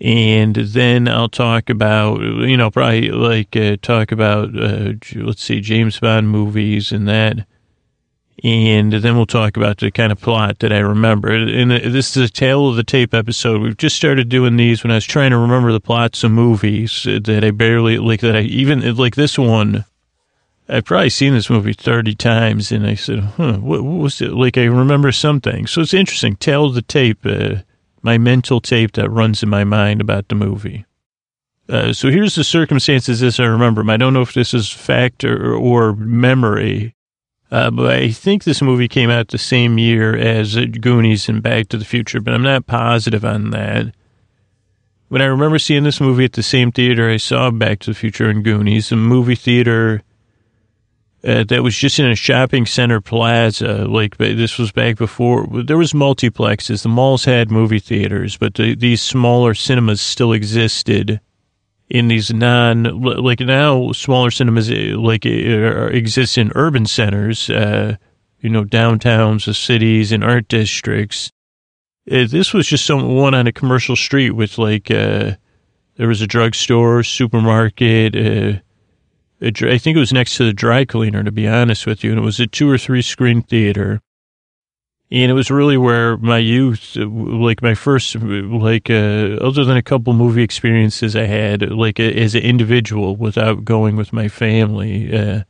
And 0.00 0.54
then 0.54 1.08
I'll 1.08 1.28
talk 1.28 1.70
about, 1.70 2.20
you 2.20 2.56
know, 2.56 2.70
probably 2.70 3.10
like 3.10 3.56
uh, 3.56 3.76
talk 3.80 4.12
about, 4.12 4.50
uh, 4.54 4.92
let's 5.14 5.42
see, 5.42 5.60
James 5.60 5.98
Bond 5.98 6.28
movies 6.28 6.92
and 6.92 7.08
that. 7.08 7.46
And 8.44 8.92
then 8.92 9.16
we'll 9.16 9.24
talk 9.24 9.56
about 9.56 9.78
the 9.78 9.90
kind 9.90 10.12
of 10.12 10.20
plot 10.20 10.58
that 10.58 10.70
I 10.70 10.78
remember. 10.80 11.30
And 11.32 11.70
this 11.70 12.14
is 12.16 12.28
a 12.28 12.32
tale 12.32 12.68
of 12.68 12.76
the 12.76 12.84
tape 12.84 13.14
episode. 13.14 13.62
We've 13.62 13.76
just 13.76 13.96
started 13.96 14.28
doing 14.28 14.58
these 14.58 14.84
when 14.84 14.90
I 14.90 14.96
was 14.96 15.06
trying 15.06 15.30
to 15.30 15.38
remember 15.38 15.72
the 15.72 15.80
plots 15.80 16.22
of 16.22 16.30
movies 16.30 17.04
that 17.04 17.42
I 17.42 17.50
barely, 17.50 17.96
like, 17.96 18.20
that 18.20 18.36
I 18.36 18.40
even, 18.40 18.94
like 18.96 19.14
this 19.14 19.38
one, 19.38 19.86
I've 20.68 20.84
probably 20.84 21.08
seen 21.08 21.32
this 21.32 21.48
movie 21.48 21.72
30 21.72 22.14
times. 22.16 22.70
And 22.70 22.86
I 22.86 22.94
said, 22.94 23.20
huh, 23.20 23.54
what, 23.54 23.82
what 23.82 24.02
was 24.02 24.20
it? 24.20 24.32
Like, 24.32 24.58
I 24.58 24.64
remember 24.64 25.12
something. 25.12 25.66
So 25.66 25.80
it's 25.80 25.94
interesting. 25.94 26.36
Tale 26.36 26.66
of 26.66 26.74
the 26.74 26.82
tape. 26.82 27.24
Uh, 27.24 27.56
my 28.02 28.18
mental 28.18 28.60
tape 28.60 28.92
that 28.92 29.10
runs 29.10 29.42
in 29.42 29.48
my 29.48 29.64
mind 29.64 30.00
about 30.00 30.28
the 30.28 30.34
movie. 30.34 30.84
Uh, 31.68 31.92
so 31.92 32.10
here's 32.10 32.36
the 32.36 32.44
circumstances 32.44 33.22
as 33.22 33.40
I 33.40 33.44
remember 33.44 33.80
them. 33.80 33.90
I 33.90 33.96
don't 33.96 34.14
know 34.14 34.22
if 34.22 34.34
this 34.34 34.54
is 34.54 34.70
fact 34.70 35.24
or, 35.24 35.52
or 35.54 35.94
memory, 35.96 36.94
uh, 37.50 37.70
but 37.70 37.92
I 37.92 38.10
think 38.10 38.44
this 38.44 38.62
movie 38.62 38.88
came 38.88 39.10
out 39.10 39.28
the 39.28 39.38
same 39.38 39.78
year 39.78 40.16
as 40.16 40.54
Goonies 40.54 41.28
and 41.28 41.42
Back 41.42 41.68
to 41.68 41.78
the 41.78 41.84
Future, 41.84 42.20
but 42.20 42.34
I'm 42.34 42.42
not 42.42 42.66
positive 42.66 43.24
on 43.24 43.50
that. 43.50 43.92
When 45.08 45.22
I 45.22 45.26
remember 45.26 45.58
seeing 45.58 45.84
this 45.84 46.00
movie 46.00 46.24
at 46.24 46.32
the 46.32 46.42
same 46.42 46.72
theater 46.72 47.08
I 47.08 47.16
saw 47.16 47.50
Back 47.50 47.80
to 47.80 47.90
the 47.90 47.98
Future 47.98 48.28
and 48.28 48.44
Goonies, 48.44 48.92
a 48.92 48.96
movie 48.96 49.36
theater 49.36 50.02
uh, 51.24 51.44
that 51.44 51.62
was 51.62 51.76
just 51.76 51.98
in 51.98 52.06
a 52.06 52.14
shopping 52.14 52.66
center 52.66 53.00
plaza. 53.00 53.86
Like 53.86 54.16
this 54.18 54.58
was 54.58 54.72
back 54.72 54.96
before 54.96 55.46
there 55.46 55.78
was 55.78 55.92
multiplexes. 55.92 56.82
The 56.82 56.88
malls 56.88 57.24
had 57.24 57.50
movie 57.50 57.78
theaters, 57.78 58.36
but 58.36 58.54
the, 58.54 58.74
these 58.74 59.02
smaller 59.02 59.54
cinemas 59.54 60.00
still 60.00 60.32
existed 60.32 61.20
in 61.88 62.08
these 62.08 62.32
non 62.32 62.84
like 63.00 63.40
now 63.40 63.92
smaller 63.92 64.30
cinemas 64.30 64.70
uh, 64.70 64.98
like 64.98 65.24
uh, 65.24 65.86
exist 65.86 66.38
in 66.38 66.52
urban 66.54 66.86
centers, 66.86 67.48
uh, 67.50 67.96
you 68.40 68.50
know, 68.50 68.64
downtowns 68.64 69.48
of 69.48 69.56
cities 69.56 70.12
and 70.12 70.22
art 70.22 70.48
districts. 70.48 71.30
Uh, 72.10 72.26
this 72.28 72.52
was 72.52 72.66
just 72.66 72.86
some 72.86 73.16
one 73.16 73.34
on 73.34 73.46
a 73.46 73.52
commercial 73.52 73.96
street 73.96 74.30
with 74.30 74.58
like 74.58 74.90
uh, 74.90 75.32
there 75.96 76.08
was 76.08 76.20
a 76.20 76.26
drugstore, 76.26 77.02
supermarket. 77.02 78.62
Uh, 79.42 79.50
I 79.68 79.78
think 79.78 79.96
it 79.96 80.00
was 80.00 80.12
next 80.12 80.36
to 80.36 80.44
the 80.44 80.52
dry 80.52 80.84
cleaner, 80.84 81.22
to 81.22 81.32
be 81.32 81.48
honest 81.48 81.86
with 81.86 82.02
you. 82.02 82.10
And 82.10 82.18
it 82.18 82.24
was 82.24 82.40
a 82.40 82.46
two 82.46 82.70
or 82.70 82.78
three 82.78 83.02
screen 83.02 83.42
theater. 83.42 84.00
And 85.08 85.30
it 85.30 85.34
was 85.34 85.52
really 85.52 85.76
where 85.76 86.16
my 86.16 86.38
youth, 86.38 86.96
like 86.96 87.62
my 87.62 87.74
first, 87.74 88.16
like, 88.16 88.90
uh, 88.90 89.38
other 89.40 89.64
than 89.64 89.76
a 89.76 89.82
couple 89.82 90.12
movie 90.14 90.42
experiences 90.42 91.14
I 91.14 91.26
had, 91.26 91.70
like, 91.70 92.00
as 92.00 92.34
an 92.34 92.42
individual 92.42 93.14
without 93.14 93.64
going 93.64 93.94
with 93.94 94.12
my 94.12 94.26
family. 94.26 95.16
Uh, 95.16 95.44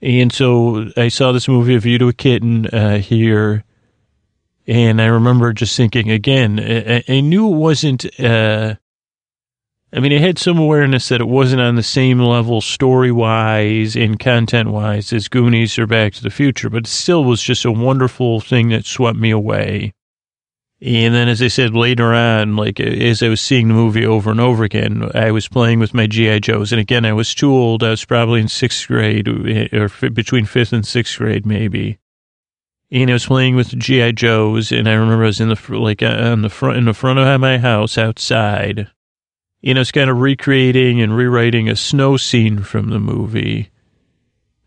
and 0.00 0.32
so 0.32 0.88
I 0.96 1.08
saw 1.08 1.32
this 1.32 1.48
movie, 1.48 1.74
A 1.74 1.80
View 1.80 1.98
to 1.98 2.08
a 2.08 2.12
Kitten, 2.12 2.66
uh, 2.66 2.98
here. 2.98 3.64
And 4.68 5.02
I 5.02 5.06
remember 5.06 5.52
just 5.52 5.76
thinking 5.76 6.08
again, 6.08 6.60
I, 6.60 7.02
I 7.08 7.20
knew 7.22 7.52
it 7.52 7.56
wasn't, 7.56 8.20
uh, 8.20 8.76
I 9.92 9.98
mean, 9.98 10.12
it 10.12 10.20
had 10.20 10.38
some 10.38 10.58
awareness 10.58 11.08
that 11.08 11.20
it 11.20 11.26
wasn't 11.26 11.62
on 11.62 11.74
the 11.74 11.82
same 11.82 12.20
level 12.20 12.60
story 12.60 13.10
wise 13.10 13.96
and 13.96 14.20
content 14.20 14.70
wise 14.70 15.12
as 15.12 15.26
Goonies 15.26 15.78
or 15.80 15.86
Back 15.86 16.12
to 16.14 16.22
the 16.22 16.30
Future, 16.30 16.70
but 16.70 16.84
it 16.84 16.86
still 16.86 17.24
was 17.24 17.42
just 17.42 17.64
a 17.64 17.72
wonderful 17.72 18.40
thing 18.40 18.68
that 18.68 18.86
swept 18.86 19.18
me 19.18 19.30
away. 19.30 19.92
And 20.82 21.12
then, 21.12 21.28
as 21.28 21.42
I 21.42 21.48
said 21.48 21.74
later 21.74 22.14
on, 22.14 22.56
like 22.56 22.78
as 22.80 23.22
I 23.22 23.28
was 23.28 23.40
seeing 23.40 23.68
the 23.68 23.74
movie 23.74 24.06
over 24.06 24.30
and 24.30 24.40
over 24.40 24.64
again, 24.64 25.10
I 25.14 25.30
was 25.32 25.48
playing 25.48 25.80
with 25.80 25.92
my 25.92 26.06
GI 26.06 26.40
Joes, 26.40 26.72
and 26.72 26.80
again, 26.80 27.04
I 27.04 27.12
was 27.12 27.34
too 27.34 27.52
old. 27.52 27.82
I 27.82 27.90
was 27.90 28.04
probably 28.04 28.40
in 28.40 28.48
sixth 28.48 28.86
grade 28.86 29.28
or 29.28 29.88
between 30.10 30.46
fifth 30.46 30.72
and 30.72 30.86
sixth 30.86 31.18
grade, 31.18 31.44
maybe. 31.44 31.98
And 32.90 33.10
I 33.10 33.12
was 33.12 33.26
playing 33.26 33.56
with 33.56 33.78
GI 33.78 34.12
Joes, 34.12 34.72
and 34.72 34.88
I 34.88 34.94
remember 34.94 35.24
I 35.24 35.26
was 35.26 35.40
in 35.40 35.48
the 35.48 35.78
like 35.78 36.02
on 36.02 36.42
the 36.42 36.48
front 36.48 36.78
in 36.78 36.86
the 36.86 36.94
front 36.94 37.18
of 37.18 37.40
my 37.40 37.58
house 37.58 37.98
outside, 37.98 38.88
you 39.60 39.74
know, 39.74 39.80
it's 39.80 39.92
kind 39.92 40.10
of 40.10 40.18
recreating 40.18 41.00
and 41.00 41.16
rewriting 41.16 41.68
a 41.68 41.76
snow 41.76 42.16
scene 42.16 42.62
from 42.62 42.88
the 42.90 42.98
movie 42.98 43.70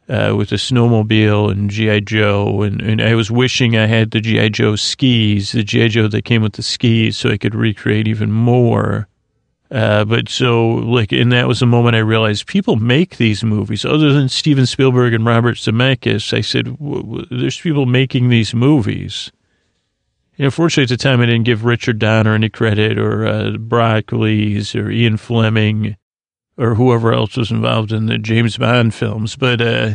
uh, 0.08 0.36
with 0.38 0.52
a 0.52 0.56
snowmobile 0.56 1.52
and 1.52 1.70
G.I. 1.70 2.02
Joe. 2.02 2.62
And, 2.62 2.82
and 2.82 3.02
I 3.02 3.16
was 3.16 3.32
wishing 3.32 3.76
I 3.76 3.88
had 3.88 4.12
the 4.12 4.22
G.I. 4.22 4.50
Joe 4.50 4.76
skis, 4.76 5.54
the 5.54 5.64
G.I. 5.64 5.88
Joe 5.88 6.08
that 6.08 6.26
came 6.26 6.42
with 6.42 6.54
the 6.54 6.64
skis, 6.64 7.18
so 7.18 7.30
I 7.30 7.38
could 7.38 7.56
recreate 7.56 8.08
even 8.08 8.32
more. 8.32 9.08
Uh, 9.72 10.06
but 10.06 10.30
so, 10.30 10.68
like, 10.68 11.12
and 11.12 11.32
that 11.32 11.48
was 11.48 11.60
the 11.60 11.66
moment 11.66 11.96
I 11.96 12.00
realized 12.00 12.46
people 12.46 12.76
make 12.76 13.18
these 13.18 13.44
movies. 13.44 13.84
Other 13.84 14.14
than 14.14 14.30
Steven 14.30 14.68
Spielberg 14.68 15.16
and 15.16 15.26
Robert 15.26 15.56
Zemeckis, 15.56 16.32
I 16.32 16.42
said, 16.42 16.66
w- 16.78 17.02
w- 17.02 17.26
there's 17.32 17.60
people 17.60 17.88
making 17.88 18.30
these 18.30 18.54
movies. 18.54 19.32
You 20.36 20.46
know, 20.46 20.52
fortunately, 20.52 20.92
at 20.92 20.98
the 20.98 21.04
time, 21.04 21.22
I 21.22 21.28
didn't 21.28 21.44
give 21.44 21.64
Richard 21.64 22.00
Donner 22.00 22.34
any 22.34 22.50
credit 22.50 22.98
or 22.98 23.26
uh, 23.28 23.52
Broccoli's 23.58 24.76
or 24.76 24.90
Ian 24.90 25.18
Fleming 25.18 25.96
or 26.58 26.76
whoever 26.76 27.14
else 27.14 27.38
was 27.38 27.52
involved 27.52 27.92
in 27.92 28.08
the 28.08 28.18
James 28.18 28.58
Bond 28.58 28.94
films. 28.94 29.36
But 29.36 29.62
uh, 29.62 29.94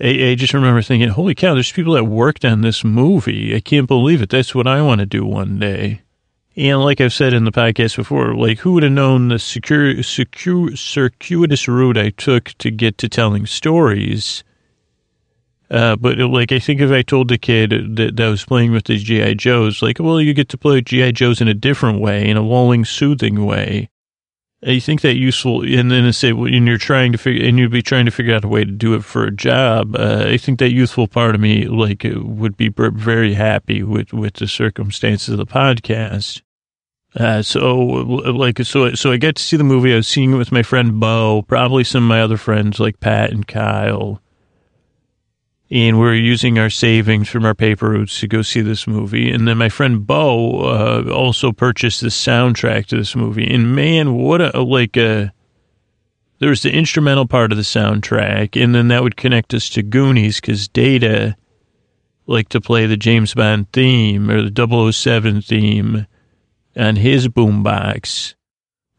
I, 0.00 0.30
I 0.30 0.34
just 0.34 0.54
remember 0.54 0.80
thinking, 0.80 1.10
holy 1.10 1.34
cow, 1.34 1.54
there's 1.54 1.72
people 1.72 1.94
that 1.94 2.04
worked 2.04 2.44
on 2.44 2.62
this 2.62 2.84
movie. 2.84 3.54
I 3.54 3.60
can't 3.60 3.86
believe 3.86 4.22
it. 4.22 4.30
That's 4.30 4.54
what 4.54 4.66
I 4.66 4.80
want 4.80 5.00
to 5.00 5.06
do 5.06 5.24
one 5.26 5.58
day. 5.58 6.02
And 6.56 6.80
like 6.80 7.00
I've 7.00 7.12
said 7.12 7.32
in 7.32 7.44
the 7.44 7.52
podcast 7.52 7.96
before, 7.96 8.34
like 8.34 8.58
who 8.58 8.72
would 8.72 8.82
have 8.82 8.92
known 8.92 9.28
the 9.28 9.38
secure, 9.38 10.02
secure, 10.02 10.74
circuitous 10.74 11.68
route 11.68 11.96
I 11.96 12.10
took 12.10 12.48
to 12.58 12.70
get 12.70 12.98
to 12.98 13.08
telling 13.08 13.46
stories 13.46 14.42
uh, 15.70 15.94
but 15.96 16.18
like, 16.18 16.50
I 16.50 16.58
think 16.58 16.80
if 16.80 16.90
I 16.90 17.02
told 17.02 17.28
the 17.28 17.38
kid 17.38 17.70
that, 17.70 18.16
that 18.16 18.26
I 18.26 18.28
was 18.28 18.44
playing 18.44 18.72
with 18.72 18.84
the 18.84 18.96
GI 18.96 19.36
Joes, 19.36 19.82
like, 19.82 19.98
well, 20.00 20.20
you 20.20 20.34
get 20.34 20.48
to 20.48 20.58
play 20.58 20.76
with 20.76 20.86
GI 20.86 21.12
Joes 21.12 21.40
in 21.40 21.46
a 21.46 21.54
different 21.54 22.00
way, 22.00 22.28
in 22.28 22.36
a 22.36 22.42
lulling, 22.42 22.84
soothing 22.84 23.46
way. 23.46 23.88
I 24.66 24.78
think 24.78 25.00
that 25.02 25.14
useful, 25.14 25.62
and 25.62 25.90
then 25.90 26.12
say, 26.12 26.32
well, 26.32 26.52
and 26.52 26.66
you're 26.66 26.76
trying 26.76 27.12
to 27.12 27.18
figure, 27.18 27.46
and 27.46 27.58
you'd 27.58 27.70
be 27.70 27.82
trying 27.82 28.04
to 28.04 28.10
figure 28.10 28.34
out 28.34 28.44
a 28.44 28.48
way 28.48 28.64
to 28.64 28.70
do 28.70 28.94
it 28.94 29.04
for 29.04 29.24
a 29.24 29.30
job. 29.30 29.96
Uh, 29.96 30.24
I 30.26 30.36
think 30.36 30.58
that 30.58 30.72
youthful 30.72 31.06
part 31.06 31.34
of 31.34 31.40
me, 31.40 31.66
like, 31.66 32.04
would 32.04 32.56
be 32.58 32.68
very 32.68 33.32
happy 33.32 33.82
with 33.82 34.12
with 34.12 34.34
the 34.34 34.48
circumstances 34.48 35.30
of 35.30 35.38
the 35.38 35.46
podcast. 35.46 36.42
Uh, 37.16 37.42
so 37.42 37.74
like, 37.74 38.58
so, 38.58 38.94
so 38.94 39.10
I 39.10 39.16
get 39.16 39.36
to 39.36 39.42
see 39.42 39.56
the 39.56 39.64
movie. 39.64 39.92
I 39.92 39.96
was 39.96 40.06
seeing 40.08 40.32
it 40.32 40.36
with 40.36 40.52
my 40.52 40.62
friend 40.62 41.00
Bo, 41.00 41.42
probably 41.42 41.82
some 41.82 42.04
of 42.04 42.08
my 42.08 42.20
other 42.20 42.36
friends 42.36 42.78
like 42.78 43.00
Pat 43.00 43.32
and 43.32 43.46
Kyle 43.46 44.20
and 45.70 46.00
we 46.00 46.08
are 46.08 46.14
using 46.14 46.58
our 46.58 46.70
savings 46.70 47.28
from 47.28 47.44
our 47.44 47.54
paper 47.54 47.90
routes 47.90 48.18
to 48.20 48.28
go 48.28 48.42
see 48.42 48.60
this 48.60 48.86
movie. 48.86 49.30
And 49.30 49.46
then 49.46 49.58
my 49.58 49.68
friend 49.68 50.04
Bo 50.04 50.60
uh, 50.62 51.12
also 51.12 51.52
purchased 51.52 52.00
the 52.00 52.08
soundtrack 52.08 52.86
to 52.86 52.96
this 52.96 53.14
movie. 53.14 53.52
And 53.52 53.74
man, 53.74 54.14
what 54.14 54.40
a 54.40 54.60
like 54.62 54.96
a 54.96 55.32
there 56.40 56.48
was 56.48 56.62
the 56.62 56.72
instrumental 56.72 57.26
part 57.26 57.52
of 57.52 57.58
the 57.58 57.62
soundtrack, 57.62 58.60
and 58.60 58.74
then 58.74 58.88
that 58.88 59.02
would 59.02 59.16
connect 59.16 59.52
us 59.52 59.68
to 59.70 59.82
Goonies 59.82 60.40
because 60.40 60.68
Data 60.68 61.36
liked 62.26 62.52
to 62.52 62.62
play 62.62 62.86
the 62.86 62.96
James 62.96 63.34
Bond 63.34 63.70
theme 63.72 64.30
or 64.30 64.48
the 64.48 64.92
007 64.92 65.42
theme 65.42 66.06
on 66.76 66.96
his 66.96 67.28
boombox. 67.28 68.34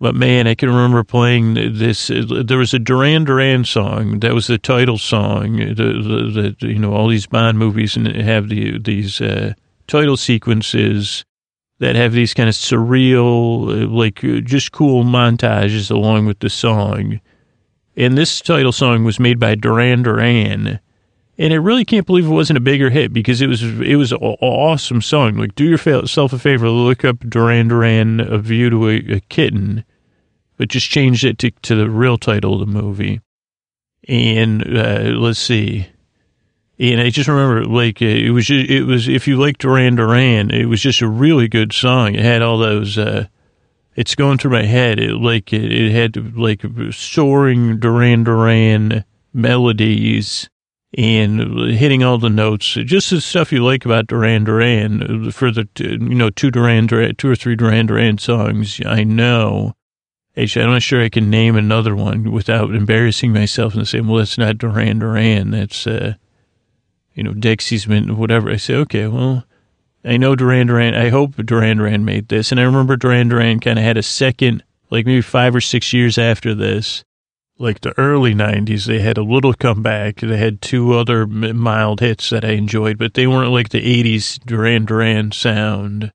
But 0.01 0.15
man, 0.15 0.47
I 0.47 0.55
can 0.55 0.69
remember 0.69 1.03
playing 1.03 1.53
this. 1.53 2.07
There 2.07 2.57
was 2.57 2.73
a 2.73 2.79
Duran 2.79 3.23
Duran 3.23 3.65
song 3.65 4.19
that 4.21 4.33
was 4.33 4.47
the 4.47 4.57
title 4.57 4.97
song. 4.97 5.57
The 5.57 6.55
you 6.61 6.79
know 6.79 6.91
all 6.91 7.07
these 7.07 7.27
Bond 7.27 7.59
movies 7.59 7.93
have 7.93 8.49
the 8.49 8.79
these 8.79 9.21
uh, 9.21 9.53
title 9.85 10.17
sequences 10.17 11.23
that 11.77 11.95
have 11.95 12.13
these 12.13 12.33
kind 12.33 12.49
of 12.49 12.55
surreal, 12.55 13.95
like 13.95 14.21
just 14.43 14.71
cool 14.71 15.03
montages 15.03 15.91
along 15.91 16.25
with 16.25 16.39
the 16.39 16.49
song. 16.49 17.21
And 17.95 18.17
this 18.17 18.41
title 18.41 18.71
song 18.71 19.03
was 19.03 19.19
made 19.19 19.39
by 19.39 19.53
Duran 19.53 20.01
Duran, 20.01 20.79
and 21.37 21.53
I 21.53 21.57
really 21.57 21.85
can't 21.85 22.07
believe 22.07 22.25
it 22.25 22.29
wasn't 22.29 22.57
a 22.57 22.61
bigger 22.61 22.89
hit 22.89 23.13
because 23.13 23.39
it 23.39 23.47
was 23.47 23.61
it 23.61 23.97
was 23.97 24.11
an 24.11 24.17
awesome 24.17 25.03
song. 25.03 25.35
Like, 25.35 25.53
do 25.53 25.63
yourself 25.63 26.33
a 26.33 26.39
favor, 26.39 26.71
look 26.71 27.05
up 27.05 27.19
Duran 27.19 27.67
Duran, 27.67 28.19
"A 28.19 28.39
View 28.39 28.71
to 28.71 28.89
a, 28.89 28.95
a 29.17 29.19
Kitten." 29.29 29.85
But 30.61 30.69
just 30.69 30.91
changed 30.91 31.23
it 31.23 31.39
to, 31.39 31.49
to 31.63 31.73
the 31.73 31.89
real 31.89 32.19
title 32.19 32.53
of 32.53 32.59
the 32.59 32.81
movie. 32.81 33.19
And 34.07 34.61
uh, 34.61 35.17
let's 35.17 35.39
see. 35.39 35.87
And 36.77 37.01
I 37.01 37.09
just 37.09 37.27
remember, 37.27 37.65
like, 37.65 37.99
uh, 37.99 38.05
it 38.05 38.29
was, 38.29 38.45
just, 38.45 38.69
it 38.69 38.83
was, 38.83 39.07
if 39.07 39.27
you 39.27 39.37
like 39.37 39.57
Duran 39.57 39.95
Duran, 39.95 40.51
it 40.51 40.65
was 40.65 40.79
just 40.79 41.01
a 41.01 41.07
really 41.07 41.47
good 41.47 41.73
song. 41.73 42.13
It 42.13 42.23
had 42.23 42.43
all 42.43 42.59
those, 42.59 42.95
uh, 42.95 43.25
it's 43.95 44.13
going 44.13 44.37
through 44.37 44.51
my 44.51 44.65
head. 44.65 44.99
It, 44.99 45.15
like, 45.15 45.51
it, 45.51 45.71
it 45.71 45.91
had, 45.93 46.37
like, 46.37 46.61
soaring 46.91 47.79
Duran 47.79 48.23
Duran 48.23 49.03
melodies. 49.33 50.47
and 50.97 51.71
hitting 51.71 52.03
all 52.03 52.17
the 52.17 52.29
notes, 52.29 52.73
just 52.73 53.09
the 53.11 53.21
stuff 53.21 53.51
you 53.51 53.63
like 53.63 53.85
about 53.85 54.07
Duran 54.07 54.43
Duran 54.43 55.31
for 55.31 55.51
the, 55.51 55.67
you 55.77 55.97
know, 55.97 56.29
two 56.29 56.51
Duran, 56.51 56.87
Duran 56.87 57.15
two 57.15 57.29
or 57.29 57.35
three 57.35 57.55
Duran 57.55 57.85
Duran 57.85 58.17
songs. 58.17 58.81
I 58.85 59.03
know. 59.03 59.73
Actually, 60.37 60.63
I'm 60.63 60.71
not 60.71 60.81
sure 60.81 61.01
I 61.01 61.09
can 61.09 61.29
name 61.29 61.57
another 61.57 61.95
one 61.95 62.31
without 62.31 62.73
embarrassing 62.73 63.33
myself 63.33 63.75
and 63.75 63.87
saying, 63.87 64.07
well, 64.07 64.19
that's 64.19 64.37
not 64.37 64.57
Duran 64.57 64.99
Duran. 64.99 65.51
That's, 65.51 65.85
uh, 65.85 66.13
you 67.13 67.23
know, 67.23 67.33
Dexy's 67.33 67.85
been, 67.85 68.15
whatever. 68.17 68.49
I 68.49 68.55
say, 68.55 68.75
okay, 68.75 69.07
well, 69.07 69.45
I 70.05 70.17
know 70.17 70.35
Duran 70.35 70.67
Duran. 70.67 70.95
I 70.95 71.09
hope 71.09 71.35
Duran 71.35 71.77
Duran 71.77 72.05
made 72.05 72.29
this. 72.29 72.51
And 72.51 72.59
I 72.61 72.63
remember 72.63 72.95
Duran 72.95 73.27
Duran 73.27 73.59
kind 73.59 73.77
of 73.77 73.83
had 73.83 73.97
a 73.97 74.03
second, 74.03 74.63
like 74.89 75.05
maybe 75.05 75.21
five 75.21 75.53
or 75.53 75.61
six 75.61 75.91
years 75.91 76.17
after 76.17 76.55
this, 76.55 77.03
like 77.59 77.81
the 77.81 77.97
early 77.99 78.33
90s, 78.33 78.85
they 78.85 78.99
had 78.99 79.17
a 79.17 79.23
little 79.23 79.53
comeback. 79.53 80.17
They 80.17 80.37
had 80.37 80.61
two 80.61 80.93
other 80.93 81.27
mild 81.27 81.99
hits 81.99 82.29
that 82.31 82.43
I 82.45 82.51
enjoyed, 82.51 82.97
but 82.97 83.13
they 83.13 83.27
weren't 83.27 83.51
like 83.51 83.69
the 83.69 84.03
80s 84.03 84.39
Duran 84.45 84.85
Duran 84.85 85.31
sound. 85.31 86.11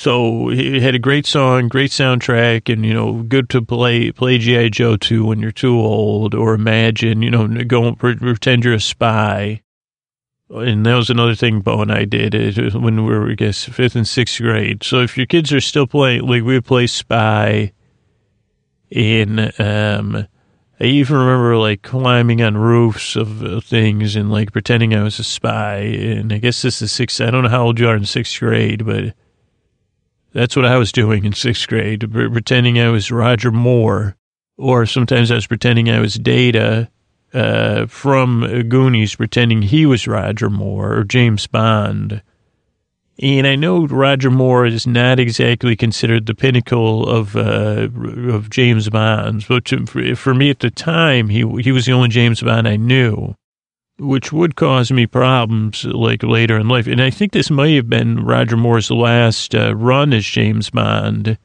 So 0.00 0.48
he 0.48 0.80
had 0.80 0.94
a 0.94 0.98
great 0.98 1.26
song, 1.26 1.68
great 1.68 1.90
soundtrack, 1.90 2.72
and 2.72 2.86
you 2.86 2.94
know, 2.94 3.22
good 3.22 3.50
to 3.50 3.60
play 3.60 4.10
play 4.10 4.38
GI 4.38 4.70
Joe 4.70 4.96
to 4.96 5.26
when 5.26 5.40
you're 5.40 5.52
too 5.52 5.78
old, 5.78 6.34
or 6.34 6.54
imagine, 6.54 7.20
you 7.20 7.30
know, 7.30 7.46
go 7.64 7.94
pretend 7.96 8.64
you're 8.64 8.72
a 8.72 8.80
spy. 8.80 9.60
And 10.48 10.86
that 10.86 10.94
was 10.94 11.10
another 11.10 11.34
thing 11.34 11.60
Bo 11.60 11.82
and 11.82 11.92
I 11.92 12.06
did 12.06 12.72
when 12.72 13.04
we 13.04 13.14
were, 13.14 13.30
I 13.30 13.34
guess, 13.34 13.64
fifth 13.64 13.94
and 13.94 14.08
sixth 14.08 14.40
grade. 14.40 14.84
So 14.84 15.00
if 15.00 15.18
your 15.18 15.26
kids 15.26 15.52
are 15.52 15.60
still 15.60 15.86
playing, 15.86 16.22
like 16.22 16.44
we 16.44 16.54
would 16.54 16.64
play 16.64 16.86
spy 16.86 17.72
in, 18.88 19.52
um, 19.58 20.26
I 20.80 20.84
even 20.84 21.18
remember 21.18 21.58
like 21.58 21.82
climbing 21.82 22.40
on 22.40 22.56
roofs 22.56 23.16
of 23.16 23.62
things 23.66 24.16
and 24.16 24.32
like 24.32 24.50
pretending 24.50 24.94
I 24.94 25.02
was 25.02 25.18
a 25.18 25.24
spy. 25.24 25.76
And 25.76 26.32
I 26.32 26.38
guess 26.38 26.62
this 26.62 26.80
is 26.80 26.90
sixth, 26.90 27.20
I 27.20 27.30
don't 27.30 27.42
know 27.42 27.50
how 27.50 27.64
old 27.64 27.78
you 27.78 27.86
are 27.86 27.96
in 27.96 28.06
sixth 28.06 28.40
grade, 28.40 28.86
but 28.86 29.14
that's 30.32 30.56
what 30.56 30.64
I 30.64 30.76
was 30.76 30.92
doing 30.92 31.24
in 31.24 31.32
sixth 31.32 31.68
grade, 31.68 32.10
pretending 32.12 32.78
I 32.78 32.88
was 32.88 33.10
Roger 33.10 33.50
Moore. 33.50 34.16
Or 34.56 34.84
sometimes 34.84 35.30
I 35.30 35.36
was 35.36 35.46
pretending 35.46 35.88
I 35.88 36.00
was 36.00 36.14
Data 36.16 36.90
uh, 37.32 37.86
from 37.86 38.68
Goonies 38.68 39.14
pretending 39.14 39.62
he 39.62 39.86
was 39.86 40.06
Roger 40.06 40.50
Moore 40.50 40.94
or 40.94 41.04
James 41.04 41.46
Bond. 41.46 42.22
And 43.22 43.46
I 43.46 43.54
know 43.54 43.86
Roger 43.86 44.30
Moore 44.30 44.64
is 44.64 44.86
not 44.86 45.20
exactly 45.20 45.76
considered 45.76 46.26
the 46.26 46.34
pinnacle 46.34 47.08
of 47.08 47.36
uh, 47.36 47.88
of 48.32 48.48
James 48.48 48.88
Bonds, 48.88 49.44
but 49.46 49.66
to, 49.66 50.14
for 50.14 50.34
me 50.34 50.48
at 50.48 50.60
the 50.60 50.70
time, 50.70 51.28
he 51.28 51.46
he 51.60 51.70
was 51.70 51.84
the 51.84 51.92
only 51.92 52.08
James 52.08 52.42
Bond 52.42 52.66
I 52.66 52.76
knew, 52.76 53.36
which 54.00 54.32
would 54.32 54.56
cause 54.56 54.90
me 54.90 55.06
problems 55.06 55.84
like 55.84 56.22
later 56.22 56.58
in 56.58 56.68
life. 56.68 56.86
And 56.86 57.00
I 57.00 57.10
think 57.10 57.32
this 57.32 57.50
may 57.50 57.76
have 57.76 57.88
been 57.88 58.24
Roger 58.24 58.56
Moore's 58.56 58.90
last 58.90 59.54
uh, 59.54 59.76
run 59.76 60.12
as 60.12 60.24
James 60.24 60.70
Bond 60.70 61.38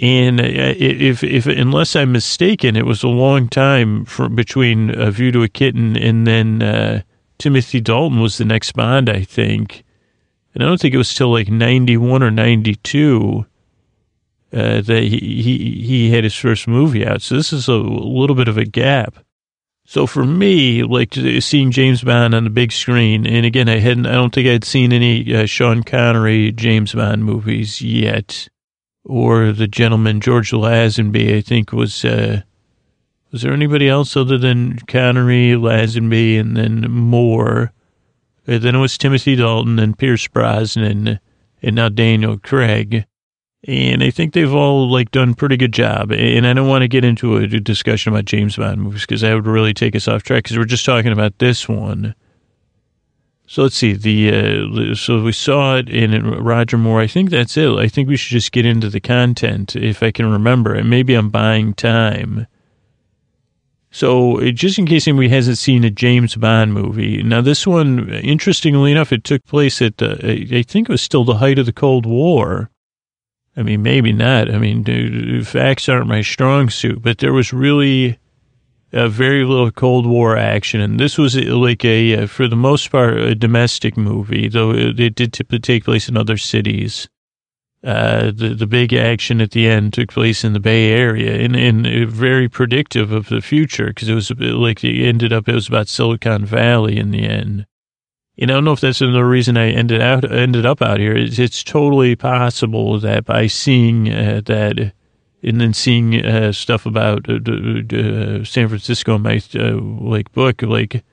and 0.00 0.40
uh, 0.40 0.44
if, 0.44 1.22
if, 1.22 1.46
unless 1.46 1.94
I'm 1.94 2.12
mistaken, 2.12 2.74
it 2.74 2.86
was 2.86 3.02
a 3.02 3.08
long 3.08 3.48
time 3.48 4.06
for, 4.06 4.30
between 4.30 4.90
A 4.98 5.10
View 5.10 5.30
to 5.32 5.42
a 5.42 5.48
Kitten 5.48 5.94
and 5.94 6.26
then 6.26 6.62
uh, 6.62 7.02
Timothy 7.38 7.82
Dalton 7.82 8.18
was 8.18 8.38
the 8.38 8.46
next 8.46 8.72
Bond, 8.72 9.10
I 9.10 9.22
think. 9.24 9.84
And 10.54 10.64
I 10.64 10.66
don't 10.66 10.80
think 10.80 10.94
it 10.94 10.98
was 10.98 11.12
till 11.12 11.30
like 11.30 11.50
91 11.50 12.22
or 12.22 12.30
92 12.30 13.44
uh, 14.52 14.80
that 14.80 15.02
he, 15.02 15.18
he, 15.42 15.82
he 15.82 16.10
had 16.10 16.24
his 16.24 16.34
first 16.34 16.66
movie 16.66 17.06
out. 17.06 17.20
So 17.20 17.34
this 17.34 17.52
is 17.52 17.68
a 17.68 17.74
little 17.74 18.34
bit 18.34 18.48
of 18.48 18.56
a 18.56 18.64
gap. 18.64 19.16
So 19.90 20.06
for 20.06 20.24
me, 20.24 20.84
like 20.84 21.14
seeing 21.40 21.72
James 21.72 22.04
Bond 22.04 22.32
on 22.32 22.44
the 22.44 22.50
big 22.50 22.70
screen, 22.70 23.26
and 23.26 23.44
again, 23.44 23.68
I 23.68 23.80
hadn't, 23.80 24.06
I 24.06 24.12
don't 24.12 24.32
think 24.32 24.46
I'd 24.46 24.62
seen 24.62 24.92
any 24.92 25.34
uh, 25.34 25.46
Sean 25.46 25.82
Connery 25.82 26.52
James 26.52 26.92
Bond 26.94 27.24
movies 27.24 27.82
yet 27.82 28.48
or 29.04 29.50
the 29.50 29.66
gentleman 29.66 30.20
George 30.20 30.52
Lazenby, 30.52 31.36
I 31.36 31.40
think 31.40 31.72
was, 31.72 32.04
uh, 32.04 32.42
was 33.32 33.42
there 33.42 33.52
anybody 33.52 33.88
else 33.88 34.16
other 34.16 34.38
than 34.38 34.78
Connery, 34.86 35.56
Lazenby, 35.56 36.38
and 36.38 36.56
then 36.56 36.82
Moore? 36.82 37.72
And 38.46 38.54
uh, 38.54 38.58
then 38.60 38.76
it 38.76 38.78
was 38.78 38.96
Timothy 38.96 39.34
Dalton 39.34 39.80
and 39.80 39.98
Pierce 39.98 40.28
Brosnan 40.28 41.18
and 41.62 41.74
now 41.74 41.88
Daniel 41.88 42.38
Craig. 42.38 43.06
And 43.66 44.02
I 44.02 44.10
think 44.10 44.32
they've 44.32 44.52
all 44.52 44.90
like 44.90 45.10
done 45.10 45.34
pretty 45.34 45.56
good 45.56 45.72
job. 45.72 46.12
And 46.12 46.46
I 46.46 46.54
don't 46.54 46.68
want 46.68 46.82
to 46.82 46.88
get 46.88 47.04
into 47.04 47.36
a 47.36 47.46
discussion 47.46 48.12
about 48.12 48.24
James 48.24 48.56
Bond 48.56 48.80
movies 48.80 49.02
because 49.02 49.20
that 49.20 49.34
would 49.34 49.46
really 49.46 49.74
take 49.74 49.94
us 49.94 50.08
off 50.08 50.22
track 50.22 50.44
because 50.44 50.56
we're 50.56 50.64
just 50.64 50.86
talking 50.86 51.12
about 51.12 51.38
this 51.38 51.68
one. 51.68 52.14
So 53.46 53.64
let's 53.64 53.76
see 53.76 53.94
the 53.94 54.92
uh, 54.92 54.94
so 54.94 55.22
we 55.22 55.32
saw 55.32 55.76
it 55.76 55.88
in 55.88 56.24
Roger 56.24 56.78
Moore. 56.78 57.00
I 57.00 57.08
think 57.08 57.30
that's 57.30 57.56
it. 57.56 57.68
I 57.68 57.88
think 57.88 58.08
we 58.08 58.16
should 58.16 58.30
just 58.30 58.52
get 58.52 58.64
into 58.64 58.88
the 58.88 59.00
content 59.00 59.74
if 59.74 60.02
I 60.04 60.12
can 60.12 60.30
remember. 60.30 60.72
And 60.72 60.88
maybe 60.88 61.14
I'm 61.14 61.30
buying 61.30 61.74
time. 61.74 62.46
So 63.90 64.40
just 64.52 64.78
in 64.78 64.86
case 64.86 65.08
anybody 65.08 65.28
hasn't 65.30 65.58
seen 65.58 65.82
a 65.82 65.90
James 65.90 66.36
Bond 66.36 66.72
movie, 66.72 67.24
now 67.24 67.40
this 67.40 67.66
one, 67.66 68.08
interestingly 68.08 68.92
enough, 68.92 69.12
it 69.12 69.24
took 69.24 69.44
place 69.46 69.82
at 69.82 70.00
uh, 70.00 70.16
I 70.22 70.62
think 70.62 70.88
it 70.88 70.92
was 70.92 71.02
still 71.02 71.24
the 71.24 71.38
height 71.38 71.58
of 71.58 71.66
the 71.66 71.72
Cold 71.72 72.06
War. 72.06 72.70
I 73.56 73.62
mean, 73.62 73.82
maybe 73.82 74.12
not. 74.12 74.52
I 74.52 74.58
mean, 74.58 75.42
facts 75.44 75.88
aren't 75.88 76.06
my 76.06 76.22
strong 76.22 76.70
suit, 76.70 77.02
but 77.02 77.18
there 77.18 77.32
was 77.32 77.52
really 77.52 78.18
a 78.92 79.08
very 79.08 79.44
little 79.44 79.70
Cold 79.70 80.06
War 80.06 80.36
action, 80.36 80.80
and 80.80 80.98
this 80.98 81.16
was 81.16 81.36
uh, 81.36 81.56
like 81.56 81.84
a, 81.84 82.22
uh, 82.22 82.26
for 82.26 82.48
the 82.48 82.56
most 82.56 82.90
part, 82.90 83.18
a 83.18 83.34
domestic 83.34 83.96
movie, 83.96 84.48
though 84.48 84.72
it, 84.72 85.14
did 85.14 85.32
take 85.32 85.84
place 85.84 86.08
in 86.08 86.16
other 86.16 86.36
cities. 86.36 87.08
Uh, 87.82 88.30
the 88.30 88.54
the 88.54 88.66
big 88.66 88.92
action 88.92 89.40
at 89.40 89.52
the 89.52 89.66
end 89.66 89.94
took 89.94 90.10
place 90.10 90.44
in 90.44 90.52
the 90.52 90.60
Bay 90.60 90.90
Area, 90.90 91.32
and, 91.42 91.56
and 91.56 92.10
very 92.10 92.48
predictive 92.48 93.10
of 93.10 93.28
the 93.28 93.40
future 93.40 93.86
because 93.86 94.08
it 94.08 94.14
was 94.14 94.30
like 94.38 94.84
it 94.84 95.02
ended 95.06 95.32
up 95.32 95.48
it 95.48 95.54
was 95.54 95.68
about 95.68 95.88
Silicon 95.88 96.44
Valley 96.44 96.98
in 96.98 97.10
the 97.10 97.24
end. 97.24 97.64
And 98.40 98.50
I 98.50 98.54
don't 98.54 98.64
know 98.64 98.72
if 98.72 98.80
that's 98.80 99.02
another 99.02 99.28
reason 99.28 99.58
I 99.58 99.68
ended 99.68 100.00
out 100.00 100.30
ended 100.30 100.64
up 100.64 100.80
out 100.80 100.98
here. 100.98 101.14
It's, 101.14 101.38
it's 101.38 101.62
totally 101.62 102.16
possible 102.16 102.98
that 103.00 103.26
by 103.26 103.46
seeing 103.46 104.10
uh, 104.10 104.40
that 104.46 104.92
and 105.42 105.60
then 105.60 105.74
seeing 105.74 106.24
uh, 106.24 106.52
stuff 106.52 106.86
about 106.86 107.28
uh, 107.28 107.34
uh, 107.34 108.44
San 108.44 108.68
Francisco 108.68 109.16
in 109.16 109.22
my 109.22 109.42
uh, 109.54 109.74
like 109.74 110.32
book, 110.32 110.62
like 110.62 111.04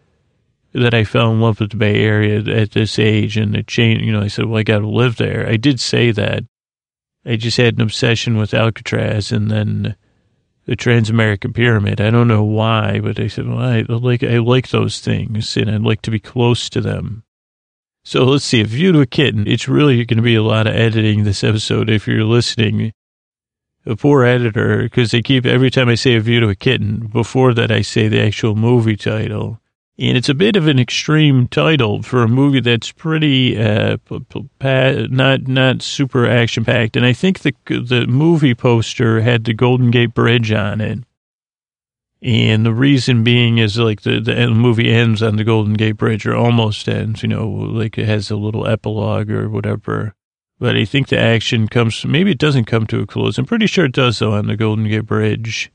that 0.74 0.94
I 0.94 1.04
fell 1.04 1.32
in 1.32 1.42
love 1.42 1.60
with 1.60 1.72
the 1.72 1.78
Bay 1.78 2.02
Area 2.04 2.40
at 2.40 2.72
this 2.72 2.98
age, 2.98 3.36
and 3.36 3.68
changed. 3.68 4.06
You 4.06 4.13
know, 4.13 4.22
I 4.22 4.28
said, 4.28 4.46
"Well, 4.46 4.60
I 4.60 4.63
got 4.63 4.80
to 4.80 4.88
live 4.88 5.18
there." 5.18 5.48
I 5.50 5.58
did 5.58 5.82
say 5.82 6.12
that. 6.12 6.44
I 7.26 7.36
just 7.36 7.58
had 7.58 7.76
an 7.76 7.82
obsession 7.82 8.38
with 8.38 8.54
Alcatraz, 8.54 9.34
and 9.34 9.52
then 9.52 9.98
the 10.68 10.76
Transamerican 10.76 11.56
Pyramid. 11.56 12.00
I 12.00 12.12
don't 12.12 12.28
know 12.28 12.44
why, 12.44 13.00
but 13.00 13.20
I 13.20 13.28
said, 13.28 13.48
"Well, 13.48 13.58
I 13.58 13.82
like 13.88 14.22
I 14.22 14.38
like 14.38 14.70
those 14.70 15.00
things, 15.00 15.58
and 15.58 15.72
I'd 15.72 15.82
like 15.82 16.04
to 16.04 16.12
be 16.12 16.20
close 16.20 16.70
to 16.70 16.82
them." 16.82 17.24
So 18.04 18.24
let's 18.24 18.46
see. 18.46 18.62
A 18.62 18.66
view 18.66 18.92
to 18.92 19.02
a 19.02 19.06
kitten. 19.08 19.48
It's 19.48 19.68
really 19.68 20.06
going 20.06 20.18
to 20.18 20.24
be 20.24 20.36
a 20.36 20.44
lot 20.44 20.68
of 20.68 20.76
editing 20.76 21.24
this 21.24 21.44
episode 21.44 21.90
if 21.90 22.08
you're 22.08 22.24
listening 22.24 22.94
a 23.88 23.96
poor 23.96 24.24
editor 24.24 24.84
because 24.84 25.12
they 25.12 25.22
keep 25.22 25.46
every 25.46 25.72
time 25.72 25.90
I 25.90 25.96
say 25.96 26.16
a 26.16 26.20
view 26.20 26.40
to 26.42 26.50
a 26.50 26.56
kitten, 26.56 27.08
before 27.08 27.54
that 27.54 27.72
I 27.72 27.82
say 27.82 28.08
the 28.08 28.22
actual 28.22 28.56
movie 28.56 28.98
title. 28.98 29.62
And 30.00 30.16
it's 30.16 30.30
a 30.30 30.36
bit 30.36 30.56
of 30.56 30.68
an 30.68 30.78
extreme 30.78 31.48
title 31.48 32.04
for 32.04 32.22
a 32.22 32.28
movie 32.28 32.60
that's 32.60 32.92
pretty 32.92 33.58
uh, 33.58 33.98
not 34.62 35.48
not 35.48 35.82
super 35.82 36.28
action 36.28 36.64
packed. 36.64 36.96
And 36.96 37.06
I 37.06 37.14
think 37.14 37.40
the 37.40 37.54
the 37.68 38.06
movie 38.08 38.54
poster 38.54 39.22
had 39.22 39.46
the 39.46 39.54
Golden 39.54 39.90
Gate 39.90 40.14
Bridge 40.14 40.52
on 40.52 40.82
it. 40.82 41.00
And 42.22 42.66
the 42.66 42.74
reason 42.74 43.24
being 43.24 43.60
is 43.60 43.78
like 43.78 44.02
the, 44.02 44.20
the 44.20 44.48
movie 44.48 44.92
ends 44.92 45.22
on 45.22 45.36
the 45.36 45.44
Golden 45.44 45.74
Gate 45.74 45.98
Bridge 45.98 46.26
or 46.26 46.36
almost 46.36 46.90
ends, 46.90 47.22
you 47.22 47.30
know, 47.30 47.48
like 47.48 47.98
it 47.98 48.08
has 48.08 48.32
a 48.32 48.36
little 48.36 48.68
epilogue 48.68 49.30
or 49.30 49.50
whatever. 49.50 50.16
But 50.60 50.76
I 50.76 50.86
think 50.86 51.10
the 51.10 51.20
action 51.20 51.68
comes, 51.68 52.04
maybe 52.04 52.32
it 52.32 52.40
doesn't 52.40 52.66
come 52.66 52.88
to 52.88 53.02
a 53.02 53.06
close. 53.06 53.38
I'm 53.38 53.46
pretty 53.46 53.68
sure 53.68 53.86
it 53.86 53.92
does, 53.92 54.18
though, 54.18 54.34
on 54.34 54.48
the 54.48 54.58
Golden 54.58 54.88
Gate 54.88 55.06
Bridge. 55.06 55.72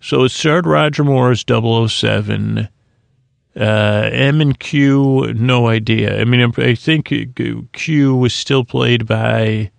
So 0.00 0.24
it 0.24 0.30
starred 0.30 0.66
Roger 0.66 1.04
Moore 1.04 1.30
as 1.30 1.44
007. 1.48 2.68
Uh, 3.56 4.08
M 4.12 4.40
and 4.40 4.58
Q, 4.58 5.32
no 5.34 5.68
idea. 5.68 6.20
I 6.20 6.24
mean, 6.24 6.52
I 6.58 6.74
think 6.74 7.12
Q 7.72 8.16
was 8.16 8.34
still 8.34 8.64
played 8.64 9.06
by 9.06 9.70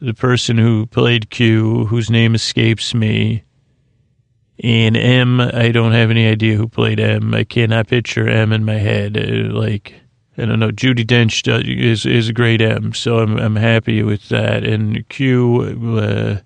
the 0.00 0.14
person 0.14 0.56
who 0.56 0.86
played 0.86 1.30
Q, 1.30 1.86
whose 1.86 2.10
name 2.10 2.34
escapes 2.34 2.94
me. 2.94 3.42
And 4.62 4.96
M, 4.96 5.40
I 5.40 5.72
don't 5.72 5.92
have 5.92 6.10
any 6.10 6.28
idea 6.28 6.56
who 6.56 6.68
played 6.68 7.00
M. 7.00 7.34
I 7.34 7.42
cannot 7.42 7.88
picture 7.88 8.28
M 8.28 8.52
in 8.52 8.64
my 8.64 8.74
head. 8.74 9.16
Uh, 9.16 9.52
like, 9.52 9.94
I 10.38 10.44
don't 10.44 10.60
know. 10.60 10.70
Judi 10.70 11.04
Dench 11.04 11.46
is 11.66 12.06
is 12.06 12.28
a 12.28 12.32
great 12.32 12.60
M, 12.60 12.94
so 12.94 13.18
I'm 13.18 13.36
I'm 13.38 13.56
happy 13.56 14.04
with 14.04 14.28
that. 14.28 14.62
And 14.64 15.08
Q, 15.08 15.98
uh, 15.98 16.40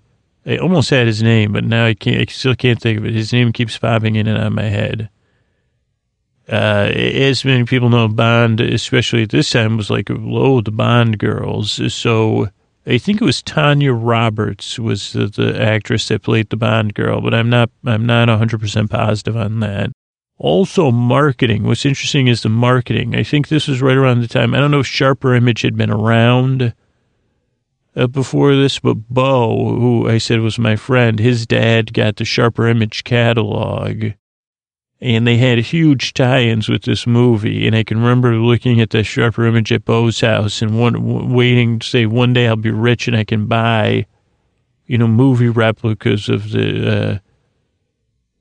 I 0.47 0.57
almost 0.57 0.89
had 0.89 1.05
his 1.05 1.21
name, 1.21 1.51
but 1.51 1.63
now 1.63 1.85
I 1.85 1.93
can't. 1.93 2.21
I 2.21 2.31
still 2.31 2.55
can't 2.55 2.81
think 2.81 2.97
of 2.97 3.05
it. 3.05 3.13
His 3.13 3.31
name 3.31 3.53
keeps 3.53 3.77
popping 3.77 4.15
in 4.15 4.27
and 4.27 4.37
out 4.37 4.47
of 4.47 4.53
my 4.53 4.63
head. 4.63 5.09
Uh, 6.49 6.89
as 6.93 7.43
many 7.43 7.65
people 7.65 7.89
know, 7.89 8.07
Bond, 8.07 8.61
especially 8.61 9.23
at 9.23 9.29
this 9.29 9.49
time, 9.49 9.75
was 9.75 9.89
like, 9.89 10.09
oh, 10.09 10.61
the 10.61 10.71
Bond 10.71 11.19
girls. 11.19 11.93
So 11.93 12.47
I 12.85 12.97
think 12.97 13.21
it 13.21 13.25
was 13.25 13.41
Tanya 13.41 13.91
Roberts 13.91 14.79
was 14.79 15.11
the, 15.11 15.27
the 15.27 15.61
actress 15.61 16.07
that 16.07 16.23
played 16.23 16.49
the 16.49 16.55
Bond 16.55 16.93
girl, 16.93 17.19
but 17.19 17.33
I'm 17.33 17.49
not, 17.49 17.69
I'm 17.85 18.05
not 18.05 18.29
100% 18.29 18.89
positive 18.89 19.35
on 19.35 19.59
that. 19.59 19.91
Also, 20.37 20.91
marketing. 20.91 21.63
What's 21.63 21.85
interesting 21.85 22.27
is 22.27 22.43
the 22.43 22.49
marketing. 22.49 23.13
I 23.13 23.23
think 23.23 23.49
this 23.49 23.67
was 23.67 23.81
right 23.81 23.97
around 23.97 24.21
the 24.21 24.27
time, 24.27 24.53
I 24.53 24.59
don't 24.59 24.71
know 24.71 24.79
if 24.79 24.87
Sharper 24.87 25.33
Image 25.35 25.63
had 25.63 25.75
been 25.75 25.89
around 25.89 26.73
uh, 27.93 28.07
before 28.07 28.55
this, 28.55 28.79
but 28.79 29.09
Bo, 29.09 29.75
who 29.79 30.07
I 30.07 30.19
said 30.19 30.39
was 30.39 30.57
my 30.57 30.77
friend, 30.77 31.19
his 31.19 31.45
dad 31.45 31.91
got 31.91 32.15
the 32.15 32.25
Sharper 32.25 32.67
Image 32.67 33.03
catalog 33.03 34.13
and 34.99 35.27
they 35.27 35.37
had 35.37 35.59
huge 35.59 36.13
tie-ins 36.13 36.67
with 36.67 36.83
this 36.83 37.05
movie. 37.05 37.67
And 37.67 37.75
I 37.75 37.83
can 37.83 37.99
remember 37.99 38.35
looking 38.35 38.81
at 38.81 38.89
the 38.89 39.03
sharper 39.03 39.45
image 39.45 39.71
at 39.71 39.85
Bo's 39.85 40.21
house 40.21 40.61
and 40.61 40.79
one, 40.79 41.33
waiting 41.33 41.79
to 41.79 41.87
say 41.87 42.05
one 42.05 42.33
day 42.33 42.47
I'll 42.47 42.55
be 42.55 42.71
rich 42.71 43.07
and 43.07 43.15
I 43.15 43.23
can 43.23 43.45
buy, 43.45 44.07
you 44.87 44.97
know, 44.97 45.07
movie 45.07 45.49
replicas 45.49 46.29
of 46.29 46.51
the 46.51 47.21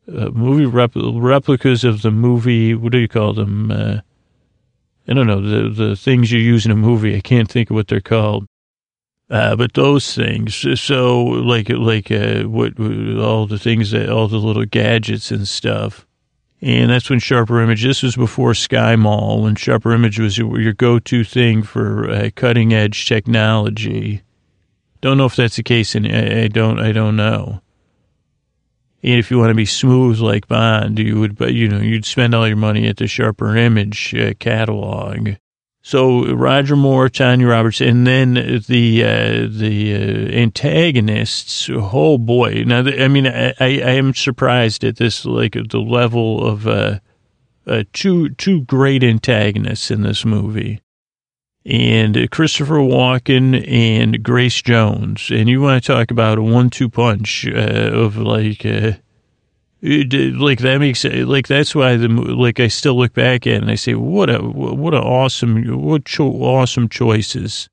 uh, 0.09 0.19
uh, 0.19 0.31
movie 0.31 0.67
rep- 0.67 0.93
replicas 0.95 1.85
of 1.85 2.03
the 2.03 2.11
movie. 2.11 2.75
What 2.75 2.93
do 2.93 2.99
you 2.99 3.09
call 3.09 3.35
them? 3.35 3.71
Uh, 3.71 4.01
I 5.09 5.13
don't 5.13 5.27
know 5.27 5.41
the 5.41 5.69
the 5.69 5.97
things 5.97 6.33
you 6.33 6.41
use 6.41 6.65
in 6.65 6.73
a 6.73 6.77
movie. 6.77 7.17
I 7.17 7.21
can't 7.21 7.51
think 7.51 7.71
of 7.71 7.75
what 7.75 7.89
they're 7.89 8.01
called. 8.01 8.47
Uh, 9.29 9.57
but 9.57 9.75
those 9.75 10.15
things, 10.15 10.65
so 10.81 11.23
like 11.23 11.69
like 11.69 12.11
uh, 12.11 12.45
what 12.45 12.79
all 12.81 13.47
the 13.47 13.59
things 13.59 13.91
that 13.91 14.09
all 14.09 14.29
the 14.29 14.39
little 14.39 14.65
gadgets 14.65 15.33
and 15.33 15.47
stuff 15.49 16.06
and 16.67 16.91
that's 16.91 17.09
when 17.09 17.21
Sharper 17.21 17.61
Image, 17.61 17.85
this 17.85 18.03
was 18.03 18.17
before 18.17 18.53
Sky 18.53 18.97
Mall, 18.97 19.43
when 19.43 19.55
Sharper 19.55 19.93
Image 19.93 20.19
was 20.19 20.37
your, 20.37 20.59
your 20.61 20.73
go 20.73 20.99
to 20.99 21.23
thing 21.23 21.63
for 21.63 22.11
uh, 22.11 22.31
cutting 22.35 22.75
edge 22.75 23.07
technology. 23.07 24.23
Don't 25.01 25.17
know 25.17 25.27
if 25.27 25.37
that's 25.37 25.55
the 25.55 25.63
case, 25.63 25.95
and 25.95 26.09
I, 26.09 26.43
I, 26.43 26.49
don't, 26.49 26.81
I 26.81 26.91
don't 26.91 27.15
know. 27.15 27.61
And 29.05 29.13
if 29.21 29.31
you 29.31 29.39
want 29.39 29.51
to 29.51 29.55
be 29.55 29.65
smooth 29.65 30.19
like 30.19 30.49
Bond, 30.49 30.99
you 30.99 31.21
would, 31.21 31.37
but 31.39 31.55
you 31.55 31.69
know, 31.69 31.79
you'd 31.79 32.05
spend 32.05 32.35
all 32.35 32.49
your 32.49 32.57
money 32.57 32.89
at 32.89 32.97
the 32.97 33.07
Sharper 33.07 33.57
Image 33.57 34.13
uh, 34.17 34.35
catalog. 34.41 35.37
So 35.87 36.35
Roger 36.35 36.75
Moore, 36.75 37.09
Tanya 37.09 37.47
Roberts, 37.47 37.81
and 37.81 38.05
then 38.05 38.35
the 38.35 39.05
uh, 39.05 39.47
the 39.49 39.95
uh, 39.95 40.37
antagonists. 40.37 41.71
Oh 41.73 42.19
boy! 42.19 42.65
Now, 42.67 42.81
I 42.81 43.07
mean, 43.07 43.29
I, 43.29 43.55
I 43.61 43.93
am 43.93 44.13
surprised 44.13 44.83
at 44.83 44.97
this, 44.97 45.25
like 45.25 45.53
the 45.53 45.79
level 45.79 46.45
of 46.45 46.67
uh, 46.67 46.99
uh, 47.69 47.85
two 47.93 48.31
two 48.31 48.63
great 48.63 49.05
antagonists 49.05 49.93
in 49.93 50.03
this 50.03 50.25
movie, 50.25 50.81
and 51.65 52.33
Christopher 52.33 52.79
Walken 52.79 53.65
and 53.71 54.25
Grace 54.25 54.61
Jones. 54.63 55.31
And 55.31 55.49
you 55.49 55.61
want 55.61 55.85
to 55.85 55.87
talk 55.87 56.11
about 56.11 56.39
a 56.39 56.43
one-two 56.43 56.89
punch 56.89 57.47
uh, 57.47 57.61
of 57.93 58.17
like 58.17 58.67
uh, 58.67 58.95
like 59.87 60.59
that 60.59 60.79
makes 60.79 61.05
like 61.05 61.47
that's 61.47 61.75
why 61.75 61.97
the 61.97 62.09
like 62.09 62.59
I 62.59 62.67
still 62.67 62.97
look 62.97 63.13
back 63.13 63.47
at 63.47 63.63
and 63.63 63.71
I 63.71 63.77
say 63.77 63.95
what 63.95 64.29
a 64.29 64.39
what 64.39 64.95
a 64.95 65.01
awesome 65.01 65.81
what 65.81 66.05
cho- 66.05 66.43
awesome 66.43 66.89
choices. 66.89 67.69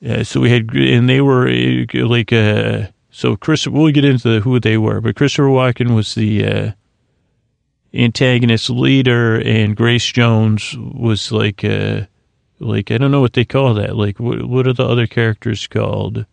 Yeah, 0.00 0.22
so 0.22 0.40
we 0.40 0.50
had 0.50 0.72
and 0.74 1.08
they 1.08 1.20
were 1.20 1.50
like 1.92 2.32
uh 2.32 2.86
so 3.10 3.34
Chris 3.36 3.66
we'll 3.66 3.92
get 3.92 4.04
into 4.04 4.40
who 4.40 4.60
they 4.60 4.78
were, 4.78 5.00
but 5.00 5.16
Christopher 5.16 5.48
Walken 5.48 5.96
was 5.96 6.14
the 6.14 6.46
uh, 6.46 6.72
antagonist 7.92 8.70
leader 8.70 9.40
and 9.40 9.76
Grace 9.76 10.06
Jones 10.06 10.76
was 10.78 11.32
like 11.32 11.64
uh 11.64 12.02
like 12.60 12.92
I 12.92 12.98
don't 12.98 13.10
know 13.10 13.20
what 13.20 13.32
they 13.32 13.44
call 13.44 13.74
that. 13.74 13.96
Like 13.96 14.20
what 14.20 14.46
what 14.46 14.68
are 14.68 14.72
the 14.72 14.86
other 14.86 15.08
characters 15.08 15.66
called? 15.66 16.26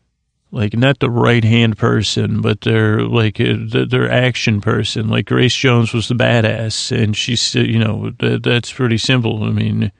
Like 0.51 0.73
not 0.73 0.99
the 0.99 1.09
right 1.09 1.43
hand 1.43 1.77
person, 1.77 2.41
but 2.41 2.61
they're 2.61 3.01
like 3.01 3.39
uh, 3.41 3.55
their 3.89 4.09
action 4.09 4.61
person. 4.61 5.09
Like 5.09 5.25
Grace 5.25 5.55
Jones 5.55 5.93
was 5.93 6.07
the 6.07 6.15
badass, 6.15 6.91
and 6.95 7.15
she's 7.15 7.55
you 7.55 7.79
know 7.79 8.11
that's 8.19 8.71
pretty 8.71 8.97
simple. 8.97 9.43
I 9.43 9.49
mean, 9.49 9.91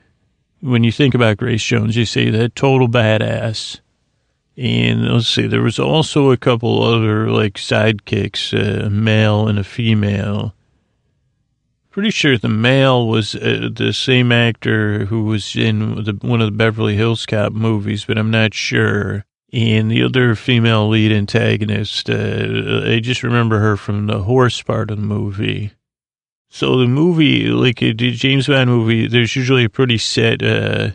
when 0.60 0.84
you 0.84 0.92
think 0.92 1.14
about 1.14 1.36
Grace 1.36 1.62
Jones, 1.62 1.96
you 1.96 2.06
say 2.06 2.30
that 2.30 2.54
total 2.54 2.88
badass. 2.88 3.80
And 4.58 5.06
let's 5.12 5.28
see, 5.28 5.46
there 5.46 5.60
was 5.60 5.78
also 5.78 6.30
a 6.30 6.38
couple 6.38 6.82
other 6.82 7.30
like 7.30 7.54
sidekicks, 7.54 8.54
a 8.54 8.88
male 8.88 9.48
and 9.48 9.58
a 9.58 9.64
female. 9.64 10.54
Pretty 11.90 12.10
sure 12.10 12.38
the 12.38 12.48
male 12.48 13.06
was 13.06 13.34
uh, 13.34 13.68
the 13.70 13.92
same 13.92 14.32
actor 14.32 15.06
who 15.06 15.24
was 15.24 15.56
in 15.56 16.04
the, 16.04 16.18
one 16.22 16.40
of 16.40 16.46
the 16.46 16.56
Beverly 16.56 16.96
Hills 16.96 17.26
Cop 17.26 17.52
movies, 17.52 18.06
but 18.06 18.16
I'm 18.16 18.30
not 18.30 18.54
sure. 18.54 19.25
And 19.52 19.90
the 19.90 20.02
other 20.02 20.34
female 20.34 20.88
lead 20.88 21.12
antagonist, 21.12 22.10
uh, 22.10 22.82
I 22.84 23.00
just 23.00 23.22
remember 23.22 23.60
her 23.60 23.76
from 23.76 24.06
the 24.06 24.22
horse 24.22 24.60
part 24.60 24.90
of 24.90 24.96
the 24.98 25.06
movie. 25.06 25.72
So 26.48 26.78
the 26.78 26.86
movie, 26.86 27.48
like 27.48 27.82
a 27.82 27.92
James 27.92 28.48
Bond 28.48 28.70
movie, 28.70 29.06
there's 29.06 29.36
usually 29.36 29.64
a 29.64 29.70
pretty 29.70 29.98
set 29.98 30.42
uh, 30.42 30.90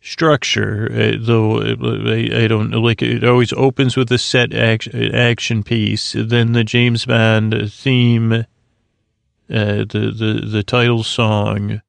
structure, 0.00 0.88
uh, 0.92 1.16
though 1.20 1.60
I, 1.60 2.44
I, 2.44 2.46
don't 2.46 2.70
like 2.70 3.02
it. 3.02 3.24
Always 3.24 3.52
opens 3.52 3.96
with 3.96 4.10
a 4.12 4.18
set 4.18 4.54
action, 4.54 5.14
action 5.14 5.62
piece, 5.62 6.14
then 6.16 6.52
the 6.52 6.64
James 6.64 7.06
Bond 7.06 7.72
theme, 7.72 8.32
uh, 8.32 8.44
the 9.48 10.12
the 10.16 10.46
the 10.46 10.62
title 10.62 11.02
song, 11.02 11.82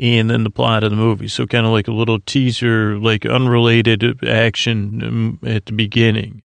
and 0.00 0.30
then 0.30 0.44
the 0.44 0.50
plot 0.50 0.84
of 0.84 0.90
the 0.90 0.96
movie. 0.96 1.28
So 1.28 1.46
kind 1.46 1.66
of 1.66 1.72
like 1.72 1.88
a 1.88 1.92
little 1.92 2.20
teaser, 2.20 2.98
like 2.98 3.26
unrelated 3.26 4.24
action 4.24 5.02
um, 5.02 5.38
at 5.44 5.66
the 5.66 5.72
beginning. 5.72 6.42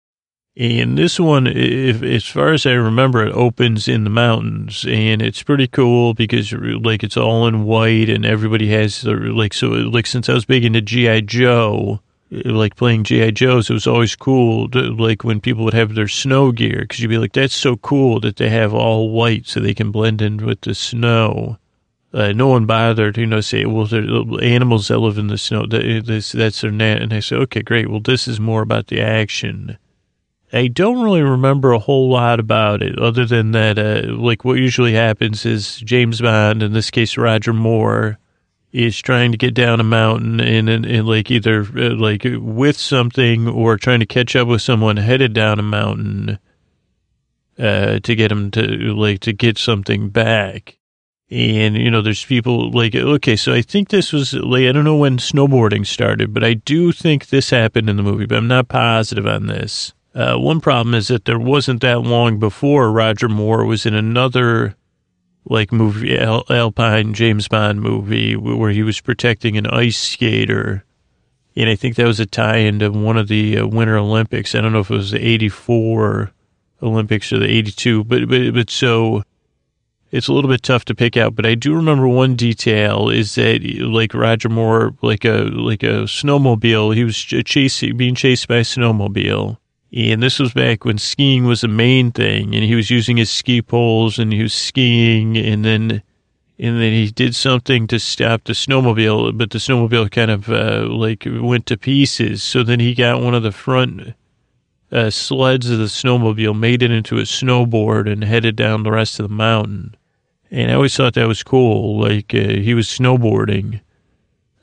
And 0.59 0.97
this 0.97 1.21
one, 1.21 1.47
if, 1.47 2.03
as 2.03 2.25
far 2.25 2.55
as 2.55 2.65
I 2.65 2.73
remember, 2.73 3.27
it 3.27 3.33
opens 3.33 3.89
in 3.89 4.05
the 4.05 4.11
mountains, 4.11 4.87
and 4.89 5.21
it's 5.21 5.43
pretty 5.43 5.67
cool 5.67 6.15
because 6.15 6.51
like 6.51 7.05
it's 7.05 7.19
all 7.19 7.47
in 7.47 7.65
white, 7.65 8.09
and 8.09 8.25
everybody 8.25 8.71
has 8.71 9.03
the 9.03 9.13
like. 9.13 9.53
So 9.53 9.69
like 9.69 10.07
since 10.07 10.31
I 10.31 10.33
was 10.33 10.47
big 10.47 10.65
into 10.65 10.81
GI 10.81 11.23
Joe, 11.23 12.01
like 12.31 12.75
playing 12.75 13.05
GI 13.05 13.33
Joes, 13.33 13.69
it 13.69 13.75
was 13.75 13.87
always 13.87 14.17
cool. 14.17 14.71
To, 14.71 14.81
like 14.95 15.25
when 15.25 15.43
people 15.43 15.63
would 15.65 15.75
have 15.75 15.95
their 15.95 16.09
snow 16.09 16.53
gear, 16.53 16.81
because 16.81 17.01
you'd 17.01 17.09
be 17.09 17.19
like, 17.19 17.35
"That's 17.35 17.55
so 17.55 17.77
cool 17.77 18.19
that 18.21 18.37
they 18.37 18.49
have 18.49 18.73
all 18.73 19.11
white, 19.11 19.47
so 19.47 19.61
they 19.61 19.75
can 19.75 19.91
blend 19.91 20.23
in 20.23 20.39
with 20.39 20.63
the 20.63 20.75
snow." 20.75 21.59
Uh, 22.17 22.33
no 22.33 22.49
one 22.49 22.65
bothered, 22.65 23.19
you 23.19 23.27
know, 23.27 23.43
say, 23.43 23.67
well, 23.67 23.87
animals 24.43 24.89
that 24.89 24.99
live 24.99 25.19
in 25.19 25.27
the 25.27 25.37
snow. 25.37 25.67
This, 25.67 26.33
that's 26.33 26.63
their 26.63 26.71
net. 26.71 27.03
And 27.03 27.13
I 27.13 27.21
say, 27.21 27.37
okay, 27.37 27.61
great. 27.61 27.91
Well, 27.91 28.01
this 28.01 28.27
is 28.27 28.41
more 28.41 28.63
about 28.63 28.87
the 28.87 29.03
action. 29.03 29.77
I 30.51 30.69
don't 30.69 31.03
really 31.03 31.21
remember 31.21 31.73
a 31.73 31.79
whole 31.79 32.09
lot 32.09 32.41
about 32.41 32.81
it 32.81 32.99
other 32.99 33.27
than 33.27 33.51
that, 33.51 33.79
uh, 33.79 34.15
like 34.15 34.47
what 34.47 34.57
usually 34.57 34.95
happens 34.95 35.45
is 35.45 35.77
James 35.81 36.23
Bond, 36.23 36.63
in 36.63 36.73
this 36.73 36.91
case, 36.91 37.19
Roger 37.19 37.53
Moore, 37.53 38.19
is 38.73 38.99
trying 38.99 39.33
to 39.33 39.39
get 39.39 39.53
down 39.53 39.81
a 39.81 39.85
mountain 39.85 40.41
and, 40.41 40.71
and, 40.71 40.87
and 40.87 41.07
like 41.07 41.31
either 41.31 41.67
uh, 41.77 41.95
like 41.97 42.25
with 42.25 42.79
something 42.79 43.47
or 43.47 43.77
trying 43.77 44.01
to 44.01 44.07
catch 44.07 44.35
up 44.35 44.49
with 44.49 44.63
someone 44.63 44.97
headed 44.97 45.35
down 45.35 45.59
a 45.59 45.63
mountain, 45.63 46.39
uh, 47.59 47.99
to 48.01 48.15
get 48.15 48.33
him 48.33 48.51
to 48.53 48.63
like 48.95 49.21
to 49.21 49.35
get 49.35 49.59
something 49.59 50.09
back. 50.09 50.79
And, 51.29 51.77
you 51.77 51.91
know, 51.91 52.03
there's 52.03 52.25
people 52.25 52.71
like, 52.71 52.95
okay, 52.95 53.35
so 53.35 53.53
I 53.53 53.61
think 53.61 53.89
this 53.89 54.13
was 54.13 54.33
like, 54.33 54.67
I 54.67 54.73
don't 54.73 54.85
know 54.85 54.97
when 54.97 55.19
snowboarding 55.19 55.85
started, 55.85 56.33
but 56.33 56.45
I 56.45 56.55
do 56.55 56.93
think 56.93 57.27
this 57.27 57.51
happened 57.51 57.91
in 57.91 57.97
the 57.97 58.05
movie, 58.05 58.27
but 58.27 58.39
I'm 58.39 58.47
not 58.47 58.69
positive 58.69 59.27
on 59.27 59.47
this. 59.47 59.93
Uh, 60.15 60.37
one 60.37 60.61
problem 60.61 60.95
is 60.95 61.09
that 61.09 61.25
there 61.25 61.39
wasn't 61.39 61.83
that 61.83 62.03
long 62.03 62.39
before 62.39 62.93
Roger 62.93 63.29
Moore 63.29 63.67
was 63.67 63.85
in 63.85 63.95
another 63.95 64.77
like 65.45 65.73
movie, 65.73 66.19
Al- 66.19 66.45
Alpine 66.49 67.13
James 67.13 67.49
Bond 67.49 67.81
movie 67.81 68.37
where 68.37 68.71
he 68.71 68.83
was 68.83 69.01
protecting 69.01 69.57
an 69.57 69.67
ice 69.67 69.99
skater. 69.99 70.85
And 71.57 71.69
I 71.69 71.75
think 71.75 71.97
that 71.97 72.07
was 72.07 72.21
a 72.21 72.27
tie 72.27 72.59
into 72.59 72.91
one 72.91 73.17
of 73.17 73.29
the 73.29 73.59
uh, 73.59 73.67
Winter 73.67 73.97
Olympics. 73.97 74.55
I 74.55 74.61
don't 74.61 74.73
know 74.73 74.81
if 74.81 74.91
it 74.91 74.97
was 74.97 75.11
the 75.11 75.25
84 75.25 76.33
Olympics 76.83 77.33
or 77.33 77.39
the 77.39 77.51
82, 77.51 78.05
but, 78.05 78.29
but, 78.29 78.55
but 78.55 78.71
so 78.71 79.23
it's 80.13 80.29
a 80.29 80.33
little 80.33 80.51
bit 80.51 80.63
tough 80.63 80.85
to 80.87 80.95
pick 80.95 81.17
out, 81.17 81.35
but 81.35 81.47
I 81.47 81.55
do 81.55 81.75
remember 81.75 82.07
one 82.07 82.37
detail 82.37 83.09
is 83.09 83.35
that 83.35 83.63
like 83.81 84.15
Roger 84.15 84.49
Moore, 84.49 84.95
like 85.03 85.25
a 85.25 85.45
like 85.53 85.83
a 85.83 86.05
snowmobile, 86.07 86.95
he 86.95 87.05
was 87.05 87.17
chasing 87.17 87.97
being 87.97 88.15
chased 88.15 88.49
by 88.49 88.57
a 88.57 88.63
snowmobile. 88.63 89.59
And 89.93 90.23
this 90.23 90.39
was 90.39 90.53
back 90.53 90.85
when 90.85 90.99
skiing 90.99 91.45
was 91.45 91.63
the 91.63 91.69
main 91.69 92.13
thing, 92.13 92.55
and 92.55 92.65
he 92.65 92.75
was 92.75 92.91
using 92.91 93.17
his 93.17 93.31
ski 93.31 93.63
poles 93.63 94.19
and 94.19 94.33
he 94.33 94.43
was 94.43 94.55
skiing, 94.55 95.37
and 95.37 95.65
then 95.65 96.03
and 96.59 96.81
then 96.81 96.93
he 96.93 97.11
did 97.11 97.35
something 97.35 97.87
to 97.89 97.99
stop 97.99 98.45
the 98.45 98.53
snowmobile, 98.53 99.37
but 99.37 99.51
the 99.51 99.59
snowmobile 99.59 100.11
kind 100.11 100.31
of 100.31 100.49
uh, 100.49 100.87
like 100.89 101.27
went 101.27 101.67
to 101.67 101.77
pieces. 101.77 102.43
So 102.43 102.63
then 102.63 102.81
he 102.81 102.95
got 102.95 103.23
one 103.23 103.35
of 103.35 103.43
the 103.43 103.53
front 103.53 104.15
uh, 104.93 105.11
sleds 105.11 105.69
of 105.71 105.79
the 105.79 105.85
snowmobile, 105.85 106.59
made 106.59 106.83
it 106.83 106.91
into 106.91 107.19
a 107.19 107.23
snowboard, 107.23 108.11
and 108.11 108.25
headed 108.25 108.57
down 108.57 108.83
the 108.83 108.93
rest 108.93 109.19
of 109.19 109.29
the 109.29 109.35
mountain. 109.35 109.97
And 110.51 110.71
I 110.71 110.75
always 110.75 110.97
thought 110.97 111.15
that 111.15 111.29
was 111.29 111.43
cool. 111.43 111.99
Like 112.01 112.35
uh, 112.35 112.39
he 112.39 112.75
was 112.75 112.87
snowboarding, 112.87 113.81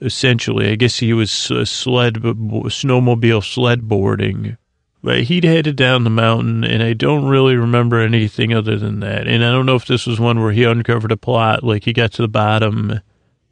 essentially. 0.01 0.71
I 0.71 0.75
guess 0.75 0.99
he 0.99 1.13
was 1.13 1.31
sled, 1.31 2.15
snowmobile 2.15 3.43
sled 3.43 3.87
boarding. 3.87 4.57
But 5.03 5.23
he'd 5.23 5.43
headed 5.43 5.75
down 5.75 6.05
the 6.05 6.09
mountain, 6.09 6.63
and 6.63 6.81
I 6.81 6.93
don't 6.93 7.25
really 7.25 7.57
remember 7.57 7.99
anything 7.99 8.53
other 8.53 8.77
than 8.77 9.01
that. 9.01 9.27
And 9.27 9.43
I 9.43 9.51
don't 9.51 9.65
know 9.65 9.75
if 9.75 9.85
this 9.85 10.05
was 10.05 10.17
one 10.17 10.41
where 10.41 10.53
he 10.53 10.63
uncovered 10.63 11.11
a 11.11 11.17
plot, 11.17 11.61
like 11.61 11.83
he 11.83 11.91
got 11.91 12.13
to 12.13 12.21
the 12.21 12.29
bottom 12.29 13.01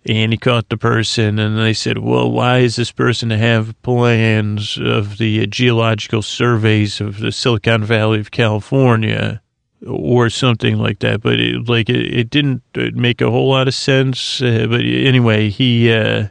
and 0.05 0.31
he 0.31 0.37
caught 0.37 0.69
the 0.69 0.77
person, 0.77 1.37
and 1.37 1.57
they 1.57 1.73
said, 1.73 1.99
Well, 1.99 2.31
why 2.31 2.59
is 2.59 2.75
this 2.75 2.91
person 2.91 3.29
to 3.29 3.37
have 3.37 3.79
plans 3.83 4.77
of 4.77 5.17
the 5.17 5.45
geological 5.47 6.21
surveys 6.21 6.99
of 6.99 7.19
the 7.19 7.31
Silicon 7.31 7.83
Valley 7.83 8.19
of 8.19 8.31
California? 8.31 9.41
Or 9.87 10.29
something 10.29 10.77
like 10.77 10.99
that, 10.99 11.21
but 11.21 11.39
it, 11.39 11.67
like 11.67 11.89
it, 11.89 12.13
it 12.13 12.29
didn't 12.29 12.61
make 12.75 13.19
a 13.19 13.31
whole 13.31 13.49
lot 13.49 13.67
of 13.67 13.73
sense. 13.73 14.39
Uh, 14.39 14.67
but 14.69 14.81
anyway, 14.81 15.49
he 15.49 15.91
uh, 15.91 16.27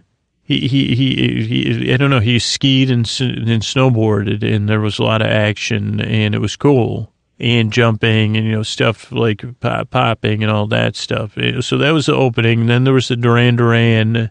he, 0.51 0.67
he, 0.67 0.95
he, 0.97 1.45
he, 1.47 1.93
I 1.93 1.97
don't 1.97 2.11
know, 2.11 2.21
he 2.21 2.39
skied 2.41 2.91
and, 2.91 3.01
and 3.21 3.63
snowboarded 3.63 4.43
and 4.43 4.69
there 4.69 4.81
was 4.81 4.99
a 4.99 5.05
lot 5.05 5.23
of 5.23 5.29
action 5.29 6.01
and 6.01 6.35
it 6.35 6.41
was 6.41 6.57
cool 6.57 7.13
and 7.41 7.73
jumping 7.73 8.37
and, 8.37 8.47
you 8.47 8.53
know, 8.53 8.63
stuff 8.63 9.11
like 9.11 9.45
pop, 9.61 9.91
popping 9.91 10.43
and 10.43 10.53
all 10.53 10.67
that 10.67 10.95
stuff. 10.95 11.37
So 11.61 11.79
that 11.79 11.93
was 11.93 12.07
the 12.07 12.15
opening. 12.15 12.67
Then 12.67 12.85
there 12.85 12.95
was 12.95 13.09
the 13.09 13.17
Duran 13.17 13.57
Duran 13.57 14.31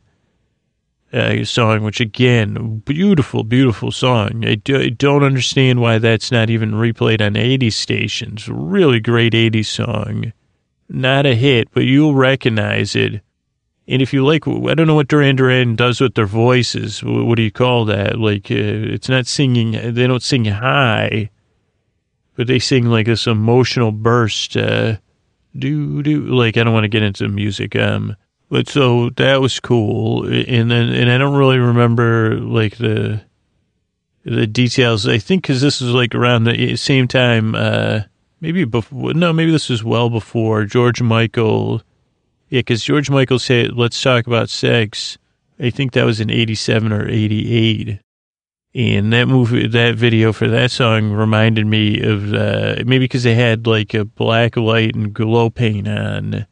uh, 1.12 1.43
song, 1.43 1.84
which 1.84 2.00
again, 2.00 2.84
beautiful, 2.86 3.43
beautiful 3.43 3.91
song. 3.91 4.45
I, 4.45 4.56
do, 4.56 4.80
I 4.80 4.89
don't 4.89 5.24
understand 5.24 5.82
why 5.82 5.98
that's 5.98 6.32
not 6.32 6.50
even 6.52 6.72
replayed 6.72 7.26
on 7.26 7.36
80 7.36 7.72
stations. 7.72 8.48
Really 8.48 9.00
great 9.00 9.34
80s 9.34 9.65
song. 9.65 10.32
Not 10.88 11.26
a 11.26 11.36
hit, 11.36 11.69
but 11.74 11.84
you'll 11.84 12.15
recognize 12.15 12.95
it 12.95 13.22
and 13.89 14.04
if 14.04 14.13
you 14.13 14.24
like, 14.24 14.48
I 14.48 14.76
don't 14.76 14.86
know 14.86 14.93
what 14.93 15.08
Duran 15.08 15.36
Duran 15.36 15.76
does 15.76 16.00
with 16.00 16.13
their 16.13 16.28
voices. 16.28 17.04
What 17.04 17.38
do 17.38 17.41
you 17.41 17.52
call 17.52 17.86
that? 17.86 18.19
Like, 18.19 18.52
uh, 18.52 18.93
it's 18.93 19.10
not 19.10 19.26
singing, 19.26 19.72
they 19.72 20.06
don't 20.06 20.22
sing 20.22 20.45
high, 20.45 21.32
but 22.39 22.47
they 22.47 22.58
sing 22.58 22.86
like 22.86 23.06
this 23.06 23.28
emotional 23.28 23.91
burst. 23.91 24.56
Uh, 24.56 24.95
do, 25.58 26.02
do, 26.02 26.21
like, 26.21 26.56
I 26.56 26.63
don't 26.63 26.71
want 26.71 26.86
to 26.86 26.88
get 26.88 27.04
into 27.04 27.28
music. 27.28 27.75
Um, 27.75 28.15
but 28.47 28.69
so 28.69 29.10
that 29.17 29.41
was 29.41 29.60
cool. 29.60 30.23
And 30.23 30.71
then, 30.71 30.88
and 30.88 31.12
I 31.12 31.17
don't 31.17 31.36
really 31.36 31.58
remember 31.58 32.39
like 32.39 32.78
the, 32.78 33.19
the 34.23 34.47
details. 34.47 35.06
I 35.06 35.17
think 35.17 35.41
because 35.41 35.60
this 35.60 35.82
was 35.82 35.91
like 35.91 36.15
around 36.15 36.45
the 36.45 36.78
same 36.78 37.10
time, 37.10 37.56
uh, 37.56 38.04
maybe 38.39 38.63
before, 38.63 39.13
no, 39.13 39.34
maybe 39.34 39.52
this 39.52 39.67
was 39.67 39.84
well 39.84 40.10
before 40.10 40.63
George 40.63 41.02
Michael 41.02 41.82
yeah, 42.47 42.60
because 42.60 42.86
George 42.86 43.10
Michael 43.10 43.39
said, 43.39 43.73
let's 43.73 44.02
talk 44.02 44.28
about 44.28 44.49
sex. 44.49 45.17
I 45.60 45.71
think 45.71 45.91
that 45.91 46.06
was 46.06 46.21
in 46.21 46.30
87 46.30 46.93
or 46.93 47.06
88. 47.06 47.99
And 48.75 49.12
that 49.13 49.27
movie, 49.27 49.67
that 49.67 49.95
video 49.95 50.32
for 50.32 50.47
that 50.47 50.69
song 50.69 51.12
reminded 51.12 51.65
me 51.65 52.01
of, 52.01 52.34
uh, 52.34 52.75
maybe 52.86 52.99
because 52.99 53.23
they 53.23 53.34
had 53.34 53.65
like 53.65 53.95
a 53.95 54.05
black 54.05 54.58
light 54.58 54.93
and 54.93 55.12
glow 55.12 55.49
paint 55.49 55.88
on. 55.88 56.45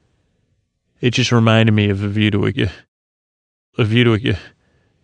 It 0.99 1.11
just 1.11 1.31
reminded 1.31 1.73
me 1.73 1.91
of 1.91 2.03
A 2.03 2.07
View 2.07 2.31
to 2.31 2.47
a, 2.47 2.71
a 3.77 3.83
View 3.83 4.03
to 4.05 4.13
a, 4.15 4.37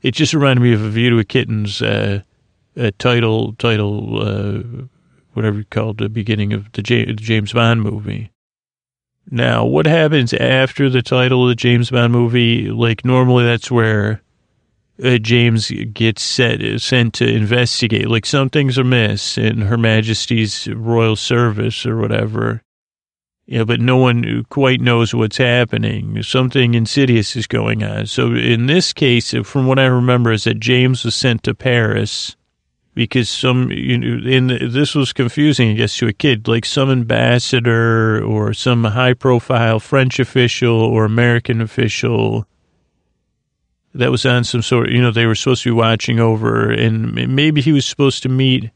it 0.02 0.15
just 0.15 0.34
reminded 0.34 0.63
me 0.63 0.73
of 0.73 0.82
A 0.82 0.89
View 0.89 1.12
to 1.12 1.19
a 1.19 1.23
Kitten's, 1.23 1.84
uh, 1.84 2.21
uh 2.76 2.89
title, 2.97 3.54
title, 3.54 4.19
uh, 4.19 4.86
whatever 5.34 5.60
you 5.60 5.65
called 5.65 5.99
the 5.99 6.10
beginning 6.10 6.52
of 6.52 6.71
the 6.71 6.82
James 6.82 7.54
Bond 7.54 7.84
movie. 7.84 8.32
Now, 9.30 9.65
what 9.65 9.86
happens 9.86 10.34
after 10.34 10.89
the 10.89 11.04
title 11.04 11.43
of 11.43 11.49
the 11.49 11.56
James 11.56 11.91
Bond 11.91 12.12
movie? 12.12 12.71
Like, 12.71 13.06
normally 13.06 13.45
that's 13.45 13.69
where 13.69 14.23
uh, 15.01 15.17
James 15.17 15.71
gets 15.93 16.21
set, 16.21 16.82
sent 16.82 17.13
to 17.15 17.27
investigate. 17.27 18.10
Like, 18.10 18.25
some 18.25 18.49
things 18.49 18.77
are 18.77 18.82
amiss 18.82 19.38
in 19.38 19.62
Her 19.62 19.77
Majesty's 19.77 20.67
Royal 20.67 21.15
Service 21.15 21.86
or 21.86 21.97
whatever. 21.97 22.62
Yeah, 23.45 23.65
but 23.65 23.82
no 23.82 23.97
one 23.97 24.45
quite 24.49 24.79
knows 24.79 25.13
what's 25.13 25.38
happening. 25.38 26.23
Something 26.23 26.75
insidious 26.75 27.36
is 27.36 27.45
going 27.45 27.84
on. 27.84 28.06
So 28.06 28.34
in 28.34 28.67
this 28.67 28.93
case, 28.93 29.34
from 29.43 29.67
what 29.67 29.79
I 29.79 29.86
remember, 29.86 30.32
is 30.32 30.45
that 30.45 30.60
James 30.62 31.03
was 31.03 31.15
sent 31.15 31.43
to 31.43 31.53
Paris 31.53 32.38
because 32.95 33.29
some 33.29 33.71
you 33.71 33.97
know 33.97 34.29
in 34.29 34.47
this 34.47 34.95
was 34.95 35.13
confusing 35.13 35.71
I 35.71 35.73
guess 35.73 35.97
to 35.97 36.08
a 36.08 36.13
kid 36.13 36.47
like 36.47 36.65
some 36.65 36.91
ambassador 36.91 38.23
or 38.23 38.53
some 38.53 38.84
high 38.84 39.13
profile 39.13 39.79
French 39.79 40.19
official 40.19 40.75
or 40.75 41.06
American 41.06 41.60
official 41.60 42.45
that 43.93 44.12
was 44.12 44.25
on 44.25 44.43
some 44.43 44.62
sort 44.62 44.89
you 44.89 45.01
know 45.01 45.12
they 45.12 45.25
were 45.25 45.36
supposed 45.36 45.63
to 45.63 45.69
be 45.69 45.77
watching 45.77 46.19
over 46.19 46.71
and 46.71 47.13
maybe 47.13 47.62
he 47.62 47.71
was 47.71 47.86
supposed 47.86 48.23
to 48.23 48.29
meet 48.29 48.71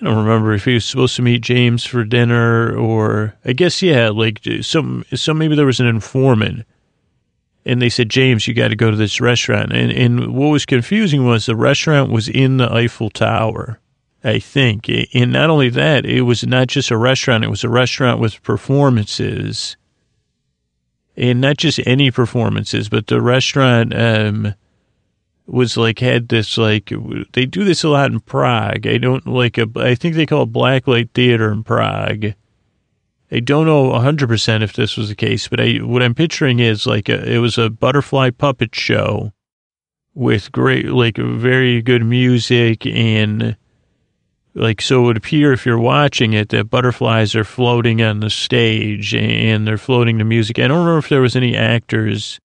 I 0.00 0.04
don't 0.04 0.24
remember 0.24 0.52
if 0.52 0.64
he 0.64 0.74
was 0.74 0.84
supposed 0.84 1.14
to 1.16 1.22
meet 1.22 1.42
James 1.42 1.84
for 1.84 2.04
dinner 2.04 2.76
or 2.76 3.34
I 3.44 3.52
guess 3.52 3.82
yeah 3.82 4.08
like 4.08 4.40
some 4.62 5.04
some 5.14 5.38
maybe 5.38 5.56
there 5.56 5.66
was 5.66 5.80
an 5.80 5.86
informant 5.86 6.64
and 7.64 7.80
they 7.80 7.88
said, 7.88 8.08
James, 8.08 8.46
you 8.48 8.54
got 8.54 8.68
to 8.68 8.76
go 8.76 8.90
to 8.90 8.96
this 8.96 9.20
restaurant. 9.20 9.72
And, 9.72 9.92
and 9.92 10.34
what 10.34 10.48
was 10.48 10.66
confusing 10.66 11.26
was 11.26 11.46
the 11.46 11.56
restaurant 11.56 12.10
was 12.10 12.28
in 12.28 12.56
the 12.56 12.72
Eiffel 12.72 13.10
Tower, 13.10 13.78
I 14.24 14.38
think. 14.38 14.90
And 15.14 15.32
not 15.32 15.50
only 15.50 15.68
that, 15.70 16.04
it 16.04 16.22
was 16.22 16.44
not 16.44 16.68
just 16.68 16.90
a 16.90 16.96
restaurant, 16.96 17.44
it 17.44 17.50
was 17.50 17.64
a 17.64 17.68
restaurant 17.68 18.20
with 18.20 18.42
performances. 18.42 19.76
And 21.16 21.40
not 21.40 21.58
just 21.58 21.80
any 21.84 22.10
performances, 22.10 22.88
but 22.88 23.06
the 23.06 23.20
restaurant 23.20 23.94
um, 23.94 24.54
was 25.46 25.76
like, 25.76 25.98
had 25.98 26.28
this, 26.28 26.56
like, 26.56 26.90
they 27.32 27.44
do 27.44 27.64
this 27.64 27.84
a 27.84 27.90
lot 27.90 28.10
in 28.10 28.20
Prague. 28.20 28.86
I 28.86 28.96
don't 28.96 29.26
like, 29.26 29.58
a, 29.58 29.68
I 29.76 29.94
think 29.94 30.14
they 30.14 30.24
call 30.24 30.44
it 30.44 30.52
Blacklight 30.52 31.10
Theater 31.12 31.52
in 31.52 31.64
Prague 31.64 32.34
I 33.32 33.40
don't 33.40 33.64
know 33.64 33.90
100% 33.92 34.62
if 34.62 34.74
this 34.74 34.98
was 34.98 35.08
the 35.08 35.14
case, 35.14 35.48
but 35.48 35.58
I, 35.58 35.76
what 35.76 36.02
I'm 36.02 36.14
picturing 36.14 36.58
is 36.58 36.86
like 36.86 37.08
a, 37.08 37.24
it 37.26 37.38
was 37.38 37.56
a 37.56 37.70
butterfly 37.70 38.28
puppet 38.28 38.74
show 38.74 39.32
with 40.14 40.52
great, 40.52 40.88
like 40.88 41.16
very 41.16 41.80
good 41.80 42.04
music 42.04 42.84
and 42.84 43.56
like, 44.54 44.80
so 44.80 45.02
it 45.02 45.06
would 45.06 45.16
appear 45.16 45.52
if 45.52 45.64
you're 45.64 45.78
watching 45.78 46.32
it 46.32 46.50
that 46.50 46.70
butterflies 46.70 47.34
are 47.34 47.44
floating 47.44 48.02
on 48.02 48.20
the 48.20 48.30
stage 48.30 49.14
and 49.14 49.66
they're 49.66 49.78
floating 49.78 50.18
to 50.18 50.24
music. 50.24 50.58
I 50.58 50.68
don't 50.68 50.78
remember 50.78 50.98
if 50.98 51.08
there 51.08 51.20
was 51.20 51.36
any 51.36 51.56
actors, 51.56 52.38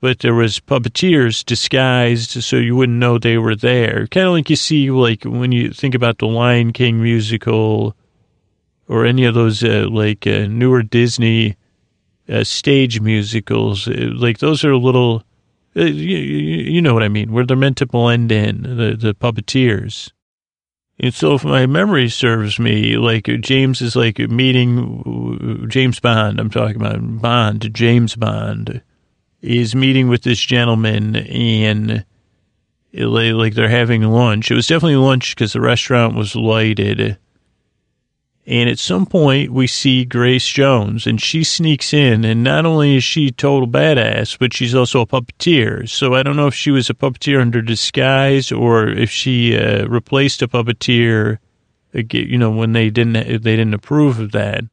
but 0.00 0.20
there 0.20 0.34
was 0.34 0.60
puppeteers 0.60 1.44
disguised 1.44 2.42
so 2.42 2.56
you 2.56 2.76
wouldn't 2.76 2.98
know 2.98 3.18
they 3.18 3.38
were 3.38 3.56
there. 3.56 4.06
Kind 4.08 4.26
of 4.26 4.32
like 4.32 4.50
you 4.50 4.56
see, 4.56 4.90
like 4.90 5.24
when 5.24 5.52
you 5.52 5.72
think 5.72 5.94
about 5.94 6.18
the 6.18 6.26
Lion 6.26 6.72
King 6.72 7.02
musical, 7.02 7.96
or 8.88 9.04
any 9.04 9.24
of 9.24 9.34
those 9.34 9.62
uh, 9.62 9.86
like 9.90 10.26
uh, 10.26 10.46
newer 10.46 10.82
Disney 10.82 11.56
uh, 12.28 12.44
stage 12.44 13.00
musicals. 13.00 13.86
Uh, 13.86 14.10
like 14.14 14.38
those 14.38 14.64
are 14.64 14.72
a 14.72 14.78
little, 14.78 15.22
uh, 15.76 15.82
you, 15.82 16.16
you, 16.16 16.82
know 16.82 16.94
what 16.94 17.02
I 17.02 17.08
mean, 17.08 17.32
where 17.32 17.44
they're 17.44 17.56
meant 17.56 17.76
to 17.78 17.86
blend 17.86 18.32
in 18.32 18.62
the, 18.62 18.96
the 18.98 19.14
puppeteers. 19.14 20.10
And 21.00 21.14
so 21.14 21.34
if 21.34 21.44
my 21.44 21.66
memory 21.66 22.08
serves 22.08 22.58
me, 22.58 22.96
like 22.96 23.28
uh, 23.28 23.36
James 23.36 23.80
is 23.80 23.94
like 23.94 24.18
meeting 24.18 25.62
uh, 25.62 25.66
James 25.66 26.00
Bond, 26.00 26.40
I'm 26.40 26.50
talking 26.50 26.76
about 26.76 27.20
Bond, 27.20 27.72
James 27.72 28.16
Bond 28.16 28.82
is 29.40 29.74
meeting 29.74 30.08
with 30.08 30.22
this 30.22 30.40
gentleman 30.40 31.14
and 31.14 32.04
like 32.92 33.54
they're 33.54 33.68
having 33.68 34.02
lunch. 34.02 34.50
It 34.50 34.54
was 34.54 34.66
definitely 34.66 34.96
lunch 34.96 35.36
because 35.36 35.52
the 35.52 35.60
restaurant 35.60 36.16
was 36.16 36.34
lighted 36.34 37.16
and 38.48 38.70
at 38.70 38.78
some 38.78 39.04
point, 39.04 39.52
we 39.52 39.66
see 39.66 40.06
Grace 40.06 40.48
Jones, 40.48 41.06
and 41.06 41.20
she 41.20 41.44
sneaks 41.44 41.92
in, 41.92 42.24
and 42.24 42.42
not 42.42 42.64
only 42.64 42.96
is 42.96 43.04
she 43.04 43.30
total 43.30 43.68
badass, 43.68 44.38
but 44.38 44.54
she's 44.54 44.74
also 44.74 45.02
a 45.02 45.06
puppeteer. 45.06 45.86
So 45.86 46.14
I 46.14 46.22
don't 46.22 46.36
know 46.36 46.46
if 46.46 46.54
she 46.54 46.70
was 46.70 46.88
a 46.88 46.94
puppeteer 46.94 47.42
under 47.42 47.60
disguise 47.60 48.50
or 48.50 48.88
if 48.88 49.10
she 49.10 49.54
uh, 49.54 49.86
replaced 49.86 50.40
a 50.40 50.48
puppeteer, 50.48 51.40
you 51.92 52.38
know, 52.38 52.50
when 52.50 52.72
they 52.72 52.88
didn't 52.88 53.12
they 53.12 53.56
didn't 53.56 53.74
approve 53.74 54.18
of 54.18 54.32
that. 54.32 54.64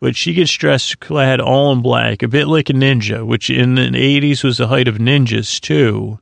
But 0.00 0.14
she 0.14 0.32
gets 0.32 0.52
dressed 0.52 1.00
clad 1.00 1.40
all 1.40 1.72
in 1.72 1.82
black, 1.82 2.22
a 2.22 2.28
bit 2.28 2.46
like 2.46 2.70
a 2.70 2.72
ninja, 2.72 3.26
which 3.26 3.50
in 3.50 3.74
the 3.74 3.88
80s 3.90 4.44
was 4.44 4.58
the 4.58 4.68
height 4.68 4.86
of 4.86 4.98
ninjas 4.98 5.60
too. 5.60 6.20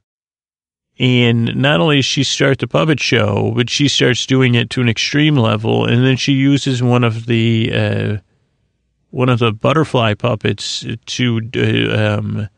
And 1.01 1.57
not 1.57 1.81
only 1.81 1.97
does 1.97 2.05
she 2.05 2.23
start 2.25 2.59
the 2.59 2.69
puppet 2.69 3.01
show, 3.01 3.55
but 3.57 3.71
she 3.71 3.89
starts 3.89 4.27
doing 4.27 4.55
it 4.55 4.69
to 4.71 4.83
an 4.83 4.89
extreme 4.89 5.35
level. 5.35 5.87
And 5.87 6.05
then 6.05 6.19
she 6.19 6.33
uses 6.33 6.83
one 6.83 7.05
of 7.05 7.25
the, 7.25 7.73
uh, 7.75 8.17
one 9.09 9.31
of 9.31 9.39
the 9.39 9.51
butterfly 9.51 10.13
puppets 10.13 10.85
to, 11.07 11.51
uh, 11.57 12.19
um, 12.19 12.49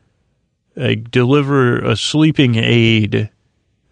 uh, 0.76 0.94
deliver 1.08 1.78
a 1.78 1.96
sleeping 1.96 2.56
aid 2.56 3.30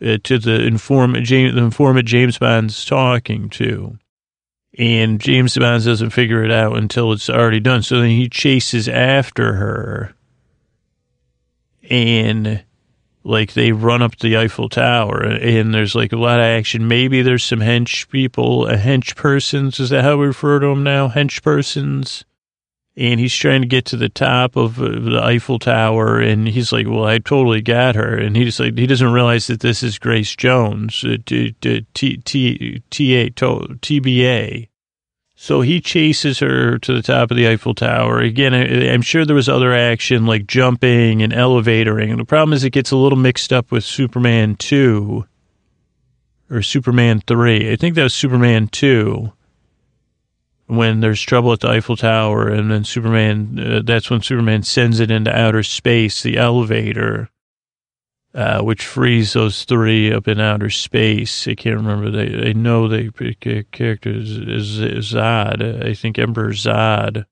uh, 0.04 0.18
to 0.24 0.38
the 0.40 0.66
informant, 0.66 1.26
James, 1.26 1.54
the 1.54 1.62
informant 1.62 2.08
James 2.08 2.36
Bond's 2.36 2.84
talking 2.84 3.50
to. 3.50 3.98
And 4.76 5.20
James 5.20 5.56
Bond 5.56 5.84
doesn't 5.84 6.10
figure 6.10 6.42
it 6.42 6.50
out 6.50 6.76
until 6.76 7.12
it's 7.12 7.30
already 7.30 7.60
done. 7.60 7.84
So 7.84 8.00
then 8.00 8.10
he 8.10 8.28
chases 8.28 8.88
after 8.88 9.52
her. 9.52 10.12
And 11.88 12.64
like 13.22 13.52
they 13.52 13.72
run 13.72 14.02
up 14.02 14.18
the 14.18 14.36
Eiffel 14.36 14.68
Tower 14.68 15.22
and 15.22 15.74
there's 15.74 15.94
like 15.94 16.12
a 16.12 16.16
lot 16.16 16.38
of 16.38 16.44
action. 16.44 16.88
Maybe 16.88 17.22
there's 17.22 17.44
some 17.44 17.60
hench 17.60 18.08
people, 18.08 18.66
a 18.66 18.76
hench 18.76 19.16
persons. 19.16 19.78
Is 19.78 19.90
that 19.90 20.04
how 20.04 20.16
we 20.16 20.26
refer 20.26 20.60
to 20.60 20.66
them 20.68 20.82
now? 20.82 21.08
Hench 21.08 21.42
persons. 21.42 22.24
And 22.96 23.20
he's 23.20 23.34
trying 23.34 23.62
to 23.62 23.68
get 23.68 23.84
to 23.86 23.96
the 23.96 24.08
top 24.08 24.56
of 24.56 24.80
uh, 24.80 24.88
the 24.88 25.20
Eiffel 25.22 25.58
Tower, 25.58 26.20
and 26.20 26.48
he's 26.48 26.72
like, 26.72 26.86
"Well, 26.88 27.04
I 27.04 27.18
totally 27.18 27.62
got 27.62 27.94
her." 27.94 28.18
And 28.18 28.36
he 28.36 28.44
just 28.44 28.58
like 28.58 28.76
he 28.76 28.86
doesn't 28.86 29.12
realize 29.12 29.46
that 29.46 29.60
this 29.60 29.82
is 29.84 29.98
Grace 29.98 30.34
Jones, 30.34 31.02
uh, 31.04 31.16
T 31.24 31.52
T 31.60 31.86
T 31.94 32.82
T 32.90 33.14
A 33.14 33.30
T 33.30 34.00
B 34.00 34.26
A. 34.26 34.69
So 35.42 35.62
he 35.62 35.80
chases 35.80 36.40
her 36.40 36.78
to 36.80 36.92
the 36.92 37.00
top 37.00 37.30
of 37.30 37.36
the 37.38 37.48
Eiffel 37.48 37.74
Tower. 37.74 38.18
Again, 38.18 38.52
I'm 38.52 39.00
sure 39.00 39.24
there 39.24 39.34
was 39.34 39.48
other 39.48 39.72
action 39.72 40.26
like 40.26 40.46
jumping 40.46 41.22
and 41.22 41.32
elevatoring. 41.32 42.10
And 42.10 42.20
the 42.20 42.26
problem 42.26 42.52
is 42.52 42.62
it 42.62 42.74
gets 42.74 42.90
a 42.90 42.96
little 42.96 43.16
mixed 43.16 43.50
up 43.50 43.72
with 43.72 43.82
Superman 43.82 44.54
2 44.56 45.24
or 46.50 46.60
Superman 46.60 47.22
3. 47.26 47.72
I 47.72 47.76
think 47.76 47.94
that 47.94 48.02
was 48.02 48.12
Superman 48.12 48.68
2 48.68 49.32
when 50.66 51.00
there's 51.00 51.22
trouble 51.22 51.54
at 51.54 51.60
the 51.60 51.70
Eiffel 51.70 51.96
Tower 51.96 52.46
and 52.46 52.70
then 52.70 52.84
Superman, 52.84 53.58
uh, 53.58 53.80
that's 53.82 54.10
when 54.10 54.20
Superman 54.20 54.62
sends 54.62 55.00
it 55.00 55.10
into 55.10 55.34
outer 55.34 55.62
space, 55.62 56.22
the 56.22 56.36
elevator 56.36 57.30
uh, 58.34 58.62
which 58.62 58.86
frees 58.86 59.32
those 59.32 59.64
three 59.64 60.12
up 60.12 60.28
in 60.28 60.40
outer 60.40 60.70
space. 60.70 61.48
I 61.48 61.54
can't 61.54 61.76
remember. 61.76 62.10
They 62.10 62.28
they 62.28 62.54
know 62.54 62.88
the 62.88 63.10
character 63.72 64.10
is, 64.10 64.36
is, 64.36 64.78
is 64.78 65.12
Zod. 65.12 65.84
I 65.84 65.94
think 65.94 66.18
Emperor 66.18 66.50
Zod. 66.50 67.24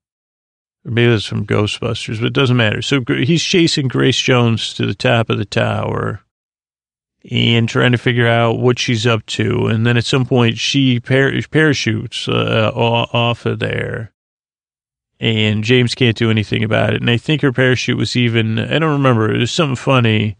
Maybe 0.83 1.11
that's 1.11 1.25
from 1.25 1.45
Ghostbusters, 1.45 2.19
but 2.19 2.27
it 2.27 2.33
doesn't 2.33 2.57
matter. 2.57 2.81
So 2.81 3.03
he's 3.07 3.43
chasing 3.43 3.87
Grace 3.87 4.17
Jones 4.17 4.73
to 4.75 4.85
the 4.85 4.95
top 4.95 5.29
of 5.29 5.37
the 5.37 5.45
tower 5.45 6.21
and 7.29 7.67
trying 7.67 7.91
to 7.91 7.97
figure 7.97 8.27
out 8.27 8.59
what 8.59 8.79
she's 8.79 9.05
up 9.05 9.25
to. 9.25 9.67
And 9.67 9.85
then 9.85 9.97
at 9.97 10.05
some 10.05 10.25
point, 10.25 10.57
she 10.57 10.99
par- 10.99 11.33
parachutes 11.51 12.27
uh, 12.27 12.71
off 12.73 13.45
of 13.45 13.59
there. 13.59 14.13
And 15.19 15.65
James 15.65 15.95
can't 15.95 16.15
do 16.15 16.31
anything 16.31 16.63
about 16.63 16.93
it. 16.93 17.01
And 17.01 17.09
I 17.09 17.17
think 17.17 17.41
her 17.41 17.51
parachute 17.51 17.97
was 17.97 18.15
even, 18.15 18.57
I 18.57 18.79
don't 18.79 18.93
remember, 18.93 19.29
it 19.33 19.39
was 19.39 19.51
something 19.51 19.75
funny 19.75 20.37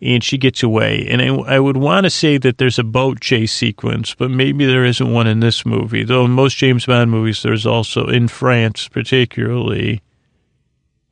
and 0.00 0.22
she 0.22 0.38
gets 0.38 0.62
away. 0.62 1.06
And 1.08 1.22
I, 1.22 1.54
I 1.54 1.58
would 1.58 1.76
want 1.76 2.04
to 2.04 2.10
say 2.10 2.38
that 2.38 2.58
there's 2.58 2.78
a 2.78 2.84
boat 2.84 3.20
chase 3.20 3.52
sequence, 3.52 4.14
but 4.14 4.30
maybe 4.30 4.66
there 4.66 4.84
isn't 4.84 5.12
one 5.12 5.26
in 5.26 5.40
this 5.40 5.64
movie. 5.64 6.04
Though 6.04 6.24
in 6.24 6.32
most 6.32 6.56
James 6.56 6.86
Bond 6.86 7.10
movies, 7.10 7.42
there's 7.42 7.66
also 7.66 8.06
in 8.06 8.28
France, 8.28 8.88
particularly, 8.88 10.02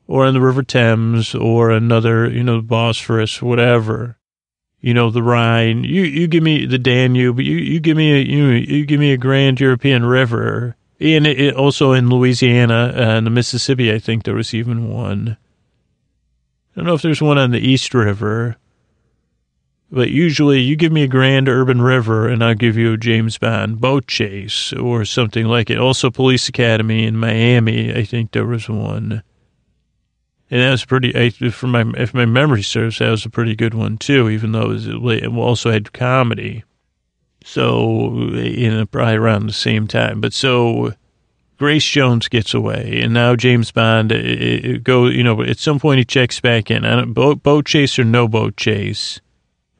or 0.07 0.27
in 0.27 0.33
the 0.33 0.41
River 0.41 0.63
Thames, 0.63 1.33
or 1.33 1.71
another, 1.71 2.29
you 2.29 2.43
know, 2.43 2.61
Bosphorus, 2.61 3.41
whatever. 3.41 4.17
You 4.81 4.93
know, 4.93 5.09
the 5.09 5.23
Rhine. 5.23 5.83
You 5.83 6.03
you 6.03 6.27
give 6.27 6.43
me 6.43 6.67
the 6.67 6.77
Danube. 6.77 7.39
You 7.39 7.55
you 7.57 7.79
give 7.79 7.97
me 7.97 8.13
a 8.13 8.23
you 8.23 8.49
you 8.49 8.85
give 8.85 8.99
me 8.99 9.13
a 9.13 9.17
grand 9.17 9.59
European 9.59 10.05
river. 10.05 10.75
And 10.99 11.25
it, 11.25 11.39
it 11.41 11.55
also 11.55 11.91
in 11.91 12.07
Louisiana 12.07 12.93
and 12.95 13.25
the 13.25 13.31
Mississippi, 13.31 13.91
I 13.91 13.97
think 13.97 14.23
there 14.23 14.35
was 14.35 14.53
even 14.53 14.87
one. 14.89 15.37
I 16.71 16.75
don't 16.75 16.85
know 16.85 16.93
if 16.93 17.01
there's 17.01 17.21
one 17.21 17.39
on 17.39 17.49
the 17.49 17.59
East 17.59 17.95
River. 17.95 18.57
But 19.95 20.09
usually 20.11 20.59
you 20.59 20.75
give 20.75 20.91
me 20.91 21.03
a 21.03 21.07
grand 21.07 21.47
urban 21.47 21.81
river 21.81 22.27
and 22.27 22.43
I'll 22.43 22.53
give 22.53 22.75
you 22.75 22.91
a 22.91 22.97
James 22.97 23.37
Bond 23.37 23.79
boat 23.79 24.07
chase 24.07 24.73
or 24.73 25.05
something 25.05 25.45
like 25.45 25.69
it. 25.69 25.79
Also 25.79 26.11
Police 26.11 26.49
Academy 26.49 27.05
in 27.05 27.15
Miami, 27.15 27.95
I 27.95 28.03
think 28.03 28.33
there 28.33 28.45
was 28.45 28.67
one. 28.67 29.23
And 30.51 30.61
that 30.61 30.71
was 30.71 30.83
pretty, 30.83 31.15
I, 31.15 31.29
for 31.29 31.67
my, 31.67 31.85
if 31.95 32.13
my 32.13 32.25
memory 32.25 32.61
serves, 32.61 32.99
that 32.99 33.09
was 33.09 33.25
a 33.25 33.29
pretty 33.29 33.55
good 33.55 33.73
one 33.73 33.97
too, 33.97 34.29
even 34.29 34.51
though 34.51 34.71
it, 34.71 35.01
was, 35.01 35.23
it 35.23 35.27
also 35.27 35.71
had 35.71 35.93
comedy. 35.93 36.65
So, 37.45 38.09
know, 38.69 38.85
probably 38.87 39.15
around 39.15 39.47
the 39.47 39.53
same 39.53 39.87
time. 39.87 40.19
But 40.19 40.33
so 40.33 40.93
Grace 41.57 41.85
Jones 41.85 42.27
gets 42.27 42.53
away, 42.53 42.99
and 43.01 43.13
now 43.13 43.37
James 43.37 43.71
Bond 43.71 44.11
it, 44.11 44.25
it 44.25 44.83
go. 44.83 45.05
You 45.05 45.23
know, 45.23 45.41
at 45.41 45.59
some 45.59 45.79
point 45.79 45.99
he 45.99 46.05
checks 46.05 46.41
back 46.41 46.69
in. 46.69 46.83
I 46.83 46.95
don't, 46.95 47.13
boat, 47.13 47.43
boat 47.43 47.65
chase 47.65 47.97
or 47.97 48.03
no 48.03 48.27
boat 48.27 48.57
chase 48.57 49.21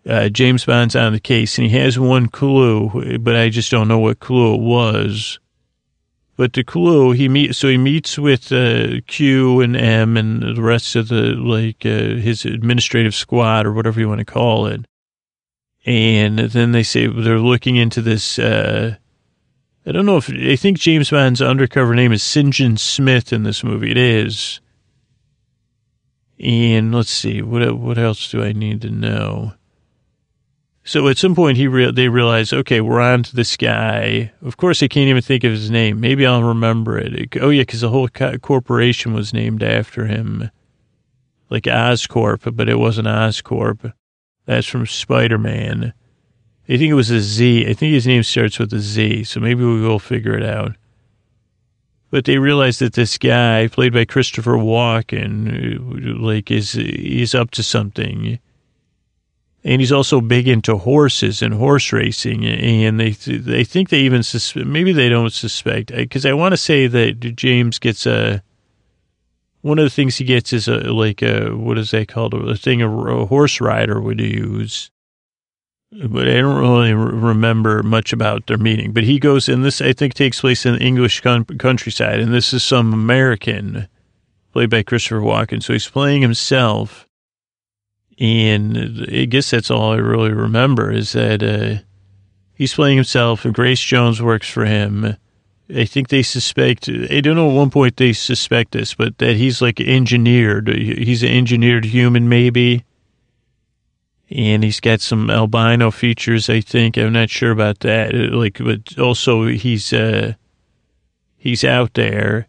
uh, 0.07 0.29
James 0.29 0.65
Bond's 0.65 0.95
on 0.95 1.13
the 1.13 1.19
case, 1.19 1.57
and 1.57 1.67
he 1.67 1.77
has 1.77 1.97
one 1.97 2.27
clue, 2.27 3.17
but 3.19 3.35
I 3.35 3.49
just 3.49 3.71
don't 3.71 3.87
know 3.87 3.99
what 3.99 4.19
clue 4.19 4.53
it 4.55 4.61
was. 4.61 5.39
But 6.37 6.53
the 6.53 6.63
clue 6.63 7.11
he 7.11 7.29
meet, 7.29 7.55
so 7.55 7.69
he 7.69 7.77
meets 7.77 8.19
with 8.19 8.51
uh, 8.51 8.99
Q 9.07 9.61
and 9.61 9.75
M 9.75 10.17
and 10.17 10.41
the 10.41 10.61
rest 10.61 10.95
of 10.95 11.07
the 11.07 11.33
like 11.33 11.85
uh, 11.85 12.19
his 12.19 12.45
administrative 12.45 13.15
squad 13.15 13.65
or 13.65 13.71
whatever 13.71 13.99
you 13.99 14.09
want 14.09 14.19
to 14.19 14.25
call 14.25 14.67
it, 14.67 14.85
and 15.85 16.37
then 16.37 16.73
they 16.73 16.83
say 16.83 17.07
they're 17.07 17.39
looking 17.39 17.77
into 17.77 18.01
this. 18.01 18.37
Uh, 18.37 18.97
I 19.85 19.91
don't 19.91 20.05
know 20.05 20.17
if 20.17 20.29
I 20.29 20.57
think 20.57 20.77
James 20.77 21.09
Bond's 21.09 21.41
undercover 21.41 21.95
name 21.95 22.11
is 22.11 22.21
St. 22.21 22.53
John 22.53 22.75
Smith 22.75 23.31
in 23.31 23.43
this 23.43 23.63
movie. 23.63 23.91
It 23.91 23.97
is. 23.97 24.59
And 26.37 26.93
let's 26.93 27.11
see 27.11 27.41
what 27.41 27.77
what 27.77 27.97
else 27.97 28.29
do 28.29 28.43
I 28.43 28.51
need 28.51 28.81
to 28.81 28.89
know? 28.89 29.53
So 30.87 31.07
at 31.07 31.17
some 31.17 31.33
point, 31.33 31.57
he 31.57 31.67
re- 31.67 31.91
they 31.91 32.09
realize, 32.09 32.53
okay, 32.53 32.79
we're 32.79 33.01
on 33.01 33.23
to 33.23 33.35
this 33.35 33.57
guy. 33.57 34.31
Of 34.43 34.57
course, 34.57 34.83
I 34.83 34.87
can't 34.87 35.09
even 35.09 35.23
think 35.23 35.43
of 35.43 35.51
his 35.51 35.71
name. 35.71 35.99
Maybe 35.99 36.27
I'll 36.27 36.43
remember 36.43 36.99
it. 36.99 37.35
Oh 37.41 37.49
yeah, 37.49 37.63
because 37.63 37.81
the 37.81 37.89
whole 37.89 38.07
co- 38.07 38.37
corporation 38.37 39.11
was 39.11 39.33
named 39.33 39.63
after 39.63 40.05
him, 40.05 40.51
like 41.49 41.63
Oscorp, 41.63 42.55
but 42.55 42.69
it 42.69 42.77
wasn't 42.77 43.07
Oscorp. 43.07 43.93
That's 44.45 44.67
from 44.67 44.85
Spider 44.85 45.39
Man. 45.39 45.91
I 46.69 46.77
think 46.77 46.91
it 46.91 46.93
was 46.93 47.09
a 47.09 47.19
Z. 47.19 47.67
I 47.67 47.73
think 47.73 47.91
his 47.91 48.05
name 48.05 48.21
starts 48.21 48.59
with 48.59 48.71
a 48.71 48.79
Z. 48.79 49.23
So 49.23 49.39
maybe 49.39 49.63
we 49.63 49.81
will 49.81 49.99
figure 49.99 50.37
it 50.37 50.43
out. 50.43 50.75
But 52.11 52.25
they 52.25 52.37
realize 52.37 52.77
that 52.77 52.93
this 52.93 53.17
guy, 53.17 53.67
played 53.69 53.93
by 53.93 54.05
Christopher 54.05 54.53
Walken, 54.53 55.79
uh, 55.79 56.23
like 56.23 56.51
is 56.51 56.75
is 56.75 57.33
up 57.33 57.49
to 57.51 57.63
something 57.63 58.37
and 59.65 59.81
he's 59.81 59.91
also 59.91 60.21
big 60.21 60.47
into 60.47 60.77
horses 60.77 61.41
and 61.41 61.55
horse 61.55 61.91
racing. 61.91 62.45
And 62.45 62.99
they 62.99 63.09
they 63.09 63.63
think 63.63 63.89
they 63.89 64.01
even 64.01 64.21
sus- 64.21 64.55
maybe 64.55 64.93
they 64.93 65.09
don't 65.09 65.33
suspect 65.33 65.91
because 65.93 66.23
I 66.23 66.33
want 66.33 66.53
to 66.53 66.57
say 66.57 66.85
that 66.85 67.19
James 67.35 67.79
gets 67.79 68.05
a 68.05 68.43
one 69.61 69.79
of 69.79 69.83
the 69.83 69.89
things 69.89 70.17
he 70.17 70.23
gets 70.23 70.53
is 70.53 70.67
a 70.67 70.93
like 70.93 71.23
a 71.23 71.49
what 71.49 71.79
is 71.79 71.89
that 71.91 72.07
called 72.07 72.35
a 72.35 72.55
thing 72.55 72.83
a, 72.83 72.89
a 72.89 73.25
horse 73.25 73.59
rider 73.59 73.99
would 73.99 74.21
use. 74.21 74.91
But 75.91 76.27
I 76.27 76.35
don't 76.41 76.59
really 76.59 76.93
remember 76.93 77.81
much 77.81 78.13
about 78.13 78.45
their 78.45 78.57
meeting. 78.57 78.91
But 78.91 79.03
he 79.03 79.17
goes, 79.17 79.49
and 79.49 79.65
this 79.65 79.81
I 79.81 79.93
think 79.93 80.13
takes 80.13 80.41
place 80.41 80.65
in 80.65 80.75
the 80.75 80.81
English 80.83 81.21
countryside, 81.21 82.19
and 82.19 82.31
this 82.31 82.53
is 82.53 82.63
some 82.63 82.93
American 82.93 83.87
played 84.51 84.69
by 84.69 84.83
Christopher 84.83 85.21
Walken. 85.21 85.63
So 85.63 85.73
he's 85.73 85.89
playing 85.89 86.21
himself 86.21 87.04
and 88.17 89.07
I 89.11 89.25
guess 89.25 89.51
that's 89.51 89.69
all 89.69 89.91
I 89.91 89.97
really 89.97 90.31
remember 90.31 90.91
is 90.91 91.11
that 91.11 91.43
uh, 91.43 91.81
he's 92.53 92.73
playing 92.73 92.97
himself 92.97 93.43
and 93.43 93.53
Grace 93.53 93.81
Jones 93.81 94.21
works 94.21 94.49
for 94.49 94.65
him. 94.65 95.17
I 95.73 95.85
think 95.85 96.09
they 96.09 96.21
suspect, 96.21 96.87
I 96.87 97.21
don't 97.21 97.35
know 97.35 97.49
at 97.49 97.55
one 97.55 97.71
point 97.71 97.97
they 97.97 98.13
suspect 98.13 98.71
this, 98.71 98.93
but 98.93 99.17
that 99.17 99.35
he's 99.35 99.61
like 99.61 99.81
engineered. 99.81 100.69
He's 100.69 101.23
an 101.23 101.29
engineered 101.29 101.85
human, 101.85 102.29
maybe. 102.29 102.85
And 104.29 104.63
he's 104.63 104.79
got 104.79 105.01
some 105.01 105.29
albino 105.29 105.91
features, 105.91 106.49
I 106.49 106.61
think. 106.61 106.97
I'm 106.97 107.13
not 107.13 107.29
sure 107.29 107.51
about 107.51 107.79
that. 107.81 108.13
Like, 108.13 108.59
but 108.59 108.97
also 108.97 109.47
he's, 109.47 109.91
uh, 109.91 110.33
he's 111.35 111.63
out 111.63 111.95
there 111.95 112.47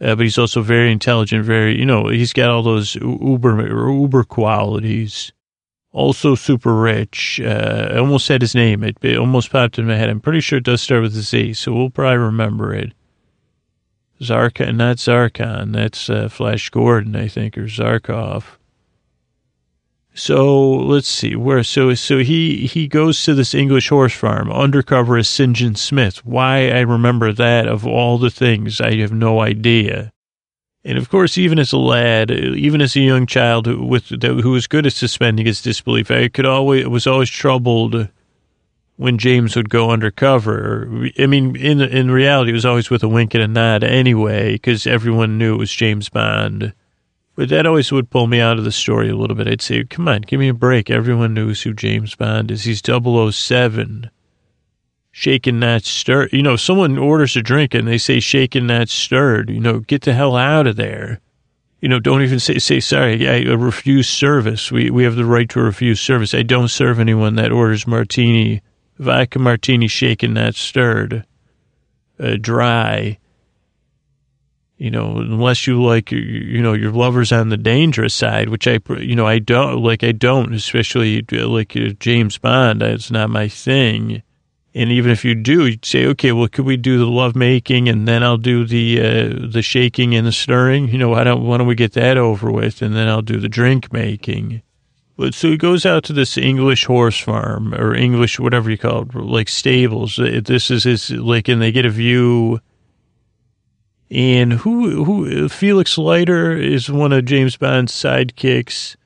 uh, 0.00 0.14
but 0.14 0.20
he's 0.20 0.38
also 0.38 0.62
very 0.62 0.92
intelligent, 0.92 1.44
very, 1.44 1.78
you 1.78 1.86
know, 1.86 2.08
he's 2.08 2.32
got 2.32 2.50
all 2.50 2.62
those 2.62 2.96
uber, 2.96 3.90
uber 3.90 4.24
qualities. 4.24 5.32
Also 5.92 6.34
super 6.34 6.74
rich. 6.74 7.40
Uh, 7.42 7.88
I 7.92 7.96
almost 7.96 8.26
said 8.26 8.42
his 8.42 8.54
name. 8.54 8.84
It, 8.84 8.98
it, 9.00 9.16
almost 9.16 9.50
popped 9.50 9.78
in 9.78 9.86
my 9.86 9.96
head. 9.96 10.10
I'm 10.10 10.20
pretty 10.20 10.40
sure 10.40 10.58
it 10.58 10.64
does 10.64 10.82
start 10.82 11.00
with 11.00 11.16
a 11.16 11.22
Z, 11.22 11.54
so 11.54 11.72
we'll 11.72 11.88
probably 11.88 12.18
remember 12.18 12.74
it. 12.74 12.92
Zarkon, 14.20 14.76
not 14.76 14.96
Zarkon. 14.96 15.72
That's 15.72 16.10
uh, 16.10 16.28
Flash 16.28 16.68
Gordon, 16.68 17.16
I 17.16 17.28
think, 17.28 17.56
or 17.56 17.64
Zarkov. 17.64 18.44
So 20.16 20.70
let's 20.70 21.08
see 21.08 21.36
where. 21.36 21.62
So 21.62 21.92
so 21.92 22.18
he 22.18 22.66
he 22.66 22.88
goes 22.88 23.22
to 23.24 23.34
this 23.34 23.54
English 23.54 23.90
horse 23.90 24.14
farm 24.14 24.50
undercover 24.50 25.18
as 25.18 25.28
St. 25.28 25.54
John 25.54 25.74
Smith. 25.74 26.24
Why 26.24 26.70
I 26.70 26.80
remember 26.80 27.34
that 27.34 27.68
of 27.68 27.86
all 27.86 28.16
the 28.16 28.30
things, 28.30 28.80
I 28.80 28.94
have 28.96 29.12
no 29.12 29.40
idea. 29.40 30.12
And 30.86 30.96
of 30.96 31.10
course, 31.10 31.36
even 31.36 31.58
as 31.58 31.72
a 31.72 31.78
lad, 31.78 32.30
even 32.30 32.80
as 32.80 32.96
a 32.96 33.00
young 33.00 33.26
child 33.26 33.66
who, 33.66 33.84
with 33.84 34.22
who 34.22 34.52
was 34.52 34.66
good 34.66 34.86
at 34.86 34.94
suspending 34.94 35.44
his 35.44 35.60
disbelief, 35.60 36.10
I 36.10 36.28
could 36.28 36.46
always 36.46 36.86
was 36.88 37.06
always 37.06 37.28
troubled 37.28 38.08
when 38.96 39.18
James 39.18 39.54
would 39.54 39.68
go 39.68 39.90
undercover. 39.90 41.10
I 41.18 41.26
mean, 41.26 41.56
in 41.56 41.82
in 41.82 42.10
reality, 42.10 42.52
it 42.52 42.54
was 42.54 42.64
always 42.64 42.88
with 42.88 43.02
a 43.02 43.08
wink 43.08 43.34
and 43.34 43.42
a 43.42 43.48
nod 43.48 43.84
anyway, 43.84 44.52
because 44.52 44.86
everyone 44.86 45.36
knew 45.36 45.56
it 45.56 45.58
was 45.58 45.70
James 45.70 46.08
Bond. 46.08 46.72
But 47.36 47.50
that 47.50 47.66
always 47.66 47.92
would 47.92 48.08
pull 48.08 48.26
me 48.26 48.40
out 48.40 48.58
of 48.58 48.64
the 48.64 48.72
story 48.72 49.10
a 49.10 49.14
little 49.14 49.36
bit. 49.36 49.46
I'd 49.46 49.60
say, 49.60 49.84
come 49.84 50.08
on, 50.08 50.22
give 50.22 50.40
me 50.40 50.48
a 50.48 50.54
break. 50.54 50.90
Everyone 50.90 51.34
knows 51.34 51.62
who 51.62 51.74
James 51.74 52.14
Bond 52.14 52.50
is. 52.50 52.64
He's 52.64 52.80
007. 52.82 54.10
Shaken, 55.12 55.60
not 55.60 55.84
stirred. 55.84 56.32
You 56.32 56.42
know, 56.42 56.56
someone 56.56 56.96
orders 56.96 57.36
a 57.36 57.42
drink 57.42 57.74
and 57.74 57.86
they 57.86 57.98
say 57.98 58.20
shaken, 58.20 58.66
not 58.66 58.88
stirred. 58.88 59.50
You 59.50 59.60
know, 59.60 59.80
get 59.80 60.02
the 60.02 60.14
hell 60.14 60.34
out 60.34 60.66
of 60.66 60.76
there. 60.76 61.20
You 61.82 61.90
know, 61.90 62.00
don't 62.00 62.22
even 62.22 62.40
say, 62.40 62.58
say 62.58 62.80
sorry. 62.80 63.28
I 63.28 63.52
refuse 63.52 64.08
service. 64.08 64.72
We, 64.72 64.90
we 64.90 65.04
have 65.04 65.16
the 65.16 65.26
right 65.26 65.48
to 65.50 65.60
refuse 65.60 66.00
service. 66.00 66.32
I 66.32 66.42
don't 66.42 66.68
serve 66.68 66.98
anyone 66.98 67.36
that 67.36 67.52
orders 67.52 67.86
martini, 67.86 68.62
vodka 68.98 69.38
martini 69.38 69.88
shaken, 69.88 70.32
not 70.34 70.54
stirred, 70.54 71.26
uh, 72.18 72.36
dry 72.40 73.18
you 74.78 74.90
know, 74.90 75.16
unless 75.16 75.66
you 75.66 75.82
like, 75.82 76.12
you 76.12 76.60
know, 76.60 76.74
your 76.74 76.92
lover's 76.92 77.32
on 77.32 77.48
the 77.48 77.56
dangerous 77.56 78.12
side, 78.12 78.50
which 78.50 78.68
I, 78.68 78.78
you 78.98 79.16
know, 79.16 79.26
I 79.26 79.38
don't, 79.38 79.82
like, 79.82 80.04
I 80.04 80.12
don't, 80.12 80.52
especially 80.52 81.22
like 81.30 81.74
uh, 81.76 81.94
James 81.98 82.36
Bond, 82.36 82.82
it's 82.82 83.10
not 83.10 83.30
my 83.30 83.48
thing. 83.48 84.22
And 84.74 84.92
even 84.92 85.10
if 85.10 85.24
you 85.24 85.34
do, 85.34 85.66
you'd 85.66 85.86
say, 85.86 86.04
okay, 86.08 86.32
well, 86.32 86.48
could 86.48 86.66
we 86.66 86.76
do 86.76 86.98
the 86.98 87.06
love 87.06 87.34
making 87.34 87.88
and 87.88 88.06
then 88.06 88.22
I'll 88.22 88.36
do 88.36 88.66
the, 88.66 89.00
uh, 89.00 89.48
the 89.50 89.62
shaking 89.62 90.14
and 90.14 90.26
the 90.26 90.32
stirring? 90.32 90.88
You 90.88 90.98
know, 90.98 91.08
why 91.08 91.24
don't, 91.24 91.42
why 91.42 91.56
don't 91.56 91.66
we 91.66 91.74
get 91.74 91.94
that 91.94 92.18
over 92.18 92.52
with 92.52 92.82
and 92.82 92.94
then 92.94 93.08
I'll 93.08 93.22
do 93.22 93.40
the 93.40 93.48
drink 93.48 93.90
making? 93.90 94.60
But 95.16 95.32
so 95.32 95.48
he 95.48 95.56
goes 95.56 95.86
out 95.86 96.04
to 96.04 96.12
this 96.12 96.36
English 96.36 96.84
horse 96.84 97.18
farm 97.18 97.72
or 97.74 97.94
English, 97.94 98.38
whatever 98.38 98.70
you 98.70 98.76
call 98.76 99.02
it, 99.02 99.14
like 99.14 99.48
stables. 99.48 100.16
This 100.16 100.70
is 100.70 100.84
his, 100.84 101.10
like, 101.10 101.48
and 101.48 101.62
they 101.62 101.72
get 101.72 101.86
a 101.86 101.90
view 101.90 102.60
and 104.10 104.52
who 104.52 105.04
who 105.04 105.48
Felix 105.48 105.98
Leiter 105.98 106.52
is 106.52 106.90
one 106.90 107.12
of 107.12 107.24
James 107.24 107.56
Bond's 107.56 107.92
sidekicks. 107.92 108.96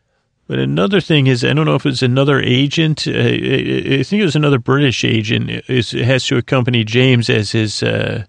But 0.46 0.58
another 0.58 1.00
thing 1.00 1.28
is, 1.28 1.44
I 1.44 1.52
don't 1.52 1.66
know 1.66 1.76
if 1.76 1.86
it's 1.86 2.02
another 2.02 2.40
agent. 2.40 3.06
Uh, 3.06 3.12
I 3.12 4.02
think 4.02 4.20
it 4.20 4.24
was 4.24 4.34
another 4.34 4.58
British 4.58 5.04
agent. 5.04 5.48
Is 5.68 5.92
has 5.92 6.26
to 6.26 6.36
accompany 6.36 6.84
James 6.84 7.30
as 7.30 7.52
his 7.52 7.82
uh, 7.82 8.24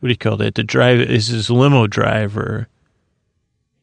what 0.00 0.08
do 0.08 0.12
you 0.12 0.18
call 0.18 0.36
that? 0.36 0.56
The 0.56 0.64
drive 0.64 1.00
is 1.00 1.28
his 1.28 1.48
limo 1.48 1.86
driver. 1.86 2.68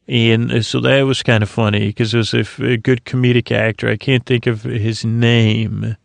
And 0.06 0.64
so 0.64 0.78
that 0.80 1.02
was 1.02 1.22
kind 1.22 1.42
of 1.42 1.48
funny 1.48 1.88
because 1.88 2.12
it 2.14 2.18
was 2.18 2.34
a, 2.34 2.44
a, 2.62 2.76
good 2.76 3.04
comedic 3.04 3.50
actor. 3.50 3.88
I 3.88 3.96
can't 3.96 4.26
think 4.26 4.46
of 4.46 4.62
his 4.62 5.04
name, 5.04 5.96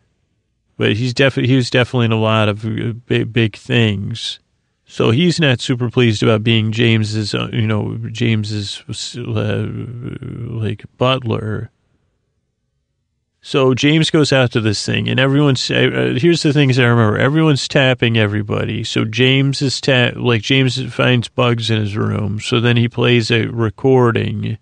but 0.77 0.95
he's 0.95 1.13
definitely 1.13 1.49
he 1.49 1.55
was 1.55 1.69
definitely 1.69 2.05
in 2.05 2.11
a 2.13 2.19
lot 2.19 2.47
of 2.47 2.65
uh, 2.65 2.93
big, 3.05 3.33
big 3.33 3.55
things. 3.55 4.39
So 4.89 5.11
he's 5.11 5.37
not 5.37 5.59
super 5.59 5.89
pleased 5.89 6.23
about 6.23 6.43
being 6.43 6.71
James's, 6.71 7.35
uh, 7.35 7.49
you 7.51 7.67
know, 7.67 7.97
James's 8.09 8.81
uh, 9.17 9.67
like 9.67 10.85
butler. 10.97 11.69
So 13.41 13.73
James 13.73 14.09
goes 14.09 14.31
out 14.31 14.51
to 14.53 14.61
this 14.61 14.85
thing, 14.85 15.09
and 15.09 15.19
everyone's. 15.19 15.69
Uh, 15.69 16.17
here's 16.17 16.41
the 16.41 16.53
things 16.53 16.79
I 16.79 16.85
remember: 16.85 17.17
everyone's 17.17 17.67
tapping 17.67 18.17
everybody. 18.17 18.85
So 18.85 19.03
James 19.03 19.61
is 19.61 19.79
tap 19.81 20.15
like 20.15 20.41
James 20.41 20.81
finds 20.93 21.27
bugs 21.27 21.69
in 21.69 21.81
his 21.81 21.97
room. 21.97 22.39
So 22.39 22.61
then 22.61 22.77
he 22.77 22.87
plays 22.87 23.29
a 23.29 23.47
recording 23.47 24.57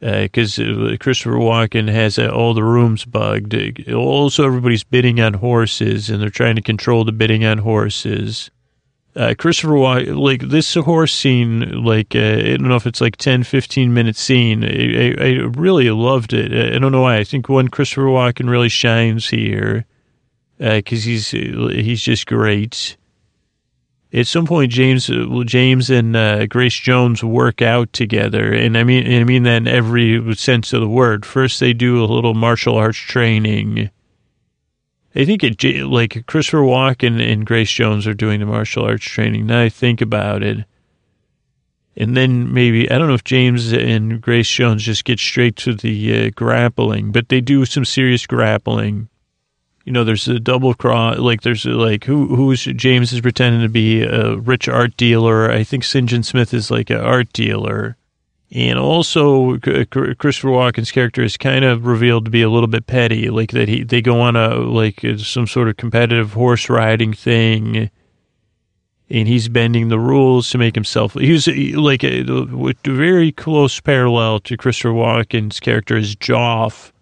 because 0.00 0.58
uh, 0.58 0.96
Christopher 0.98 1.36
Walken 1.36 1.88
has 1.88 2.18
uh, 2.18 2.28
all 2.28 2.54
the 2.54 2.64
rooms 2.64 3.04
bugged. 3.04 3.54
Also, 3.90 4.46
everybody's 4.46 4.84
bidding 4.84 5.20
on 5.20 5.34
horses, 5.34 6.08
and 6.08 6.22
they're 6.22 6.30
trying 6.30 6.56
to 6.56 6.62
control 6.62 7.04
the 7.04 7.12
bidding 7.12 7.44
on 7.44 7.58
horses 7.58 8.50
uh, 9.16 9.34
Christopher 9.38 9.78
like 9.78 10.40
this 10.40 10.74
horse 10.74 11.14
scene, 11.14 11.84
like, 11.84 12.14
uh, 12.16 12.18
I 12.18 12.56
don't 12.56 12.68
know 12.68 12.76
if 12.76 12.86
it's 12.86 13.00
like 13.00 13.16
10, 13.16 13.44
15 13.44 13.94
minute 13.94 14.16
scene. 14.16 14.64
I, 14.64 14.68
I, 14.68 15.28
I, 15.28 15.30
really 15.56 15.90
loved 15.90 16.32
it. 16.32 16.52
I 16.74 16.78
don't 16.78 16.92
know 16.92 17.02
why. 17.02 17.18
I 17.18 17.24
think 17.24 17.48
when 17.48 17.68
Christopher 17.68 18.02
Walken 18.02 18.50
really 18.50 18.68
shines 18.68 19.28
here, 19.28 19.86
uh, 20.60 20.80
cause 20.84 21.04
he's, 21.04 21.30
he's 21.30 22.02
just 22.02 22.26
great. 22.26 22.96
At 24.12 24.26
some 24.26 24.46
point, 24.46 24.70
James, 24.70 25.10
James 25.44 25.90
and, 25.90 26.16
uh, 26.16 26.46
Grace 26.46 26.76
Jones 26.76 27.22
work 27.22 27.62
out 27.62 27.92
together. 27.92 28.52
And 28.52 28.76
I 28.78 28.84
mean, 28.84 29.12
I 29.12 29.24
mean 29.24 29.44
that 29.44 29.58
in 29.58 29.68
every 29.68 30.34
sense 30.34 30.72
of 30.72 30.80
the 30.80 30.88
word. 30.88 31.24
First, 31.26 31.60
they 31.60 31.72
do 31.72 32.02
a 32.02 32.06
little 32.06 32.34
martial 32.34 32.76
arts 32.76 32.98
training 32.98 33.90
I 35.16 35.24
think 35.24 35.44
it 35.44 35.62
like 35.86 36.26
Christopher 36.26 36.62
Walken 36.62 37.20
and 37.20 37.46
Grace 37.46 37.70
Jones 37.70 38.06
are 38.06 38.14
doing 38.14 38.40
the 38.40 38.46
martial 38.46 38.84
arts 38.84 39.04
training. 39.04 39.46
Now 39.46 39.62
I 39.62 39.68
think 39.68 40.00
about 40.00 40.42
it, 40.42 40.64
and 41.96 42.16
then 42.16 42.52
maybe 42.52 42.90
I 42.90 42.98
don't 42.98 43.06
know 43.06 43.14
if 43.14 43.22
James 43.22 43.72
and 43.72 44.20
Grace 44.20 44.48
Jones 44.48 44.82
just 44.82 45.04
get 45.04 45.20
straight 45.20 45.54
to 45.56 45.74
the 45.74 46.26
uh, 46.26 46.30
grappling, 46.34 47.12
but 47.12 47.28
they 47.28 47.40
do 47.40 47.64
some 47.64 47.84
serious 47.84 48.26
grappling. 48.26 49.08
You 49.84 49.92
know, 49.92 50.02
there's 50.02 50.26
a 50.26 50.40
double 50.40 50.74
cross. 50.74 51.18
Like 51.18 51.42
there's 51.42 51.64
a, 51.64 51.70
like 51.70 52.04
who 52.04 52.34
who's 52.34 52.64
James 52.64 53.12
is 53.12 53.20
pretending 53.20 53.62
to 53.62 53.68
be 53.68 54.02
a 54.02 54.36
rich 54.36 54.68
art 54.68 54.96
dealer. 54.96 55.48
I 55.48 55.62
think 55.62 55.84
St. 55.84 56.08
John 56.08 56.24
Smith 56.24 56.52
is 56.52 56.72
like 56.72 56.90
an 56.90 57.00
art 57.00 57.32
dealer 57.32 57.96
and 58.52 58.78
also, 58.78 59.58
Christopher 59.58 60.48
Walken's 60.48 60.92
character 60.92 61.22
is 61.22 61.36
kind 61.36 61.64
of 61.64 61.86
revealed 61.86 62.26
to 62.26 62.30
be 62.30 62.42
a 62.42 62.50
little 62.50 62.68
bit 62.68 62.86
petty, 62.86 63.28
like 63.30 63.50
that 63.50 63.68
he 63.68 63.82
they 63.82 64.00
go 64.00 64.20
on 64.20 64.36
a 64.36 64.54
like 64.54 65.04
uh, 65.04 65.16
some 65.16 65.46
sort 65.46 65.68
of 65.68 65.76
competitive 65.76 66.34
horse 66.34 66.68
riding 66.68 67.12
thing, 67.12 67.90
and 69.10 69.28
he's 69.28 69.48
bending 69.48 69.88
the 69.88 69.98
rules 69.98 70.50
to 70.50 70.58
make 70.58 70.74
himself. 70.74 71.14
He's 71.14 71.48
like 71.48 72.04
a, 72.04 72.20
a 72.20 72.72
very 72.84 73.32
close 73.32 73.80
parallel 73.80 74.38
to 74.40 74.56
Christopher 74.56 74.90
Walken's 74.94 75.58
character 75.58 75.96
is 75.96 76.14
Joff 76.14 76.92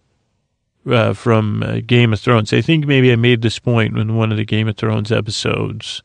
uh, 0.87 1.13
from 1.13 1.63
uh, 1.63 1.81
Game 1.85 2.15
of 2.15 2.21
Thrones. 2.21 2.53
I 2.53 2.63
think 2.63 2.87
maybe 2.87 3.13
I 3.13 3.17
made 3.17 3.43
this 3.43 3.59
point 3.59 3.99
in 3.99 4.17
one 4.17 4.31
of 4.31 4.39
the 4.39 4.47
Game 4.47 4.69
of 4.69 4.77
Thrones 4.77 5.13
episodes 5.13 6.03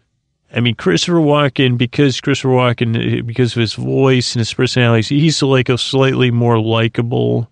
I 0.54 0.62
mean, 0.62 0.76
Christopher 0.76 1.18
Walken, 1.18 1.78
because 1.78 2.22
Christopher 2.22 2.50
Walken, 2.50 3.26
because 3.26 3.56
of 3.56 3.60
his 3.60 3.74
voice 3.74 4.34
and 4.34 4.40
his 4.40 4.54
personality, 4.54 5.20
he's 5.20 5.42
like 5.42 5.70
a 5.70 5.78
slightly 5.78 6.32
more 6.32 6.60
likable 6.60 7.50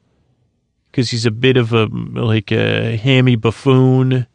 because 0.91 1.10
he's 1.10 1.26
a 1.26 1.32
bit 1.32 1.58
of 1.58 1.74
a, 1.74 1.88
like 1.88 2.52
a 2.52 2.96
hammy 2.96 3.36
buffoon 3.36 4.28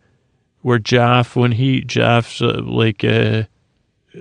where 0.60 0.78
Joff, 0.78 1.34
when 1.34 1.52
he, 1.52 1.82
Joff's 1.82 2.42
uh, 2.42 2.60
like, 2.62 3.02
uh, 3.02 3.44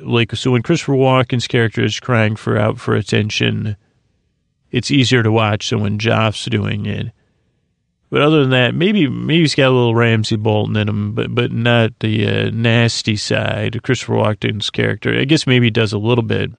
like, 0.02 0.34
so 0.36 0.52
when 0.52 0.62
Christopher 0.62 0.94
Walken's 0.94 1.48
character 1.48 1.84
is 1.84 2.00
crying 2.00 2.38
for 2.38 2.58
out 2.58 2.80
for 2.80 2.96
attention, 2.96 3.76
it's 4.72 4.90
easier 4.90 5.22
to 5.22 5.34
watch 5.34 5.70
than 5.70 5.82
when 5.82 5.98
Joff's 5.98 6.46
doing 6.46 6.86
it. 6.86 7.12
But 8.10 8.22
other 8.22 8.42
than 8.42 8.50
that, 8.52 8.74
maybe 8.74 9.08
maybe 9.08 9.42
he's 9.42 9.54
got 9.56 9.70
a 9.70 9.76
little 9.76 9.94
Ramsay 9.94 10.38
Bolton 10.38 10.76
in 10.76 10.90
him, 10.90 11.14
but 11.14 11.34
but 11.34 11.52
not 11.52 11.92
the 12.00 12.28
uh, 12.28 12.50
nasty 12.52 13.16
side 13.16 13.76
of 13.76 13.84
Christopher 13.84 14.14
Walken's 14.14 14.70
character. 14.70 15.18
I 15.20 15.26
guess 15.26 15.46
maybe 15.46 15.68
he 15.68 15.72
does 15.72 15.94
a 15.94 16.00
little 16.00 16.24
bit. 16.24 16.52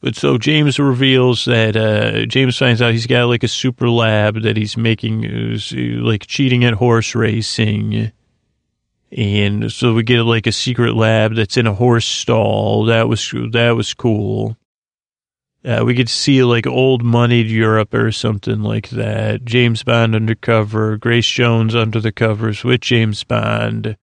But 0.00 0.14
so 0.14 0.38
James 0.38 0.78
reveals 0.78 1.46
that 1.46 1.76
uh, 1.76 2.26
James 2.26 2.56
finds 2.56 2.80
out 2.80 2.92
he's 2.92 3.06
got 3.06 3.26
like 3.26 3.42
a 3.42 3.48
super 3.48 3.88
lab 3.88 4.42
that 4.42 4.56
he's 4.56 4.76
making, 4.76 5.26
uh, 5.26 5.58
like 6.04 6.26
cheating 6.26 6.64
at 6.64 6.74
horse 6.74 7.14
racing. 7.14 8.12
And 9.10 9.72
so 9.72 9.94
we 9.94 10.02
get 10.02 10.22
like 10.22 10.46
a 10.46 10.52
secret 10.52 10.94
lab 10.94 11.34
that's 11.34 11.56
in 11.56 11.66
a 11.66 11.74
horse 11.74 12.06
stall. 12.06 12.84
That 12.86 13.08
was 13.08 13.32
that 13.52 13.72
was 13.72 13.94
cool. 13.94 14.56
Uh, 15.66 15.84
we 15.84 15.96
could 15.96 16.08
see 16.08 16.44
like 16.44 16.66
old 16.66 17.02
moneyed 17.02 17.48
Europe 17.48 17.92
or 17.92 18.12
something 18.12 18.62
like 18.62 18.90
that. 18.90 19.44
James 19.44 19.82
Bond 19.82 20.14
undercover, 20.14 20.96
Grace 20.96 21.28
Jones 21.28 21.74
under 21.74 21.98
the 21.98 22.12
covers 22.12 22.62
with 22.62 22.82
James 22.82 23.24
Bond. 23.24 23.96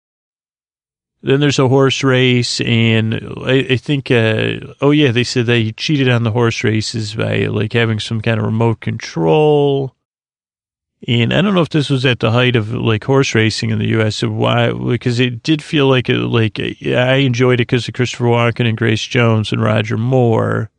Then 1.22 1.40
there's 1.40 1.60
a 1.60 1.70
horse 1.70 2.04
race, 2.04 2.60
and 2.60 3.14
I, 3.46 3.66
I 3.70 3.78
think, 3.78 4.12
uh, 4.12 4.74
oh 4.82 4.92
yeah, 4.92 5.12
they 5.12 5.24
said 5.24 5.46
they 5.46 5.72
cheated 5.72 6.10
on 6.10 6.24
the 6.24 6.32
horse 6.32 6.66
races 6.66 7.16
by 7.16 7.46
like 7.46 7.72
having 7.72 8.02
some 8.02 8.20
kind 8.20 8.42
of 8.42 8.46
remote 8.46 8.82
control. 8.82 9.96
And 11.08 11.34
I 11.34 11.42
don't 11.42 11.54
know 11.54 11.62
if 11.62 11.70
this 11.70 11.90
was 11.90 12.06
at 12.06 12.20
the 12.20 12.32
height 12.32 12.58
of 12.58 12.74
like 12.74 13.06
horse 13.06 13.34
racing 13.36 13.70
in 13.70 13.80
the 13.80 13.88
U.S. 13.88 14.22
why, 14.22 14.74
because 14.74 15.22
it 15.22 15.44
did 15.44 15.64
feel 15.64 15.88
like 15.88 16.10
it, 16.10 16.18
like 16.18 16.60
I 16.60 17.16
enjoyed 17.16 17.62
it 17.62 17.68
because 17.68 17.88
of 17.88 17.94
Christopher 17.94 18.26
Walken 18.26 18.68
and 18.68 18.78
Grace 18.78 19.06
Jones 19.06 19.54
and 19.54 19.64
Roger 19.64 19.98
Moore. 19.98 20.70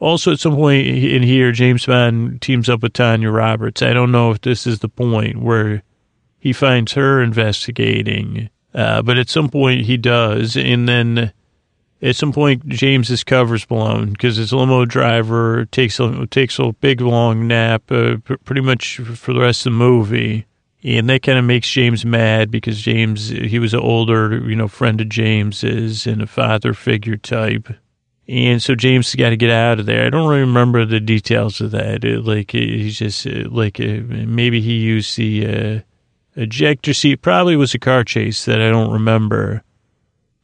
Also, 0.00 0.32
at 0.32 0.38
some 0.38 0.54
point 0.54 0.86
in 0.86 1.22
here, 1.22 1.50
James 1.50 1.86
Bond 1.86 2.40
teams 2.40 2.68
up 2.68 2.82
with 2.82 2.92
Tanya 2.92 3.30
Roberts. 3.30 3.82
I 3.82 3.92
don't 3.92 4.12
know 4.12 4.30
if 4.30 4.40
this 4.40 4.66
is 4.66 4.78
the 4.78 4.88
point 4.88 5.42
where 5.42 5.82
he 6.38 6.52
finds 6.52 6.92
her 6.92 7.20
investigating, 7.20 8.48
uh, 8.74 9.02
but 9.02 9.18
at 9.18 9.28
some 9.28 9.48
point 9.48 9.86
he 9.86 9.96
does. 9.96 10.56
And 10.56 10.88
then 10.88 11.32
at 12.00 12.14
some 12.14 12.32
point, 12.32 12.68
James's 12.68 13.24
cover's 13.24 13.64
blown 13.64 14.12
because 14.12 14.36
his 14.36 14.52
limo 14.52 14.84
driver 14.84 15.64
takes 15.66 15.98
a, 15.98 16.26
takes 16.28 16.58
a 16.60 16.72
big 16.72 17.00
long 17.00 17.48
nap 17.48 17.90
uh, 17.90 18.18
pretty 18.44 18.60
much 18.60 18.98
for 18.98 19.32
the 19.32 19.40
rest 19.40 19.66
of 19.66 19.72
the 19.72 19.78
movie. 19.78 20.46
And 20.84 21.08
that 21.08 21.24
kind 21.24 21.40
of 21.40 21.44
makes 21.44 21.68
James 21.68 22.04
mad 22.04 22.52
because 22.52 22.80
James, 22.80 23.30
he 23.30 23.58
was 23.58 23.74
an 23.74 23.80
older, 23.80 24.48
you 24.48 24.54
know, 24.54 24.68
friend 24.68 25.00
of 25.00 25.08
James's 25.08 26.06
and 26.06 26.22
a 26.22 26.26
father 26.28 26.72
figure 26.72 27.16
type. 27.16 27.68
And 28.28 28.62
so 28.62 28.74
James 28.74 29.14
got 29.14 29.30
to 29.30 29.36
get 29.36 29.50
out 29.50 29.80
of 29.80 29.86
there. 29.86 30.06
I 30.06 30.10
don't 30.10 30.28
really 30.28 30.42
remember 30.42 30.84
the 30.84 31.00
details 31.00 31.62
of 31.62 31.70
that. 31.70 32.04
Like, 32.04 32.50
he's 32.50 32.98
just, 32.98 33.24
like, 33.24 33.78
maybe 33.78 34.60
he 34.60 34.74
used 34.74 35.16
the 35.16 35.46
uh, 35.46 35.80
ejector 36.34 36.92
seat. 36.92 37.22
Probably 37.22 37.56
was 37.56 37.72
a 37.72 37.78
car 37.78 38.04
chase 38.04 38.44
that 38.44 38.60
I 38.60 38.68
don't 38.68 38.92
remember. 38.92 39.62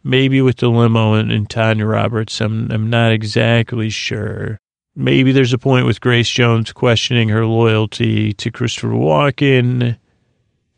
Maybe 0.02 0.40
with 0.40 0.56
the 0.56 0.68
limo 0.70 1.12
and, 1.14 1.30
and 1.30 1.48
Tanya 1.48 1.84
Roberts. 1.84 2.40
I'm, 2.40 2.70
I'm 2.70 2.88
not 2.88 3.12
exactly 3.12 3.90
sure. 3.90 4.58
Maybe 4.96 5.32
there's 5.32 5.52
a 5.52 5.58
point 5.58 5.86
with 5.86 6.00
Grace 6.00 6.30
Jones 6.30 6.72
questioning 6.72 7.28
her 7.28 7.44
loyalty 7.44 8.32
to 8.34 8.50
Christopher 8.50 8.88
Walken 8.88 9.98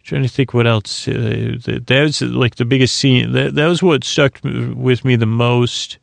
trying 0.02 0.22
to 0.22 0.28
think 0.28 0.54
what 0.54 0.66
else. 0.66 1.09
Uh, 1.09 1.57
that 1.64 2.00
was 2.02 2.22
like 2.22 2.54
the 2.54 2.64
biggest 2.64 2.96
scene. 2.96 3.32
That, 3.32 3.54
that 3.57 3.66
was 3.66 3.82
what 3.82 4.04
stuck 4.04 4.40
with 4.42 5.04
me 5.04 5.16
the 5.16 5.26
most. 5.26 5.98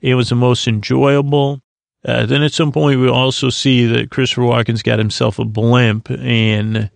It 0.00 0.14
was 0.14 0.28
the 0.28 0.34
most 0.34 0.68
enjoyable. 0.68 1.60
Uh, 2.04 2.26
then 2.26 2.42
at 2.42 2.52
some 2.52 2.72
point, 2.72 3.00
we 3.00 3.08
also 3.08 3.50
see 3.50 3.86
that 3.86 4.10
Christopher 4.10 4.42
Walken's 4.42 4.82
got 4.82 4.98
himself 4.98 5.38
a 5.38 5.44
blimp 5.44 6.10
and 6.10 6.90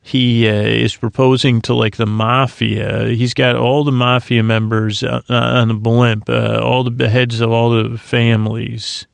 he 0.00 0.48
uh, 0.48 0.52
is 0.52 0.96
proposing 0.96 1.62
to 1.62 1.74
like 1.74 1.96
the 1.96 2.06
mafia. 2.06 3.08
He's 3.08 3.34
got 3.34 3.56
all 3.56 3.84
the 3.84 3.92
mafia 3.92 4.42
members 4.42 5.02
uh, 5.02 5.22
on 5.28 5.68
the 5.68 5.74
blimp, 5.74 6.28
uh, 6.28 6.60
all 6.62 6.84
the 6.84 7.08
heads 7.08 7.40
of 7.40 7.50
all 7.50 7.70
the 7.70 7.96
families. 7.96 9.06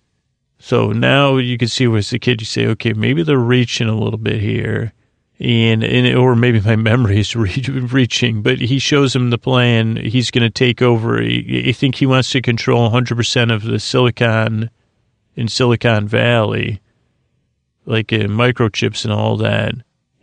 So 0.59 0.93
now 0.93 1.37
you 1.37 1.57
can 1.57 1.69
see 1.69 1.87
where 1.87 2.03
the 2.03 2.19
kid, 2.19 2.41
you 2.41 2.47
say, 2.47 2.67
okay, 2.67 2.93
maybe 2.93 3.23
they're 3.23 3.39
reaching 3.39 3.89
a 3.89 3.97
little 3.97 4.19
bit 4.19 4.41
here 4.41 4.93
and, 5.41 5.85
and 5.85 6.17
or 6.17 6.35
maybe 6.35 6.61
my 6.61 6.77
memory 6.77 7.21
is 7.21 7.37
re- 7.37 7.63
reaching, 7.91 8.43
but 8.43 8.59
he 8.59 8.79
shows 8.79 9.15
him 9.15 9.31
the 9.31 9.39
plan. 9.39 9.97
He's 9.97 10.31
going 10.31 10.43
to 10.43 10.51
take 10.51 10.83
over. 10.83 11.23
I 11.23 11.73
think 11.73 11.97
he 11.97 12.07
wants 12.07 12.31
to 12.33 12.43
control 12.43 12.91
100% 12.91 13.55
of 13.55 13.63
the 13.63 13.79
silicon 13.79 14.71
in 15.37 15.47
Silicon 15.47 16.09
Valley, 16.09 16.81
like 17.87 18.13
uh, 18.13 18.27
microchips 18.27 19.05
and 19.05 19.13
all 19.13 19.37
that. 19.37 19.73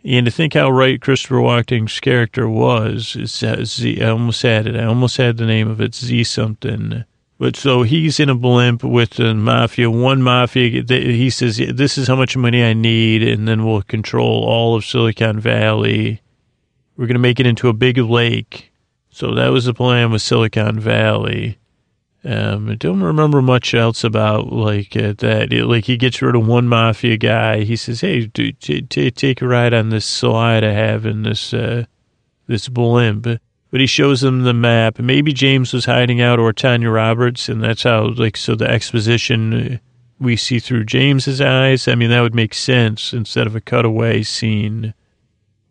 And 0.04 0.26
to 0.26 0.30
think 0.30 0.52
how 0.52 0.70
right 0.70 1.00
Christopher 1.00 1.36
Walken's 1.36 1.98
character 2.00 2.48
was, 2.48 3.16
it's, 3.18 3.42
uh, 3.42 3.64
Z, 3.64 4.02
I 4.02 4.10
almost 4.10 4.42
had 4.42 4.66
it. 4.66 4.76
I 4.76 4.84
almost 4.84 5.16
had 5.16 5.38
the 5.38 5.46
name 5.46 5.68
of 5.68 5.80
it, 5.80 5.94
Z 5.94 6.24
something. 6.24 7.04
But 7.38 7.54
so 7.54 7.82
he's 7.82 8.18
in 8.18 8.30
a 8.30 8.34
blimp 8.34 8.82
with 8.82 9.10
the 9.10 9.34
mafia. 9.34 9.90
One 9.90 10.22
mafia, 10.22 10.82
he 10.88 11.28
says, 11.28 11.58
"This 11.58 11.98
is 11.98 12.08
how 12.08 12.16
much 12.16 12.36
money 12.36 12.64
I 12.64 12.72
need, 12.72 13.22
and 13.22 13.46
then 13.46 13.66
we'll 13.66 13.82
control 13.82 14.42
all 14.44 14.74
of 14.74 14.86
Silicon 14.86 15.38
Valley. 15.38 16.22
We're 16.96 17.06
going 17.06 17.14
to 17.14 17.20
make 17.20 17.38
it 17.38 17.46
into 17.46 17.68
a 17.68 17.74
big 17.74 17.98
lake." 17.98 18.72
So 19.10 19.34
that 19.34 19.48
was 19.48 19.66
the 19.66 19.74
plan 19.74 20.12
with 20.12 20.22
Silicon 20.22 20.80
Valley. 20.80 21.58
Um, 22.24 22.70
I 22.70 22.74
don't 22.74 23.02
remember 23.02 23.40
much 23.40 23.72
else 23.72 24.02
about 24.02 24.50
like 24.50 24.96
uh, 24.96 25.12
that. 25.18 25.52
It, 25.52 25.66
like 25.66 25.84
he 25.84 25.96
gets 25.96 26.20
rid 26.20 26.34
of 26.34 26.46
one 26.46 26.66
mafia 26.66 27.16
guy. 27.18 27.64
He 27.64 27.76
says, 27.76 28.00
"Hey, 28.00 28.26
dude, 28.26 28.60
t- 28.60 28.82
t- 28.82 29.10
take 29.10 29.42
a 29.42 29.46
ride 29.46 29.74
on 29.74 29.90
this 29.90 30.06
slide 30.06 30.64
I 30.64 30.72
have 30.72 31.06
in 31.06 31.22
this 31.22 31.52
uh, 31.52 31.84
this 32.46 32.68
blimp." 32.68 33.26
But 33.76 33.82
he 33.82 33.86
shows 33.86 34.22
them 34.22 34.44
the 34.44 34.54
map. 34.54 34.98
Maybe 34.98 35.34
James 35.34 35.74
was 35.74 35.84
hiding 35.84 36.18
out 36.22 36.38
or 36.38 36.50
Tanya 36.54 36.88
Roberts, 36.88 37.46
and 37.50 37.62
that's 37.62 37.82
how, 37.82 38.06
like, 38.06 38.34
so 38.34 38.54
the 38.54 38.66
exposition 38.66 39.52
uh, 39.52 39.76
we 40.18 40.34
see 40.34 40.60
through 40.60 40.86
James's 40.86 41.42
eyes. 41.42 41.86
I 41.86 41.94
mean, 41.94 42.08
that 42.08 42.22
would 42.22 42.34
make 42.34 42.54
sense 42.54 43.12
instead 43.12 43.46
of 43.46 43.54
a 43.54 43.60
cutaway 43.60 44.22
scene 44.22 44.94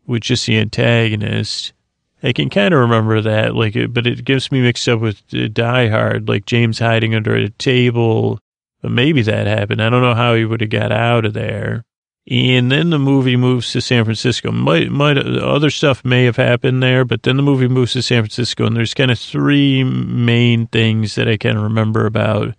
with 0.06 0.22
just 0.22 0.46
the 0.46 0.60
antagonist. 0.60 1.74
I 2.22 2.32
can 2.32 2.52
kind 2.52 2.76
of 2.76 2.80
remember 2.82 3.22
that, 3.22 3.56
like, 3.56 3.76
but 3.90 4.06
it 4.06 4.24
gets 4.24 4.52
me 4.52 4.62
mixed 4.62 4.88
up 4.88 5.00
with 5.00 5.24
uh, 5.34 5.48
Die 5.52 5.88
Hard, 5.88 6.30
like 6.30 6.46
James 6.46 6.78
hiding 6.78 7.16
under 7.16 7.34
a 7.34 7.50
table. 7.50 8.38
But 8.84 8.92
maybe 8.92 9.24
that 9.24 9.48
happened. 9.48 9.82
I 9.82 9.90
don't 9.90 10.04
know 10.04 10.14
how 10.14 10.36
he 10.36 10.46
would 10.46 10.62
have 10.62 10.70
got 10.70 10.92
out 10.92 11.26
of 11.26 11.34
there. 11.34 11.84
And 12.28 12.72
then 12.72 12.90
the 12.90 12.98
movie 12.98 13.36
moves 13.36 13.72
to 13.74 13.82
San 13.82 14.04
Francisco. 14.04 14.52
Might, 14.52 14.90
might, 14.90 15.18
other 15.18 15.70
stuff 15.70 16.04
may 16.04 16.24
have 16.26 16.38
happened 16.38 16.82
there, 16.82 17.06
but 17.06 17.22
then 17.22 17.38
the 17.38 17.44
movie 17.44 17.68
moves 17.68 17.94
to 17.94 18.02
San 18.02 18.24
Francisco, 18.24 18.66
and 18.66 18.76
there's 18.76 18.96
kind 18.96 19.12
of 19.12 19.20
three 19.20 19.84
main 19.84 20.66
things 20.68 21.16
that 21.16 21.28
I 21.28 21.38
can 21.38 21.60
remember 21.60 22.08
about 22.08 22.56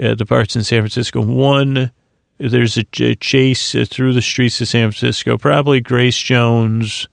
uh, 0.00 0.14
the 0.14 0.24
parts 0.24 0.54
in 0.54 0.62
San 0.62 0.82
Francisco. 0.82 1.20
One, 1.20 1.90
there's 2.38 2.78
a, 2.78 2.84
a 3.00 3.16
chase 3.16 3.74
through 3.88 4.12
the 4.12 4.22
streets 4.22 4.60
of 4.60 4.68
San 4.68 4.92
Francisco. 4.92 5.36
Probably 5.36 5.80
Grace 5.80 6.18
Jones 6.18 7.08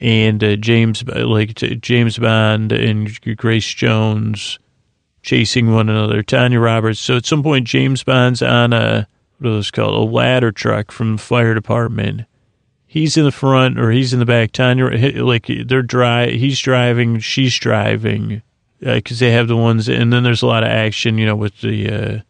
and 0.00 0.42
uh, 0.42 0.56
James, 0.56 1.04
like 1.06 1.54
James 1.54 2.18
Bond 2.18 2.72
and 2.72 3.36
Grace 3.36 3.68
Jones 3.68 4.58
chasing 5.22 5.72
one 5.72 5.88
another. 5.88 6.22
Tanya 6.22 6.58
Roberts. 6.58 6.98
So 6.98 7.16
at 7.16 7.26
some 7.26 7.42
point, 7.42 7.66
James 7.66 8.02
Bond's 8.02 8.42
on 8.42 8.72
a 8.72 9.06
what 9.42 9.50
are 9.50 9.54
those 9.54 9.72
called? 9.72 9.94
A 9.94 10.12
ladder 10.12 10.52
truck 10.52 10.92
from 10.92 11.16
the 11.16 11.22
fire 11.22 11.52
department. 11.52 12.22
He's 12.86 13.16
in 13.16 13.24
the 13.24 13.32
front 13.32 13.78
or 13.78 13.90
he's 13.90 14.12
in 14.12 14.20
the 14.20 14.26
back. 14.26 14.52
Tanya, 14.52 15.24
like 15.24 15.50
they're 15.66 15.82
dry. 15.82 16.28
He's 16.28 16.60
driving. 16.60 17.18
She's 17.18 17.56
driving 17.58 18.42
because 18.78 19.20
uh, 19.20 19.24
they 19.24 19.32
have 19.32 19.48
the 19.48 19.56
ones. 19.56 19.88
And 19.88 20.12
then 20.12 20.22
there's 20.22 20.42
a 20.42 20.46
lot 20.46 20.62
of 20.62 20.68
action, 20.68 21.18
you 21.18 21.26
know, 21.26 21.34
with 21.34 21.60
the 21.60 21.90
uh, 21.90 22.20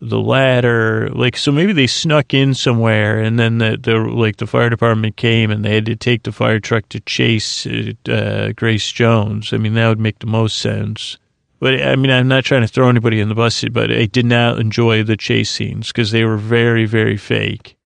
the 0.00 0.18
ladder. 0.18 1.10
Like 1.10 1.36
so, 1.36 1.52
maybe 1.52 1.74
they 1.74 1.86
snuck 1.86 2.32
in 2.32 2.54
somewhere, 2.54 3.20
and 3.20 3.38
then 3.38 3.58
the, 3.58 3.76
the 3.76 3.96
like 3.98 4.36
the 4.36 4.46
fire 4.46 4.70
department 4.70 5.16
came 5.16 5.50
and 5.50 5.62
they 5.62 5.74
had 5.74 5.86
to 5.86 5.96
take 5.96 6.22
the 6.22 6.32
fire 6.32 6.60
truck 6.60 6.88
to 6.90 7.00
chase 7.00 7.66
uh, 7.66 8.52
Grace 8.56 8.90
Jones. 8.92 9.52
I 9.52 9.58
mean, 9.58 9.74
that 9.74 9.88
would 9.88 10.00
make 10.00 10.20
the 10.20 10.26
most 10.26 10.58
sense. 10.58 11.18
But 11.58 11.82
I 11.82 11.96
mean, 11.96 12.10
I'm 12.10 12.28
not 12.28 12.44
trying 12.44 12.62
to 12.62 12.68
throw 12.68 12.88
anybody 12.88 13.20
in 13.20 13.28
the 13.28 13.34
bus, 13.34 13.64
but 13.70 13.90
I 13.90 14.06
did 14.06 14.26
not 14.26 14.58
enjoy 14.58 15.02
the 15.02 15.16
chase 15.16 15.50
scenes 15.50 15.88
because 15.88 16.10
they 16.10 16.24
were 16.24 16.36
very, 16.36 16.84
very 16.84 17.16
fake. 17.16 17.76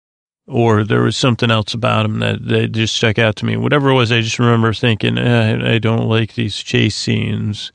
Or 0.46 0.82
there 0.82 1.02
was 1.02 1.16
something 1.16 1.50
else 1.50 1.74
about 1.74 2.02
them 2.02 2.18
that, 2.18 2.44
that 2.48 2.72
just 2.72 2.96
stuck 2.96 3.18
out 3.20 3.36
to 3.36 3.46
me. 3.46 3.56
Whatever 3.56 3.90
it 3.90 3.94
was, 3.94 4.10
I 4.10 4.20
just 4.20 4.40
remember 4.40 4.72
thinking, 4.72 5.16
eh, 5.16 5.74
I 5.74 5.78
don't 5.78 6.08
like 6.08 6.34
these 6.34 6.56
chase 6.56 6.96
scenes. 6.96 7.70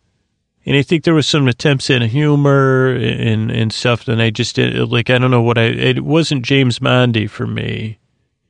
And 0.65 0.75
I 0.75 0.81
think 0.81 1.03
there 1.03 1.13
was 1.13 1.27
some 1.27 1.47
attempts 1.47 1.89
at 1.89 2.01
humor 2.01 2.89
and, 2.93 3.49
and 3.49 3.71
stuff 3.71 4.03
that 4.05 4.19
I 4.19 4.31
just 4.31 4.55
did, 4.55 4.75
like, 4.89 5.09
I 5.09 5.17
don't 5.17 5.31
know 5.31 5.41
what 5.41 5.57
I, 5.57 5.65
it 5.65 6.03
wasn't 6.03 6.43
James 6.43 6.79
Bondy 6.79 7.27
for 7.27 7.47
me. 7.47 7.99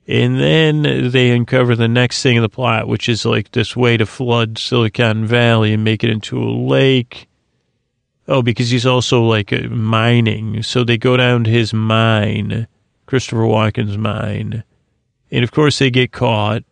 And 0.08 0.40
then 0.40 1.12
they 1.12 1.30
uncover 1.32 1.76
the 1.76 1.88
next 1.88 2.24
thing 2.24 2.38
in 2.38 2.42
the 2.42 2.50
plot, 2.50 2.88
which 2.88 3.10
is 3.10 3.26
like 3.26 3.52
this 3.52 3.76
way 3.76 3.98
to 3.98 4.06
flood 4.06 4.58
Silicon 4.58 5.26
Valley 5.26 5.74
and 5.74 5.84
make 5.84 6.04
it 6.04 6.10
into 6.10 6.42
a 6.42 6.50
lake 6.50 7.28
Oh, 8.28 8.42
because 8.42 8.70
he's 8.70 8.86
also 8.86 9.24
like 9.24 9.54
uh, 9.54 9.68
mining. 9.70 10.64
So 10.64 10.84
they 10.84 10.98
go 10.98 11.16
down 11.16 11.44
to 11.44 11.50
his 11.50 11.74
mine, 11.74 12.68
Christopher 13.06 13.44
Walken's 13.44 13.98
mine. 13.98 14.64
And 15.32 15.44
of 15.44 15.52
course, 15.52 15.80
they 15.80 15.92
get 15.92 16.12
caught, 16.12 16.64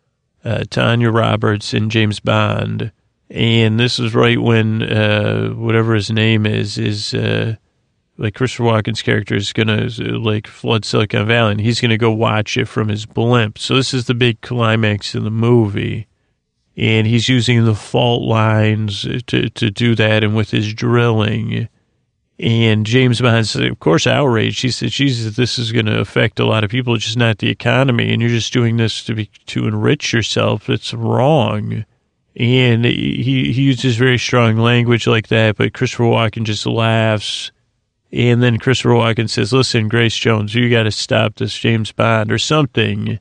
uh, 0.44 0.64
Tanya 0.68 1.10
Roberts 1.10 1.72
and 1.72 1.90
James 1.90 2.18
Bond. 2.20 2.90
And 3.30 3.78
this 3.78 3.98
is 3.98 4.14
right 4.14 4.40
when, 4.40 4.82
uh, 4.82 5.50
whatever 5.50 5.94
his 5.94 6.10
name 6.10 6.44
is, 6.44 6.76
is, 6.76 7.14
uh, 7.14 7.56
like 8.16 8.34
Christopher 8.34 8.64
Walken's 8.64 9.02
character 9.02 9.34
is 9.34 9.52
going 9.52 9.66
to 9.68 10.18
like 10.18 10.46
flood 10.46 10.84
Silicon 10.84 11.26
Valley 11.26 11.52
and 11.52 11.60
he's 11.60 11.80
going 11.80 11.90
to 11.90 11.98
go 11.98 12.12
watch 12.12 12.56
it 12.56 12.66
from 12.66 12.88
his 12.88 13.06
blimp. 13.06 13.58
So 13.58 13.74
this 13.74 13.92
is 13.92 14.06
the 14.06 14.14
big 14.14 14.40
climax 14.40 15.14
of 15.14 15.24
the 15.24 15.30
movie 15.30 16.06
and 16.76 17.06
he's 17.06 17.28
using 17.28 17.64
the 17.64 17.74
fault 17.74 18.22
lines 18.22 19.02
to, 19.26 19.48
to 19.48 19.70
do 19.70 19.94
that 19.94 20.24
and 20.24 20.34
with 20.34 20.50
his 20.50 20.74
drilling. 20.74 21.68
And 22.38 22.84
James 22.84 23.20
Bond 23.20 23.34
Bond's, 23.34 23.54
of 23.54 23.78
course, 23.78 24.08
outraged. 24.08 24.62
He 24.62 24.70
said, 24.70 24.90
Jesus, 24.90 25.36
this 25.36 25.56
is 25.56 25.70
going 25.70 25.86
to 25.86 26.00
affect 26.00 26.40
a 26.40 26.44
lot 26.44 26.64
of 26.64 26.70
people, 26.70 26.94
It's 26.94 27.04
just 27.04 27.16
not 27.16 27.38
the 27.38 27.48
economy. 27.48 28.12
And 28.12 28.20
you're 28.20 28.30
just 28.30 28.52
doing 28.52 28.76
this 28.76 29.04
to 29.04 29.14
be, 29.14 29.30
to 29.46 29.68
enrich 29.68 30.12
yourself. 30.12 30.68
It's 30.68 30.92
wrong. 30.92 31.84
And 32.36 32.84
he, 32.84 33.52
he 33.52 33.62
uses 33.62 33.96
very 33.96 34.18
strong 34.18 34.56
language 34.56 35.06
like 35.06 35.28
that, 35.28 35.56
but 35.56 35.74
Christopher 35.74 36.04
Walken 36.04 36.42
just 36.42 36.66
laughs. 36.66 37.52
And 38.12 38.42
then 38.42 38.58
Christopher 38.58 38.90
Walken 38.90 39.30
says, 39.30 39.52
listen, 39.52 39.88
Grace 39.88 40.16
Jones, 40.16 40.54
you 40.54 40.68
got 40.68 40.84
to 40.84 40.90
stop 40.90 41.36
this 41.36 41.56
James 41.56 41.92
Bond 41.92 42.32
or 42.32 42.38
something. 42.38 43.20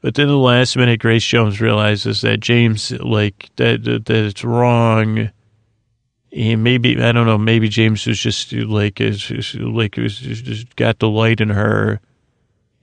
But 0.00 0.14
then 0.14 0.28
the 0.28 0.38
last 0.38 0.76
minute, 0.76 1.00
Grace 1.00 1.24
Jones 1.24 1.60
realizes 1.60 2.20
that 2.20 2.40
James, 2.40 2.92
like, 2.92 3.50
that, 3.56 3.82
that, 3.84 4.06
that 4.06 4.24
it's 4.24 4.44
wrong. 4.44 5.30
And 6.30 6.62
maybe, 6.62 7.02
I 7.02 7.10
don't 7.12 7.26
know, 7.26 7.38
maybe 7.38 7.68
James 7.68 8.06
was 8.06 8.18
just 8.18 8.52
like, 8.52 9.00
is, 9.00 9.54
like, 9.54 9.96
was 9.96 10.18
just 10.18 10.76
got 10.76 11.00
the 11.00 11.08
light 11.08 11.40
in 11.40 11.50
her. 11.50 12.00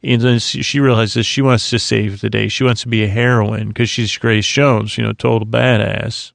And 0.04 0.22
then 0.22 0.40
she 0.40 0.80
realizes 0.80 1.26
she 1.26 1.42
wants 1.42 1.70
to 1.70 1.80
save 1.80 2.22
the 2.22 2.30
day. 2.30 2.48
She 2.48 2.64
wants 2.64 2.82
to 2.82 2.88
be 2.90 3.04
a 3.04 3.08
heroine 3.08 3.70
because 3.70 3.90
she's 3.90 4.18
Grace 4.18 4.46
Jones, 4.46 4.98
you 4.98 5.04
know, 5.04 5.14
total 5.14 5.48
badass. 5.48 6.34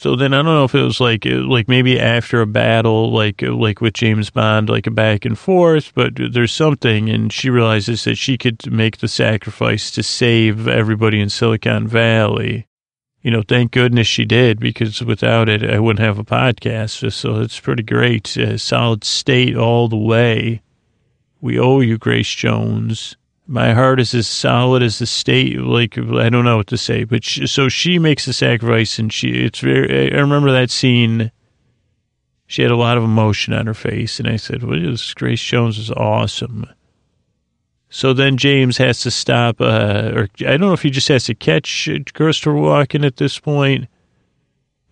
So 0.00 0.16
then 0.16 0.32
I 0.32 0.38
don't 0.38 0.46
know 0.46 0.64
if 0.64 0.74
it 0.74 0.80
was 0.80 0.98
like 0.98 1.26
like 1.26 1.68
maybe 1.68 2.00
after 2.00 2.40
a 2.40 2.46
battle, 2.46 3.12
like 3.12 3.42
like 3.42 3.82
with 3.82 3.92
James 3.92 4.30
Bond, 4.30 4.70
like 4.70 4.86
a 4.86 4.90
back 4.90 5.26
and 5.26 5.38
forth, 5.38 5.92
but 5.94 6.14
there's 6.32 6.52
something, 6.52 7.10
and 7.10 7.30
she 7.30 7.50
realizes 7.50 8.04
that 8.04 8.14
she 8.14 8.38
could 8.38 8.72
make 8.72 8.96
the 8.96 9.08
sacrifice 9.08 9.90
to 9.90 10.02
save 10.02 10.66
everybody 10.66 11.20
in 11.20 11.28
Silicon 11.28 11.86
Valley. 11.86 12.66
You 13.20 13.30
know, 13.30 13.42
thank 13.42 13.72
goodness 13.72 14.06
she 14.06 14.24
did 14.24 14.58
because 14.58 15.02
without 15.02 15.50
it, 15.50 15.62
I 15.62 15.78
wouldn't 15.78 16.02
have 16.02 16.18
a 16.18 16.24
podcast. 16.24 17.12
So 17.12 17.42
it's 17.42 17.60
pretty 17.60 17.82
great. 17.82 18.26
Solid 18.56 19.04
state 19.04 19.54
all 19.54 19.86
the 19.88 19.98
way. 19.98 20.62
We 21.42 21.58
owe 21.58 21.80
you, 21.80 21.98
Grace 21.98 22.34
Jones 22.34 23.16
my 23.50 23.74
heart 23.74 23.98
is 23.98 24.14
as 24.14 24.28
solid 24.28 24.80
as 24.80 25.00
the 25.00 25.06
state. 25.06 25.58
Like 25.58 25.98
I 25.98 26.30
don't 26.30 26.44
know 26.44 26.58
what 26.58 26.68
to 26.68 26.78
say, 26.78 27.02
but 27.02 27.24
she, 27.24 27.48
so 27.48 27.68
she 27.68 27.98
makes 27.98 28.24
the 28.24 28.32
sacrifice, 28.32 28.98
and 28.98 29.12
she 29.12 29.44
it's 29.44 29.58
very. 29.58 30.12
I 30.14 30.20
remember 30.20 30.52
that 30.52 30.70
scene. 30.70 31.32
She 32.46 32.62
had 32.62 32.70
a 32.70 32.76
lot 32.76 32.96
of 32.96 33.04
emotion 33.04 33.52
on 33.52 33.66
her 33.66 33.74
face, 33.74 34.20
and 34.20 34.28
I 34.28 34.36
said, 34.36 34.62
"What 34.62 34.78
is 34.78 35.14
Grace 35.14 35.42
Jones 35.42 35.78
is 35.78 35.90
awesome." 35.90 36.66
So 37.88 38.12
then 38.12 38.36
James 38.36 38.78
has 38.78 39.00
to 39.00 39.10
stop, 39.10 39.60
uh, 39.60 40.12
or 40.14 40.28
I 40.40 40.56
don't 40.56 40.60
know 40.60 40.72
if 40.72 40.82
he 40.82 40.90
just 40.90 41.08
has 41.08 41.24
to 41.24 41.34
catch 41.34 41.88
Christopher 42.14 42.52
Walken 42.52 43.04
at 43.04 43.16
this 43.16 43.40
point 43.40 43.88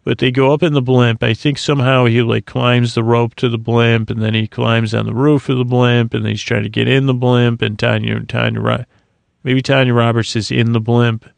but 0.09 0.16
they 0.16 0.30
go 0.30 0.54
up 0.54 0.62
in 0.62 0.72
the 0.72 0.80
blimp. 0.80 1.22
I 1.22 1.34
think 1.34 1.59
somehow 1.59 2.06
he 2.06 2.22
like 2.22 2.46
climbs 2.46 2.94
the 2.94 3.04
rope 3.04 3.34
to 3.34 3.50
the 3.50 3.59
blimp, 3.59 4.09
and 4.09 4.22
then 4.22 4.32
he 4.32 4.46
climbs 4.46 4.94
on 4.94 5.04
the 5.04 5.12
roof 5.12 5.50
of 5.50 5.59
the 5.59 5.66
blimp, 5.66 6.14
and 6.14 6.26
he's 6.26 6.40
trying 6.40 6.62
to 6.62 6.70
get 6.70 6.88
in 6.88 7.04
the 7.04 7.12
blimp. 7.12 7.61
And 7.61 7.78
Tanya, 7.78 8.18
Tanya, 8.20 8.86
maybe 9.44 9.61
Tanya 9.61 9.92
Roberts 9.92 10.34
is 10.34 10.50
in 10.50 10.72
the 10.72 10.80
blimp, 10.80 11.28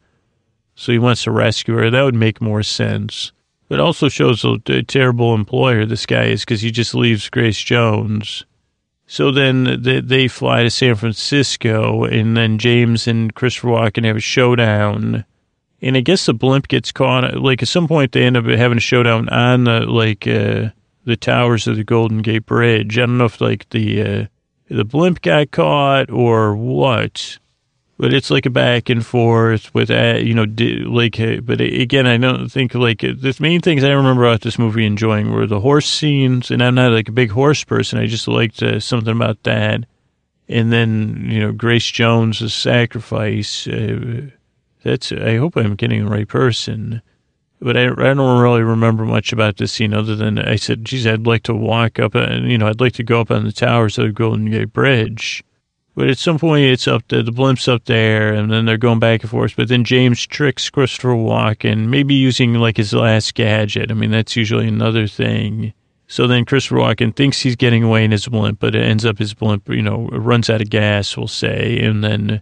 so 0.73 0.93
he 0.93 0.99
wants 0.99 1.23
to 1.23 1.31
rescue 1.31 1.75
her. 1.75 1.89
That 1.89 2.03
would 2.03 2.15
make 2.15 2.39
more 2.39 2.63
sense. 2.63 3.33
But 3.67 3.81
also 3.81 4.07
shows 4.07 4.45
a, 4.45 4.55
a 4.67 4.83
terrible 4.83 5.35
employer 5.35 5.85
this 5.85 6.05
guy 6.05 6.27
is 6.27 6.45
because 6.45 6.61
he 6.61 6.71
just 6.71 6.95
leaves 6.95 7.29
Grace 7.29 7.59
Jones. 7.59 8.45
So 9.05 9.31
then 9.31 9.81
they, 9.81 9.99
they 9.99 10.27
fly 10.29 10.63
to 10.63 10.69
San 10.69 10.95
Francisco, 10.95 12.05
and 12.05 12.37
then 12.37 12.57
James 12.57 13.05
and 13.05 13.35
Christopher 13.35 13.67
Walken 13.67 14.05
have 14.05 14.15
a 14.15 14.21
showdown 14.21 15.25
and 15.81 15.97
I 15.97 16.01
guess 16.01 16.25
the 16.25 16.33
blimp 16.33 16.67
gets 16.67 16.91
caught. 16.91 17.35
Like 17.35 17.61
at 17.61 17.67
some 17.67 17.87
point, 17.87 18.11
they 18.11 18.23
end 18.23 18.37
up 18.37 18.45
having 18.45 18.77
a 18.77 18.81
showdown 18.81 19.29
on 19.29 19.63
the 19.63 19.81
like 19.81 20.27
uh, 20.27 20.69
the 21.05 21.17
towers 21.17 21.67
of 21.67 21.75
the 21.75 21.83
Golden 21.83 22.21
Gate 22.21 22.45
Bridge. 22.45 22.97
I 22.97 23.01
don't 23.01 23.17
know 23.17 23.25
if 23.25 23.41
like 23.41 23.69
the 23.69 24.01
uh, 24.01 24.25
the 24.69 24.85
blimp 24.85 25.21
got 25.21 25.51
caught 25.51 26.11
or 26.11 26.55
what, 26.55 27.39
but 27.97 28.13
it's 28.13 28.29
like 28.29 28.45
a 28.45 28.51
back 28.51 28.89
and 28.89 29.05
forth 29.05 29.73
with 29.73 29.89
uh, 29.89 30.19
you 30.21 30.33
know 30.35 30.45
like. 30.87 31.19
Uh, 31.19 31.37
but 31.41 31.59
again, 31.61 32.05
I 32.05 32.17
don't 32.17 32.49
think 32.49 32.75
like 32.75 32.99
the 32.99 33.35
main 33.39 33.61
things 33.61 33.83
I 33.83 33.91
remember 33.91 34.25
about 34.25 34.41
this 34.41 34.59
movie 34.59 34.85
enjoying 34.85 35.31
were 35.31 35.47
the 35.47 35.61
horse 35.61 35.89
scenes, 35.89 36.51
and 36.51 36.63
I'm 36.63 36.75
not 36.75 36.91
like 36.91 37.09
a 37.09 37.13
big 37.13 37.31
horse 37.31 37.63
person. 37.63 37.99
I 37.99 38.05
just 38.05 38.27
liked 38.27 38.61
uh, 38.61 38.79
something 38.79 39.15
about 39.15 39.41
that. 39.43 39.85
And 40.47 40.71
then 40.71 41.27
you 41.29 41.39
know 41.39 41.51
Grace 41.53 41.89
Jones' 41.89 42.53
sacrifice. 42.53 43.67
Uh, 43.67 44.29
that's, 44.83 45.11
I 45.11 45.37
hope 45.37 45.55
I'm 45.55 45.75
getting 45.75 46.05
the 46.05 46.11
right 46.11 46.27
person. 46.27 47.01
But 47.59 47.77
I, 47.77 47.83
I 47.85 48.13
don't 48.13 48.41
really 48.41 48.63
remember 48.63 49.05
much 49.05 49.31
about 49.31 49.57
this 49.57 49.71
scene 49.71 49.93
other 49.93 50.15
than 50.15 50.39
I 50.39 50.55
said, 50.55 50.83
geez, 50.83 51.05
I'd 51.05 51.27
like 51.27 51.43
to 51.43 51.53
walk 51.53 51.99
up 51.99 52.15
and, 52.15 52.49
you 52.51 52.57
know, 52.57 52.67
I'd 52.67 52.81
like 52.81 52.93
to 52.93 53.03
go 53.03 53.21
up 53.21 53.29
on 53.29 53.43
the 53.43 53.51
towers 53.51 53.97
of 53.99 54.05
the 54.05 54.11
Golden 54.11 54.49
Gate 54.49 54.73
Bridge. 54.73 55.43
But 55.93 56.09
at 56.09 56.17
some 56.17 56.39
point, 56.39 56.63
it's 56.63 56.87
up 56.87 57.03
there, 57.09 57.21
the 57.21 57.33
blimp's 57.33 57.67
up 57.67 57.85
there, 57.85 58.33
and 58.33 58.49
then 58.49 58.65
they're 58.65 58.77
going 58.77 58.99
back 58.99 59.21
and 59.21 59.29
forth. 59.29 59.55
But 59.57 59.67
then 59.67 59.83
James 59.83 60.25
tricks 60.25 60.69
Christopher 60.69 61.09
Walken, 61.09 61.87
maybe 61.87 62.13
using 62.13 62.53
like 62.55 62.77
his 62.77 62.93
last 62.93 63.35
gadget. 63.35 63.91
I 63.91 63.93
mean, 63.93 64.09
that's 64.09 64.35
usually 64.35 64.67
another 64.67 65.05
thing. 65.05 65.73
So 66.07 66.27
then 66.27 66.45
Christopher 66.45 66.77
Walken 66.77 67.15
thinks 67.15 67.41
he's 67.41 67.55
getting 67.55 67.83
away 67.83 68.05
in 68.05 68.11
his 68.11 68.27
blimp, 68.27 68.59
but 68.59 68.73
it 68.73 68.83
ends 68.83 69.05
up 69.05 69.17
his 69.17 69.33
blimp, 69.33 69.67
you 69.69 69.81
know, 69.81 70.07
runs 70.07 70.49
out 70.49 70.61
of 70.61 70.69
gas, 70.69 71.15
we'll 71.15 71.27
say, 71.27 71.77
and 71.79 72.03
then 72.03 72.41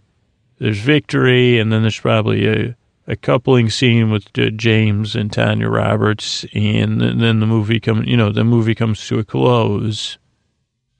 there's 0.60 0.78
victory, 0.78 1.58
and 1.58 1.72
then 1.72 1.82
there's 1.82 1.98
probably 1.98 2.46
a, 2.46 2.76
a 3.06 3.16
coupling 3.16 3.70
scene 3.70 4.10
with 4.10 4.26
uh, 4.38 4.50
James 4.50 5.16
and 5.16 5.32
Tanya 5.32 5.68
Roberts, 5.68 6.44
and 6.54 7.00
then 7.00 7.40
the 7.40 7.46
movie 7.46 7.80
comes, 7.80 8.06
you 8.06 8.16
know, 8.16 8.30
the 8.30 8.44
movie 8.44 8.74
comes 8.74 9.06
to 9.08 9.18
a 9.18 9.24
close. 9.24 10.18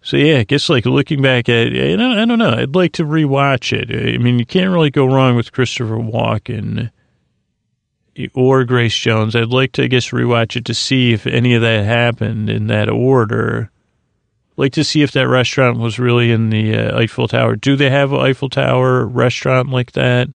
So 0.02 0.16
yeah, 0.16 0.38
I 0.38 0.44
guess 0.44 0.70
like 0.70 0.86
looking 0.86 1.20
back 1.20 1.50
at 1.50 1.74
it, 1.74 2.00
I 2.00 2.24
don't 2.24 2.38
know, 2.38 2.54
I'd 2.54 2.74
like 2.74 2.92
to 2.92 3.04
rewatch 3.04 3.76
it. 3.76 4.14
I 4.14 4.16
mean, 4.16 4.38
you 4.38 4.46
can't 4.46 4.70
really 4.70 4.90
go 4.90 5.04
wrong 5.04 5.36
with 5.36 5.52
Christopher 5.52 5.98
Walken 5.98 6.90
or 8.32 8.64
Grace 8.64 8.96
Jones. 8.96 9.36
I'd 9.36 9.48
like 9.48 9.72
to, 9.72 9.84
I 9.84 9.88
guess, 9.88 10.08
rewatch 10.08 10.56
it 10.56 10.64
to 10.64 10.74
see 10.74 11.12
if 11.12 11.26
any 11.26 11.54
of 11.54 11.60
that 11.60 11.84
happened 11.84 12.48
in 12.48 12.66
that 12.68 12.88
order 12.88 13.70
like 14.60 14.72
to 14.74 14.84
see 14.84 15.00
if 15.00 15.12
that 15.12 15.26
restaurant 15.26 15.78
was 15.78 15.98
really 15.98 16.30
in 16.30 16.50
the 16.50 16.76
uh, 16.76 16.98
Eiffel 16.98 17.26
Tower. 17.26 17.56
Do 17.56 17.76
they 17.76 17.88
have 17.88 18.12
an 18.12 18.20
Eiffel 18.20 18.50
Tower 18.50 19.06
restaurant 19.06 19.70
like 19.70 19.92
that? 19.92 20.28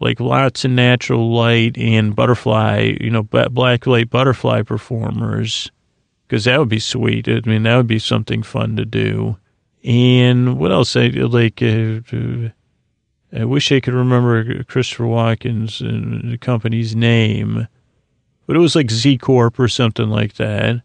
Like 0.00 0.18
lots 0.18 0.64
of 0.64 0.72
natural 0.72 1.32
light 1.32 1.78
and 1.78 2.16
butterfly, 2.16 2.96
you 3.00 3.10
know, 3.10 3.22
black 3.22 3.86
light 3.86 4.10
butterfly 4.10 4.62
performers. 4.62 5.70
Because 6.26 6.44
that 6.44 6.58
would 6.58 6.68
be 6.68 6.80
sweet. 6.80 7.28
I 7.28 7.40
mean, 7.44 7.62
that 7.62 7.76
would 7.76 7.86
be 7.86 8.00
something 8.00 8.42
fun 8.42 8.74
to 8.74 8.84
do. 8.84 9.36
And 9.84 10.58
what 10.58 10.72
else? 10.72 10.96
I 10.96 11.06
like. 11.06 11.62
Uh, 11.62 12.00
I 13.32 13.44
wish 13.44 13.70
I 13.70 13.78
could 13.78 13.94
remember 13.94 14.64
Christopher 14.64 15.06
Watkins 15.06 15.80
uh, 15.80 16.20
the 16.24 16.38
company's 16.40 16.96
name, 16.96 17.68
but 18.46 18.56
it 18.56 18.60
was 18.60 18.74
like 18.74 18.90
Z 18.90 19.18
Corp 19.18 19.60
or 19.60 19.68
something 19.68 20.08
like 20.08 20.34
that. 20.34 20.82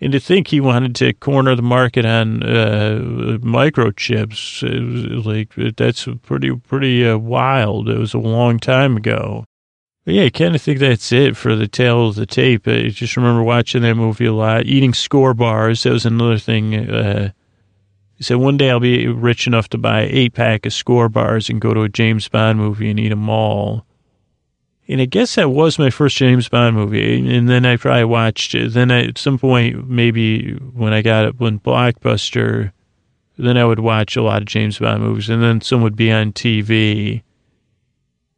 And 0.00 0.12
to 0.12 0.20
think 0.20 0.48
he 0.48 0.60
wanted 0.60 0.94
to 0.96 1.12
corner 1.12 1.56
the 1.56 1.62
market 1.62 2.04
on 2.04 2.44
uh, 2.44 3.38
microchips, 3.40 4.62
like 5.24 5.76
that's 5.76 6.06
pretty 6.22 6.54
pretty 6.54 7.06
uh, 7.06 7.18
wild. 7.18 7.88
It 7.88 7.98
was 7.98 8.14
a 8.14 8.18
long 8.18 8.60
time 8.60 8.96
ago. 8.96 9.44
But 10.04 10.14
yeah, 10.14 10.24
I 10.24 10.30
kind 10.30 10.54
of 10.54 10.62
think 10.62 10.78
that's 10.78 11.10
it 11.12 11.36
for 11.36 11.56
the 11.56 11.68
tale 11.68 12.08
of 12.08 12.14
the 12.14 12.26
tape. 12.26 12.68
I 12.68 12.88
just 12.88 13.16
remember 13.16 13.42
watching 13.42 13.82
that 13.82 13.94
movie 13.94 14.26
a 14.26 14.32
lot. 14.32 14.66
Eating 14.66 14.92
Skor 14.92 15.36
bars, 15.36 15.82
that 15.82 15.92
was 15.92 16.06
another 16.06 16.38
thing. 16.38 16.74
Uh, 16.76 17.32
he 18.14 18.24
said 18.24 18.36
one 18.36 18.56
day 18.56 18.70
I'll 18.70 18.80
be 18.80 19.06
rich 19.06 19.46
enough 19.46 19.68
to 19.70 19.78
buy 19.78 20.08
eight 20.10 20.32
pack 20.32 20.64
of 20.64 20.72
Skor 20.72 21.10
bars 21.12 21.50
and 21.50 21.60
go 21.60 21.74
to 21.74 21.82
a 21.82 21.88
James 21.88 22.28
Bond 22.28 22.58
movie 22.58 22.88
and 22.88 22.98
eat 22.98 23.10
them 23.10 23.28
all. 23.28 23.84
And 24.88 25.02
I 25.02 25.04
guess 25.04 25.34
that 25.34 25.50
was 25.50 25.78
my 25.78 25.90
first 25.90 26.16
James 26.16 26.48
Bond 26.48 26.74
movie. 26.74 27.36
And 27.36 27.48
then 27.48 27.66
I 27.66 27.76
probably 27.76 28.04
watched 28.04 28.54
it. 28.54 28.72
Then 28.72 28.90
I, 28.90 29.04
at 29.04 29.18
some 29.18 29.38
point, 29.38 29.88
maybe 29.88 30.52
when 30.52 30.94
I 30.94 31.02
got 31.02 31.26
it, 31.26 31.38
when 31.38 31.60
Blockbuster, 31.60 32.72
then 33.36 33.58
I 33.58 33.66
would 33.66 33.80
watch 33.80 34.16
a 34.16 34.22
lot 34.22 34.40
of 34.40 34.48
James 34.48 34.78
Bond 34.78 35.02
movies. 35.02 35.28
And 35.28 35.42
then 35.42 35.60
some 35.60 35.82
would 35.82 35.94
be 35.94 36.10
on 36.10 36.32
TV. 36.32 37.22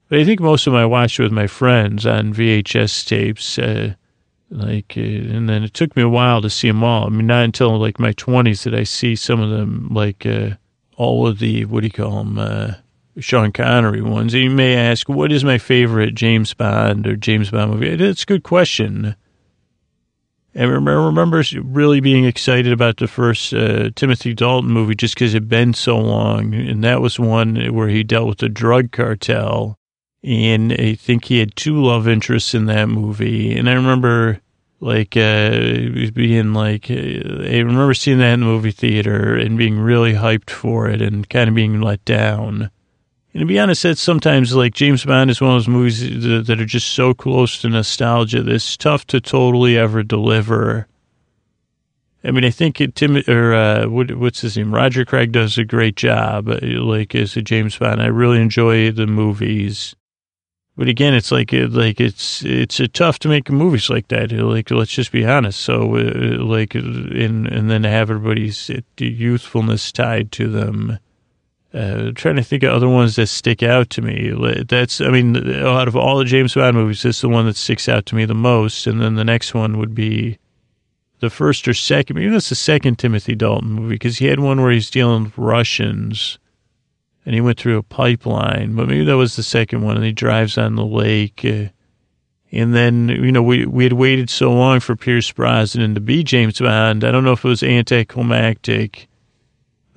But 0.08 0.18
I 0.18 0.24
think 0.24 0.40
most 0.40 0.66
of 0.66 0.72
them 0.72 0.82
I 0.82 0.86
watched 0.86 1.20
with 1.20 1.30
my 1.30 1.46
friends 1.46 2.04
on 2.04 2.34
VHS 2.34 3.06
tapes. 3.06 3.56
Uh, 3.56 3.94
like, 4.50 4.94
uh, 4.96 5.00
and 5.00 5.48
then 5.48 5.62
it 5.62 5.72
took 5.72 5.94
me 5.94 6.02
a 6.02 6.08
while 6.08 6.42
to 6.42 6.50
see 6.50 6.66
them 6.66 6.82
all. 6.82 7.06
I 7.06 7.10
mean, 7.10 7.28
not 7.28 7.44
until 7.44 7.78
like 7.78 8.00
my 8.00 8.12
20s 8.14 8.64
did 8.64 8.74
I 8.74 8.82
see 8.82 9.14
some 9.14 9.40
of 9.40 9.50
them, 9.50 9.88
like 9.92 10.26
uh, 10.26 10.50
all 10.96 11.28
of 11.28 11.38
the, 11.38 11.64
what 11.66 11.82
do 11.82 11.86
you 11.86 11.92
call 11.92 12.24
them? 12.24 12.38
Uh, 12.38 12.74
Sean 13.18 13.52
Connery 13.52 14.02
ones. 14.02 14.34
You 14.34 14.50
may 14.50 14.76
ask, 14.76 15.08
what 15.08 15.32
is 15.32 15.44
my 15.44 15.58
favorite 15.58 16.14
James 16.14 16.54
Bond 16.54 17.06
or 17.06 17.16
James 17.16 17.50
Bond 17.50 17.72
movie? 17.72 17.96
That's 17.96 18.22
a 18.22 18.26
good 18.26 18.42
question. 18.42 19.16
I 20.54 20.62
remember, 20.62 21.06
remember 21.06 21.44
really 21.62 22.00
being 22.00 22.24
excited 22.24 22.72
about 22.72 22.96
the 22.96 23.06
first 23.06 23.54
uh, 23.54 23.90
Timothy 23.94 24.34
Dalton 24.34 24.70
movie 24.70 24.96
just 24.96 25.14
because 25.14 25.32
it 25.32 25.42
had 25.42 25.48
been 25.48 25.74
so 25.74 25.98
long. 25.98 26.54
And 26.54 26.82
that 26.82 27.00
was 27.00 27.20
one 27.20 27.56
where 27.72 27.88
he 27.88 28.02
dealt 28.02 28.28
with 28.28 28.38
the 28.38 28.48
drug 28.48 28.90
cartel. 28.90 29.76
And 30.22 30.72
I 30.72 30.94
think 30.94 31.24
he 31.24 31.38
had 31.38 31.54
two 31.54 31.80
love 31.80 32.08
interests 32.08 32.52
in 32.52 32.66
that 32.66 32.88
movie. 32.88 33.56
And 33.56 33.70
I 33.70 33.74
remember 33.74 34.40
like 34.80 35.16
uh, 35.16 36.10
being 36.14 36.52
like, 36.52 36.90
I 36.90 36.94
remember 37.58 37.94
seeing 37.94 38.18
that 38.18 38.34
in 38.34 38.40
the 38.40 38.46
movie 38.46 38.72
theater 38.72 39.36
and 39.36 39.56
being 39.56 39.78
really 39.78 40.14
hyped 40.14 40.50
for 40.50 40.88
it 40.88 41.00
and 41.00 41.28
kind 41.28 41.48
of 41.48 41.54
being 41.54 41.80
let 41.80 42.04
down. 42.04 42.70
And 43.32 43.40
to 43.40 43.46
be 43.46 43.60
honest, 43.60 43.84
that's 43.84 44.00
sometimes 44.00 44.54
like 44.54 44.74
James 44.74 45.04
Bond 45.04 45.30
is 45.30 45.40
one 45.40 45.50
of 45.50 45.56
those 45.56 45.68
movies 45.68 46.00
that 46.46 46.60
are 46.60 46.64
just 46.64 46.88
so 46.88 47.14
close 47.14 47.60
to 47.60 47.68
nostalgia 47.68 48.42
that 48.42 48.52
it's 48.52 48.76
tough 48.76 49.06
to 49.08 49.20
totally 49.20 49.78
ever 49.78 50.02
deliver. 50.02 50.88
I 52.24 52.32
mean, 52.32 52.44
I 52.44 52.50
think 52.50 52.80
it, 52.80 52.96
Tim 52.96 53.22
or 53.28 53.54
uh, 53.54 53.86
what, 53.86 54.14
what's 54.16 54.40
his 54.40 54.56
name? 54.56 54.74
Roger 54.74 55.04
Craig 55.04 55.32
does 55.32 55.56
a 55.56 55.64
great 55.64 55.96
job, 55.96 56.48
uh, 56.48 56.58
like 56.62 57.14
as 57.14 57.36
a 57.36 57.42
James 57.42 57.78
Bond. 57.78 58.02
I 58.02 58.06
really 58.06 58.40
enjoy 58.40 58.90
the 58.90 59.06
movies, 59.06 59.94
but 60.76 60.88
again, 60.88 61.14
it's 61.14 61.30
like 61.30 61.52
like 61.52 62.00
it's 62.00 62.42
it's 62.44 62.80
tough 62.92 63.20
to 63.20 63.28
make 63.28 63.50
movies 63.50 63.88
like 63.88 64.08
that. 64.08 64.32
Like 64.32 64.70
let's 64.70 64.90
just 64.90 65.12
be 65.12 65.24
honest. 65.24 65.60
So 65.60 65.96
uh, 65.96 66.42
like 66.42 66.74
and 66.74 67.46
and 67.46 67.70
then 67.70 67.84
have 67.84 68.10
everybody's 68.10 68.70
youthfulness 68.98 69.92
tied 69.92 70.32
to 70.32 70.48
them. 70.48 70.98
Uh, 71.72 72.10
trying 72.16 72.34
to 72.34 72.42
think 72.42 72.64
of 72.64 72.72
other 72.72 72.88
ones 72.88 73.14
that 73.14 73.28
stick 73.28 73.62
out 73.62 73.90
to 73.90 74.02
me. 74.02 74.32
That's, 74.68 75.00
I 75.00 75.08
mean, 75.08 75.36
out 75.62 75.86
of 75.86 75.94
all 75.94 76.18
the 76.18 76.24
James 76.24 76.54
Bond 76.54 76.76
movies, 76.76 77.02
this 77.02 77.16
is 77.16 77.22
the 77.22 77.28
one 77.28 77.46
that 77.46 77.56
sticks 77.56 77.88
out 77.88 78.06
to 78.06 78.16
me 78.16 78.24
the 78.24 78.34
most. 78.34 78.88
And 78.88 79.00
then 79.00 79.14
the 79.14 79.24
next 79.24 79.54
one 79.54 79.78
would 79.78 79.94
be 79.94 80.38
the 81.20 81.30
first 81.30 81.68
or 81.68 81.74
second, 81.74 82.16
maybe 82.16 82.30
that's 82.30 82.48
the 82.48 82.54
second 82.54 82.98
Timothy 82.98 83.34
Dalton 83.34 83.70
movie 83.70 83.94
because 83.94 84.18
he 84.18 84.26
had 84.26 84.40
one 84.40 84.60
where 84.60 84.72
he's 84.72 84.90
dealing 84.90 85.24
with 85.24 85.38
Russians 85.38 86.38
and 87.24 87.34
he 87.34 87.40
went 87.40 87.58
through 87.58 87.76
a 87.76 87.82
pipeline, 87.82 88.74
but 88.74 88.88
maybe 88.88 89.04
that 89.04 89.16
was 89.16 89.36
the 89.36 89.42
second 89.42 89.82
one 89.82 89.96
and 89.96 90.04
he 90.04 90.12
drives 90.12 90.58
on 90.58 90.74
the 90.74 90.84
lake. 90.84 91.44
Uh, 91.44 91.66
and 92.50 92.74
then, 92.74 93.10
you 93.10 93.30
know, 93.30 93.42
we, 93.42 93.64
we 93.66 93.84
had 93.84 93.92
waited 93.92 94.28
so 94.28 94.52
long 94.52 94.80
for 94.80 94.96
Pierce 94.96 95.30
Brosnan 95.30 95.94
to 95.94 96.00
be 96.00 96.24
James 96.24 96.58
Bond. 96.58 97.04
I 97.04 97.12
don't 97.12 97.22
know 97.22 97.32
if 97.32 97.44
it 97.44 97.48
was 97.48 97.62
anticlimactic. 97.62 99.06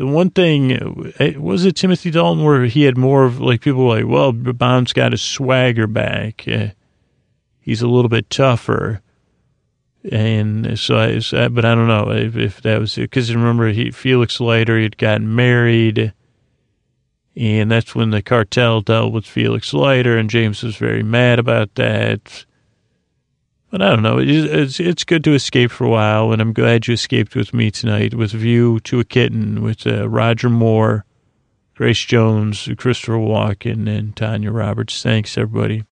The 0.04 0.12
one 0.12 0.32
thing, 0.32 0.74
uh, 0.74 1.40
was 1.40 1.66
it 1.66 1.76
Timothy 1.78 2.12
Dalton 2.12 2.44
where 2.44 2.66
he 2.66 2.84
had 2.84 2.98
more 2.98 3.24
of, 3.24 3.40
like, 3.40 3.62
people 3.62 3.86
were 3.86 4.02
like, 4.02 4.08
well, 4.08 4.34
Bond's 4.34 4.92
got 4.92 5.14
his 5.14 5.22
swagger 5.22 5.88
back. 5.88 6.46
Uh, 6.48 6.68
he's 7.62 7.82
a 7.82 7.88
little 7.88 8.10
bit 8.10 8.30
tougher 8.30 9.02
and 10.12 10.78
so 10.78 10.98
I, 10.98 11.48
but 11.48 11.64
I 11.64 11.76
don't 11.76 11.88
know 11.88 12.12
if, 12.12 12.36
if 12.36 12.62
that 12.64 12.80
was 12.80 12.96
because 12.96 13.34
remember 13.34 13.70
he 13.70 13.92
Felix 13.92 14.40
Leiter 14.40 14.78
he 14.78 14.84
had 14.84 14.98
gotten 14.98 15.34
married, 15.34 16.14
and 17.36 17.72
that's 17.72 17.96
when 17.96 18.10
the 18.10 18.22
cartel 18.22 18.82
dealt 18.82 19.14
with 19.14 19.26
Felix 19.26 19.74
Leiter, 19.74 20.18
and 20.18 20.30
James 20.30 20.62
was 20.62 20.76
very 20.76 21.04
mad 21.04 21.40
about 21.40 21.76
that. 21.76 22.46
But 23.74 23.82
I 23.82 23.90
don't 23.90 24.04
know. 24.04 24.20
It's 24.20 24.80
it's 24.80 25.04
good 25.04 25.24
to 25.24 25.34
escape 25.34 25.72
for 25.72 25.86
a 25.86 25.90
while, 25.90 26.32
and 26.32 26.40
I'm 26.40 26.54
glad 26.54 26.86
you 26.86 26.94
escaped 26.94 27.36
with 27.36 27.56
me 27.56 27.72
tonight 27.72 28.14
with 28.14 28.30
View 28.30 28.80
to 28.82 29.00
a 29.00 29.04
Kitten 29.04 29.64
with 29.64 29.88
uh, 29.88 30.08
Roger 30.08 30.48
Moore, 30.48 31.06
Grace 31.74 32.02
Jones, 32.02 32.70
Christopher 32.78 33.14
Walken, 33.14 33.88
and 33.90 34.16
Tanya 34.16 34.52
Roberts. 34.52 35.02
Thanks, 35.02 35.40
everybody. 35.40 35.86